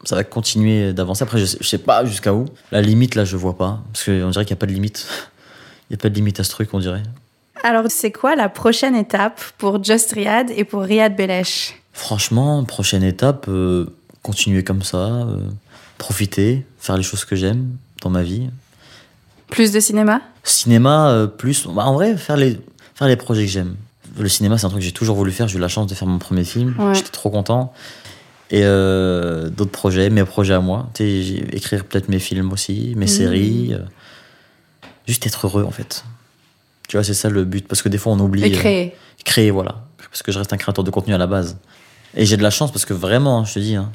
ça 0.03 0.17
va 0.17 0.25
continuer 0.25 0.93
d'avancer. 0.93 1.23
Après, 1.23 1.39
je 1.39 1.45
sais, 1.45 1.59
je 1.61 1.69
sais 1.69 1.79
pas 1.79 2.05
jusqu'à 2.05 2.35
où. 2.35 2.47
La 2.73 2.81
limite, 2.83 3.15
là, 3.15 3.25
je 3.25 3.37
vois 3.37 3.57
pas. 3.57 3.83
Parce 3.93 4.05
qu'on 4.05 4.31
dirait 4.31 4.45
qu'il 4.45 4.55
n'y 4.55 4.59
a 4.59 4.61
pas 4.61 4.67
de 4.67 4.73
limite. 4.73 5.07
Il 5.91 5.97
n'y 5.97 6.01
a 6.01 6.03
pas 6.03 6.09
de 6.09 6.15
limite 6.15 6.41
à 6.41 6.45
ce 6.45 6.49
truc, 6.49 6.73
on 6.73 6.79
dirait. 6.79 7.03
Alors, 7.63 7.85
c'est 7.89 8.11
quoi 8.11 8.35
la 8.35 8.49
prochaine 8.49 8.95
étape 8.97 9.41
pour 9.59 9.83
Just 9.83 10.13
Riyad 10.13 10.51
et 10.51 10.65
pour 10.65 10.83
Riyad 10.83 11.15
Belesh? 11.17 11.75
Franchement, 11.93 12.65
prochaine 12.65 13.03
étape, 13.05 13.47
euh, 13.49 13.87
continuer 14.23 14.65
comme 14.65 14.83
ça, 14.83 14.97
euh, 14.97 15.39
profiter, 15.99 16.67
faire 16.79 16.97
les 16.97 17.03
choses 17.03 17.25
que 17.25 17.37
j'aime 17.37 17.77
dans 18.01 18.11
ma 18.11 18.23
vie. 18.23 18.49
Plus 19.49 19.71
de 19.73 19.79
cinéma? 19.81 20.23
Cinéma, 20.43 21.11
euh, 21.11 21.27
plus. 21.27 21.67
bah, 21.69 21.85
en 21.85 21.95
vrai, 21.95 22.17
faire 22.17 22.37
les, 22.37 22.59
faire 22.95 23.07
les 23.09 23.17
projets 23.17 23.45
que 23.45 23.51
j'aime. 23.51 23.77
Le 24.19 24.29
cinéma, 24.29 24.59
c'est 24.59 24.67
un 24.67 24.71
truc 24.71 24.81
que 24.81 24.87
j'ai 24.87 24.93
toujours 24.93 25.17
voulu 25.17 25.31
faire. 25.31 25.47
J'ai 25.49 25.59
eu 25.59 25.61
la 25.61 25.69
chance 25.69 25.87
de 25.87 25.95
faire 25.95 26.09
mon 26.09 26.19
premier 26.19 26.45
film. 26.45 26.75
Ouais. 26.79 26.95
J'étais 26.95 27.11
trop 27.11 27.31
content. 27.31 27.73
Et 28.51 28.61
d'autres 28.63 29.71
projets, 29.71 30.11
mes 30.11 30.25
projets 30.25 30.53
à 30.53 30.61
moi. 30.61 30.91
Écrire 31.01 31.87
peut-être 31.87 32.11
mes 32.11 32.19
films 32.19 32.53
aussi, 32.53 32.93
mes 32.97 33.07
Mhm. 33.07 33.09
séries. 33.09 33.75
juste 35.07 35.27
être 35.27 35.47
heureux, 35.47 35.65
en 35.65 35.71
fait. 35.71 36.05
Tu 36.93 36.99
vois, 36.99 37.05
c'est 37.05 37.15
ça 37.15 37.31
le 37.31 37.47
but. 37.47 37.67
Parce 37.67 37.81
que 37.81 37.89
des 37.89 37.97
fois, 37.97 38.13
on 38.13 38.21
oublie. 38.21 38.45
Et 38.45 38.55
euh, 38.55 38.59
créer. 38.59 38.95
créer, 39.25 39.51
voilà. 39.51 39.87
Parce 40.11 40.23
que 40.23 40.31
je 40.31 40.37
reste 40.37 40.53
un 40.53 40.59
créateur 40.59 40.85
de 40.85 40.91
contenu 40.91 41.15
à 41.15 41.17
la 41.17 41.27
base. 41.27 41.57
Et 42.15 42.27
j'ai 42.27 42.37
de 42.37 42.43
la 42.43 42.51
chance 42.51 42.71
parce 42.71 42.85
que 42.85 42.93
vraiment, 42.93 43.39
hein, 43.39 43.45
je 43.47 43.55
te 43.55 43.59
dis, 43.61 43.77
hein, 43.77 43.91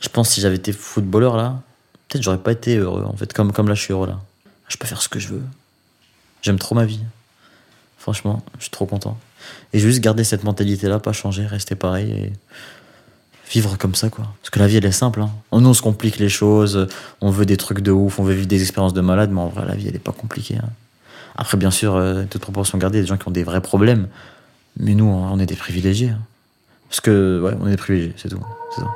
je 0.00 0.08
pense 0.08 0.26
que 0.26 0.34
si 0.34 0.40
j'avais 0.40 0.56
été 0.56 0.72
footballeur 0.72 1.36
là, 1.36 1.62
peut-être 2.08 2.24
j'aurais 2.24 2.38
pas 2.38 2.50
été 2.50 2.76
heureux. 2.76 3.04
En 3.06 3.16
fait, 3.16 3.32
comme, 3.32 3.52
comme 3.52 3.68
là, 3.68 3.76
je 3.76 3.82
suis 3.82 3.92
heureux 3.92 4.08
là. 4.08 4.18
Je 4.66 4.76
peux 4.76 4.88
faire 4.88 5.00
ce 5.00 5.08
que 5.08 5.20
je 5.20 5.28
veux. 5.28 5.42
J'aime 6.42 6.58
trop 6.58 6.74
ma 6.74 6.84
vie. 6.84 6.98
Franchement, 7.98 8.42
je 8.56 8.62
suis 8.64 8.72
trop 8.72 8.86
content. 8.86 9.16
Et 9.72 9.78
juste 9.78 10.00
garder 10.00 10.24
cette 10.24 10.42
mentalité 10.42 10.88
là, 10.88 10.98
pas 10.98 11.12
changer, 11.12 11.46
rester 11.46 11.76
pareil 11.76 12.10
et 12.10 12.32
vivre 13.48 13.78
comme 13.78 13.94
ça, 13.94 14.10
quoi. 14.10 14.26
Parce 14.42 14.50
que 14.50 14.58
la 14.58 14.66
vie, 14.66 14.78
elle 14.78 14.86
est 14.86 14.90
simple. 14.90 15.20
Hein. 15.22 15.30
Nous, 15.52 15.68
on 15.68 15.72
se 15.72 15.82
complique 15.82 16.18
les 16.18 16.28
choses, 16.30 16.88
on 17.20 17.30
veut 17.30 17.46
des 17.46 17.56
trucs 17.56 17.78
de 17.78 17.92
ouf, 17.92 18.18
on 18.18 18.24
veut 18.24 18.34
vivre 18.34 18.48
des 18.48 18.60
expériences 18.60 18.92
de 18.92 19.02
malade, 19.02 19.30
mais 19.30 19.40
en 19.40 19.46
vrai, 19.46 19.64
la 19.68 19.76
vie, 19.76 19.86
elle 19.86 19.94
est 19.94 20.00
pas 20.00 20.10
compliquée. 20.10 20.56
hein. 20.56 20.68
Après, 21.40 21.56
bien 21.56 21.70
sûr, 21.70 21.94
euh, 21.94 22.24
toute 22.28 22.42
proportion 22.42 22.78
gardée, 22.78 22.98
il 22.98 23.00
y 23.00 23.02
a 23.02 23.04
des 23.04 23.08
gens 23.10 23.16
qui 23.16 23.28
ont 23.28 23.30
des 23.30 23.44
vrais 23.44 23.60
problèmes. 23.60 24.08
Mais 24.76 24.94
nous, 24.94 25.04
on 25.04 25.38
est 25.38 25.46
des 25.46 25.54
privilégiés. 25.54 26.08
hein. 26.10 26.18
Parce 26.90 27.00
que, 27.00 27.40
ouais, 27.40 27.52
on 27.60 27.68
est 27.68 27.70
des 27.70 27.76
privilégiés, 27.76 28.14
c'est 28.16 28.28
tout. 28.28 28.40
C'est 28.74 28.80
ça. 28.80 28.88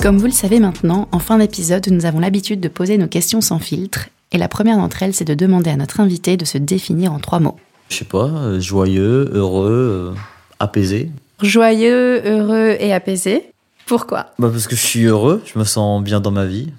Comme 0.00 0.18
vous 0.18 0.26
le 0.26 0.32
savez 0.32 0.58
maintenant, 0.58 1.08
en 1.12 1.18
fin 1.20 1.38
d'épisode, 1.38 1.86
nous 1.88 2.04
avons 2.04 2.18
l'habitude 2.18 2.60
de 2.60 2.68
poser 2.68 2.98
nos 2.98 3.06
questions 3.08 3.40
sans 3.40 3.58
filtre. 3.60 4.08
Et 4.32 4.38
la 4.38 4.48
première 4.48 4.76
d'entre 4.76 5.02
elles, 5.02 5.14
c'est 5.14 5.24
de 5.24 5.34
demander 5.34 5.70
à 5.70 5.76
notre 5.76 6.00
invité 6.00 6.36
de 6.36 6.44
se 6.44 6.58
définir 6.58 7.12
en 7.12 7.20
trois 7.20 7.38
mots. 7.40 7.56
Je 7.90 7.96
sais 7.96 8.04
pas, 8.04 8.26
euh, 8.26 8.60
joyeux, 8.60 9.30
heureux, 9.32 10.14
euh, 10.14 10.18
apaisé. 10.58 11.10
Joyeux, 11.42 12.22
heureux 12.26 12.76
et 12.80 12.92
apaisé. 12.92 13.52
Pourquoi? 13.86 14.32
Bah 14.38 14.48
parce 14.52 14.66
que 14.66 14.76
je 14.76 14.80
suis 14.80 15.04
heureux, 15.04 15.42
je 15.46 15.58
me 15.58 15.64
sens 15.64 16.02
bien 16.02 16.20
dans 16.20 16.30
ma 16.32 16.44
vie. 16.44 16.72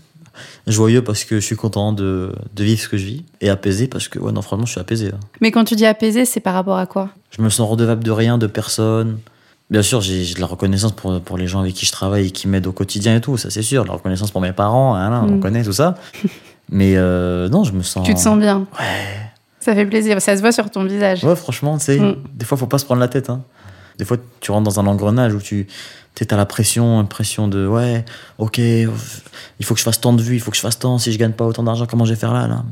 Joyeux 0.68 1.04
parce 1.04 1.24
que 1.24 1.36
je 1.40 1.46
suis 1.46 1.56
content 1.56 1.94
de, 1.94 2.34
de 2.56 2.64
vivre 2.64 2.80
ce 2.82 2.88
que 2.88 2.98
je 2.98 3.06
vis. 3.06 3.26
Et 3.42 3.50
apaisé 3.50 3.88
parce 3.88 4.08
que, 4.08 4.20
ouais, 4.20 4.32
non, 4.32 4.42
franchement, 4.42 4.66
je 4.66 4.72
suis 4.72 4.82
apaisé. 4.82 5.10
là. 5.12 5.18
Mais 5.42 5.52
quand 5.52 5.64
tu 5.66 5.76
dis 5.76 5.86
apaisé, 5.86 6.26
c'est 6.26 6.40
par 6.40 6.54
rapport 6.54 6.78
à 6.78 6.86
quoi? 6.86 7.10
Je 7.38 7.42
me 7.42 7.50
sens 7.50 7.70
redevable 7.70 8.04
de 8.04 8.12
rien, 8.12 8.38
de 8.38 8.48
personne. 8.48 9.20
Bien 9.70 9.82
sûr, 9.84 10.02
j'ai 10.02 10.34
de 10.34 10.40
la 10.40 10.48
reconnaissance 10.48 10.94
pour, 10.94 11.22
pour 11.22 11.38
les 11.38 11.46
gens 11.48 11.60
avec 11.60 11.74
qui 11.76 11.86
je 11.86 11.92
travaille 11.92 12.28
et 12.28 12.32
qui 12.32 12.48
m'aident 12.48 12.66
au 12.68 12.72
quotidien 12.72 13.16
et 13.16 13.22
tout, 13.22 13.38
ça 13.38 13.50
c'est 13.52 13.62
sûr. 13.62 13.86
La 13.86 13.94
reconnaissance 13.94 14.32
pour 14.32 14.42
mes 14.42 14.52
parents, 14.52 14.96
hein, 14.96 15.10
là, 15.12 15.22
on 15.24 15.36
Mm. 15.36 15.40
connaît 15.40 15.64
tout 15.64 15.74
ça. 15.74 15.96
Mais 16.72 16.94
euh, 16.98 17.50
non, 17.50 17.64
je 17.64 17.74
me 17.74 17.84
sens. 17.84 18.06
Tu 18.06 18.14
te 18.14 18.20
sens 18.20 18.38
bien? 18.40 18.60
Ouais. 18.80 18.86
Ça 19.60 19.76
fait 19.76 19.86
plaisir, 19.86 20.22
ça 20.22 20.36
se 20.38 20.42
voit 20.42 20.52
sur 20.52 20.70
ton 20.72 20.86
visage. 20.86 21.24
Ouais, 21.24 21.36
franchement, 21.36 21.78
tu 21.78 21.86
sais, 21.86 22.00
Mm. 22.00 22.16
des 22.34 22.46
fois, 22.46 22.58
faut 22.58 22.66
pas 22.68 22.78
se 22.80 22.86
prendre 22.86 23.02
la 23.02 23.08
tête. 23.08 23.30
Hein. 23.30 23.42
Des 24.00 24.06
fois, 24.06 24.18
tu 24.40 24.52
rentres 24.52 24.64
dans 24.64 24.80
un 24.80 24.88
engrenage 24.88 25.34
où 25.36 25.40
tu 25.42 25.68
as 26.30 26.36
la 26.36 26.46
pression, 26.46 27.00
une 27.00 27.08
pression 27.08 27.48
de 27.48 27.68
ouais, 27.68 28.04
ok, 28.40 28.58
il 28.58 28.90
faut 29.64 29.74
que 29.74 29.80
je 29.80 29.84
fasse 29.86 30.02
tant 30.02 30.14
de 30.14 30.22
vues, 30.22 30.36
il 30.36 30.40
faut 30.40 30.52
que 30.52 30.58
je 30.58 30.62
fasse 30.62 30.80
tant. 30.80 30.98
Si 30.98 31.12
je 31.12 31.18
gagne 31.20 31.34
pas 31.34 31.46
autant 31.46 31.64
d'argent, 31.64 31.86
comment 31.86 32.06
je 32.06 32.14
vais 32.14 32.20
faire 32.20 32.34
là, 32.34 32.48
là? 32.48 32.64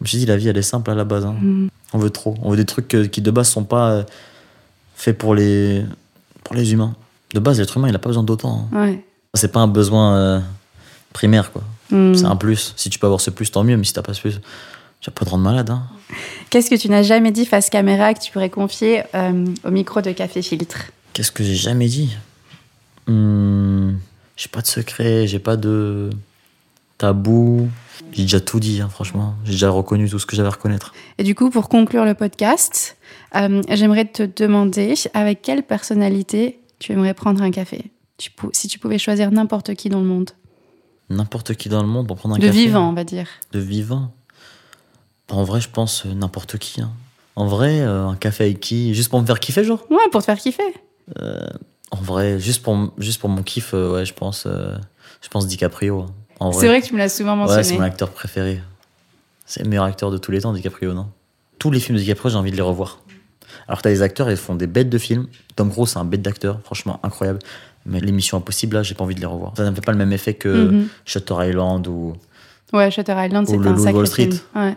Je 0.00 0.04
me 0.04 0.06
suis 0.06 0.18
dit, 0.18 0.26
la 0.26 0.36
vie, 0.36 0.48
elle 0.48 0.56
est 0.56 0.62
simple 0.62 0.90
à 0.90 0.94
la 0.94 1.04
base. 1.04 1.24
hein. 1.24 1.36
Mm. 1.40 1.68
On 1.94 1.98
veut 1.98 2.10
trop. 2.10 2.34
On 2.42 2.50
veut 2.50 2.56
des 2.56 2.64
trucs 2.64 2.88
qui, 3.10 3.20
de 3.20 3.30
base, 3.30 3.48
sont 3.48 3.64
pas 3.64 3.90
euh, 3.90 4.02
faits 4.94 5.16
pour 5.16 5.34
les, 5.34 5.84
pour 6.44 6.54
les 6.56 6.72
humains. 6.72 6.94
De 7.34 7.40
base, 7.40 7.58
l'être 7.58 7.76
humain, 7.76 7.88
il 7.88 7.94
a 7.94 7.98
pas 7.98 8.08
besoin 8.08 8.22
d'autant. 8.24 8.68
hein. 8.72 8.84
Ouais. 8.84 9.04
C'est 9.34 9.52
pas 9.52 9.60
un 9.60 9.68
besoin 9.68 10.14
euh, 10.16 10.40
primaire, 11.12 11.52
quoi. 11.52 11.62
Mm. 11.90 12.14
C'est 12.14 12.24
un 12.26 12.36
plus. 12.36 12.74
Si 12.76 12.90
tu 12.90 12.98
peux 12.98 13.06
avoir 13.06 13.20
ce 13.20 13.30
plus, 13.30 13.50
tant 13.50 13.64
mieux, 13.64 13.76
mais 13.76 13.84
si 13.84 13.92
t'as 13.92 14.02
pas 14.02 14.12
ce 14.14 14.20
plus, 14.20 14.40
tu 15.02 15.10
vas 15.10 15.14
pas 15.14 15.24
te 15.24 15.30
rendre 15.30 15.44
malade. 15.44 15.68
Hein. 15.70 15.82
Qu'est-ce 16.50 16.70
que 16.70 16.76
tu 16.76 16.88
n'as 16.88 17.02
jamais 17.02 17.32
dit 17.32 17.44
face 17.44 17.68
caméra 17.70 18.14
que 18.14 18.20
tu 18.20 18.30
pourrais 18.32 18.50
confier 18.50 19.02
euh, 19.14 19.44
au 19.64 19.70
micro 19.70 20.00
de 20.00 20.12
Café 20.12 20.40
Filtre? 20.42 20.90
Qu'est-ce 21.12 21.32
que 21.32 21.42
j'ai 21.44 21.54
jamais 21.56 21.88
dit? 21.88 22.16
Hmm, 23.06 23.94
J'ai 24.36 24.48
pas 24.48 24.60
de 24.62 24.66
secret, 24.66 25.26
j'ai 25.26 25.38
pas 25.38 25.56
de 25.56 26.10
tabou. 26.98 27.68
J'ai 28.12 28.22
déjà 28.22 28.40
tout 28.40 28.60
dit, 28.60 28.80
hein, 28.80 28.88
franchement. 28.88 29.34
J'ai 29.44 29.52
déjà 29.52 29.70
reconnu 29.70 30.08
tout 30.08 30.18
ce 30.18 30.26
que 30.26 30.36
j'avais 30.36 30.48
à 30.48 30.52
reconnaître. 30.52 30.92
Et 31.18 31.24
du 31.24 31.34
coup, 31.34 31.50
pour 31.50 31.68
conclure 31.68 32.04
le 32.04 32.14
podcast, 32.14 32.96
euh, 33.34 33.62
j'aimerais 33.70 34.04
te 34.04 34.22
demander 34.22 34.94
avec 35.14 35.42
quelle 35.42 35.62
personnalité 35.62 36.60
tu 36.78 36.92
aimerais 36.92 37.14
prendre 37.14 37.42
un 37.42 37.50
café? 37.50 37.90
Tu 38.18 38.30
Si 38.52 38.68
tu 38.68 38.78
pouvais 38.78 38.98
choisir 38.98 39.30
n'importe 39.32 39.74
qui 39.74 39.88
dans 39.88 40.00
le 40.00 40.06
monde. 40.06 40.30
N'importe 41.10 41.54
qui 41.54 41.68
dans 41.68 41.82
le 41.82 41.88
monde 41.88 42.06
pour 42.06 42.16
prendre 42.16 42.36
un 42.36 42.38
de 42.38 42.46
café? 42.46 42.56
vivant, 42.58 42.88
on 42.88 42.92
va 42.92 43.04
dire. 43.04 43.26
De 43.52 43.58
vivant? 43.58 44.12
En 45.32 45.44
vrai, 45.44 45.60
je 45.60 45.68
pense 45.68 46.04
euh, 46.06 46.14
n'importe 46.14 46.58
qui. 46.58 46.80
hein. 46.80 46.90
En 47.36 47.46
vrai, 47.46 47.80
euh, 47.80 48.06
un 48.08 48.16
café 48.16 48.44
avec 48.44 48.60
qui 48.60 48.94
Juste 48.94 49.08
pour 49.10 49.20
me 49.20 49.26
faire 49.26 49.40
kiffer, 49.40 49.64
genre 49.64 49.84
Ouais, 49.90 49.96
pour 50.10 50.20
te 50.20 50.26
faire 50.26 50.38
kiffer. 50.38 50.62
En 51.90 51.96
vrai, 52.00 52.38
juste 52.38 52.62
pour, 52.62 52.92
juste 52.98 53.20
pour 53.20 53.28
mon 53.28 53.42
kiff, 53.42 53.74
euh, 53.74 53.92
ouais, 53.94 54.04
je 54.04 54.14
pense, 54.14 54.44
euh, 54.46 54.76
je 55.20 55.28
pense 55.28 55.46
DiCaprio. 55.46 56.00
hein. 56.02 56.06
En 56.40 56.50
vrai. 56.50 56.60
C'est 56.60 56.66
vrai 56.68 56.80
que 56.80 56.86
tu 56.86 56.92
me 56.94 56.98
l'as 56.98 57.08
souvent 57.08 57.32
Ouais, 57.42 57.48
c'est 57.48 57.56
mentionné. 57.56 57.78
mon 57.78 57.84
acteur 57.84 58.10
préféré. 58.10 58.60
C'est 59.46 59.62
le 59.62 59.68
meilleur 59.68 59.84
acteur 59.84 60.10
de 60.10 60.18
tous 60.18 60.30
les 60.32 60.40
temps, 60.40 60.52
DiCaprio, 60.52 60.92
non? 60.94 61.08
Tous 61.58 61.70
les 61.70 61.80
films 61.80 61.96
de 61.98 62.02
DiCaprio, 62.02 62.30
j'ai 62.30 62.36
envie 62.36 62.50
de 62.50 62.56
les 62.56 62.62
revoir. 62.62 62.98
Alors 63.68 63.78
que 63.78 63.82
t'as 63.84 63.90
des 63.90 64.02
acteurs, 64.02 64.30
ils 64.30 64.36
font 64.36 64.54
des 64.54 64.66
bêtes 64.66 64.88
de 64.88 64.98
films. 64.98 65.26
Tom 65.56 65.70
Cruise, 65.70 65.90
c'est 65.90 65.98
un 65.98 66.04
bête 66.04 66.22
d'acteur, 66.22 66.60
franchement 66.64 66.98
incroyable. 67.02 67.38
Mais 67.84 68.00
l'émission 68.00 68.38
Impossible, 68.38 68.76
là, 68.76 68.82
j'ai 68.82 68.94
pas 68.94 69.04
envie 69.04 69.14
de 69.14 69.20
les 69.20 69.26
revoir. 69.26 69.52
Ça 69.56 69.64
ne 69.64 69.70
me 69.70 69.74
fait 69.74 69.80
pas 69.82 69.92
le 69.92 69.98
même 69.98 70.12
effet 70.12 70.34
que 70.34 70.68
Mhm. 70.70 70.88
Shutter 71.04 71.34
Island 71.40 71.86
ou. 71.88 72.14
Ouais, 72.72 72.90
Shutter 72.90 73.14
Island, 73.16 73.46
le 73.50 73.66
un 73.68 73.92
Wall 73.92 74.06
Street. 74.06 74.30
film. 74.30 74.38
Ouais. 74.56 74.76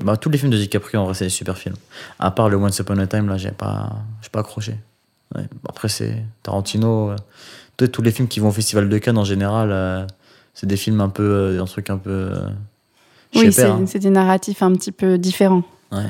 Bah, 0.00 0.16
tous 0.16 0.28
les 0.28 0.38
films 0.38 0.50
de 0.50 0.56
DiCaprio, 0.58 1.00
en 1.00 1.04
vrai, 1.04 1.14
c'est 1.14 1.24
des 1.26 1.30
super 1.30 1.56
films. 1.56 1.76
À 2.18 2.30
part 2.30 2.48
le 2.48 2.56
Once 2.56 2.78
Upon 2.78 2.98
a 2.98 3.06
Time, 3.06 3.28
là, 3.28 3.36
j'ai 3.36 3.52
pas, 3.52 3.90
pas 4.32 4.40
accroché. 4.40 4.76
Ouais. 5.34 5.44
Après, 5.68 5.88
c'est 5.88 6.24
Tarantino. 6.42 7.10
euh, 7.10 7.86
tous- 7.88 8.02
les 8.02 8.10
films 8.10 8.28
qui 8.28 8.40
vont 8.40 8.48
au 8.48 8.52
Festival 8.52 8.88
de 8.88 8.98
Cannes, 8.98 9.18
en 9.18 9.24
général, 9.24 9.70
euh, 9.72 10.04
c'est 10.52 10.66
des 10.66 10.76
films 10.76 11.00
un 11.00 11.08
peu. 11.08 11.22
euh, 11.22 11.62
un 11.62 11.64
truc 11.66 11.90
un 11.90 11.98
peu. 11.98 12.10
euh, 12.10 12.48
Oui, 13.36 13.52
c'est 13.52 13.64
hein. 13.64 13.84
c'est 13.86 13.98
des 14.00 14.10
narratifs 14.10 14.62
un 14.62 14.72
petit 14.72 14.92
peu 14.92 15.16
différents. 15.18 15.62
Ouais. 15.92 16.06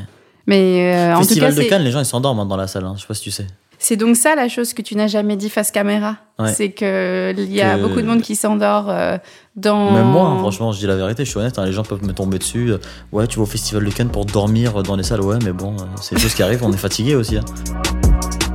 Mais 0.47 0.95
euh, 0.95 1.15
en 1.15 1.21
tout 1.21 1.29
Festival 1.29 1.55
cas, 1.55 1.63
de 1.63 1.69
Cannes, 1.69 1.83
les 1.83 1.91
gens, 1.91 2.01
ils 2.01 2.05
s'endorment 2.07 2.41
hein, 2.41 2.47
dans 2.47 2.57
la 2.57 2.67
salle. 2.67 2.85
hein. 2.85 2.95
Je 2.97 3.03
sais 3.03 3.07
pas 3.07 3.15
si 3.15 3.23
tu 3.23 3.31
sais. 3.31 3.47
C'est 3.79 3.97
donc 3.97 4.17
ça 4.17 4.35
la 4.35 4.49
chose 4.49 4.73
que 4.75 4.83
tu 4.83 4.97
n'as 4.97 5.07
jamais 5.07 5.37
dit 5.37 5.51
face 5.51 5.71
caméra. 5.71 6.17
Ouais. 6.39 6.53
C'est 6.53 6.73
qu'il 6.73 7.53
y 7.53 7.61
a 7.61 7.77
Que- 7.77 7.83
beaucoup 7.83 8.01
de 8.01 8.07
monde 8.07 8.21
qui 8.23 8.35
s'endort 8.37 8.87
euh, 8.91 9.19
dans. 9.57 9.93
Même 9.93 10.07
moi, 10.07 10.27
hein, 10.29 10.39
franchement, 10.39 10.73
je 10.73 10.79
dis 10.81 10.87
la 10.87 10.97
vérité, 10.97 11.25
je 11.25 11.31
suis 11.31 11.39
honnête. 11.39 11.59
hein, 11.59 11.65
les 11.67 11.73
gens 11.73 11.85
peuvent 11.85 12.05
me 12.05 12.13
tomber 12.13 12.39
dessus. 12.39 12.73
euh, 12.73 12.79
Ouais, 13.13 13.27
tu 13.27 13.37
vas 13.39 13.43
au 13.45 13.47
Festival 13.47 13.85
de 13.85 13.91
Cannes 13.91 14.11
pour 14.11 14.25
dormir 14.25 14.83
dans 14.83 14.97
les 14.97 15.05
salles. 15.05 15.21
Ouais, 15.21 15.39
mais 15.45 15.53
bon, 15.53 15.73
euh, 15.79 15.85
c'est 16.01 16.15
des 16.17 16.21
choses 16.21 16.35
qui 16.35 16.43
arrivent. 16.43 16.65
On 16.65 16.73
est 16.73 16.77
fatigué 16.77 17.15
aussi. 17.15 17.37
hein. 17.39 17.45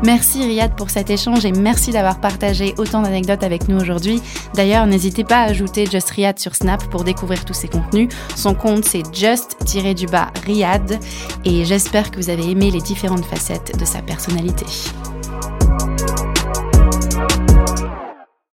Merci 0.03 0.43
Riyad 0.43 0.75
pour 0.75 0.89
cet 0.89 1.09
échange 1.09 1.45
et 1.45 1.51
merci 1.51 1.91
d'avoir 1.91 2.21
partagé 2.21 2.73
autant 2.77 3.01
d'anecdotes 3.01 3.43
avec 3.43 3.67
nous 3.67 3.77
aujourd'hui. 3.77 4.21
D'ailleurs, 4.53 4.87
n'hésitez 4.87 5.23
pas 5.23 5.41
à 5.41 5.49
ajouter 5.49 5.85
Just 5.85 6.09
Riyad 6.11 6.39
sur 6.39 6.55
Snap 6.55 6.83
pour 6.85 7.03
découvrir 7.03 7.43
tous 7.43 7.53
ses 7.53 7.67
contenus. 7.67 8.09
Son 8.35 8.53
compte 8.53 8.85
c'est 8.85 9.03
just-du-bas 9.13 10.31
Riyad 10.45 10.99
et 11.43 11.65
j'espère 11.65 12.11
que 12.11 12.17
vous 12.17 12.29
avez 12.29 12.49
aimé 12.49 12.71
les 12.71 12.81
différentes 12.81 13.25
facettes 13.25 13.77
de 13.77 13.85
sa 13.85 14.01
personnalité. 14.01 14.65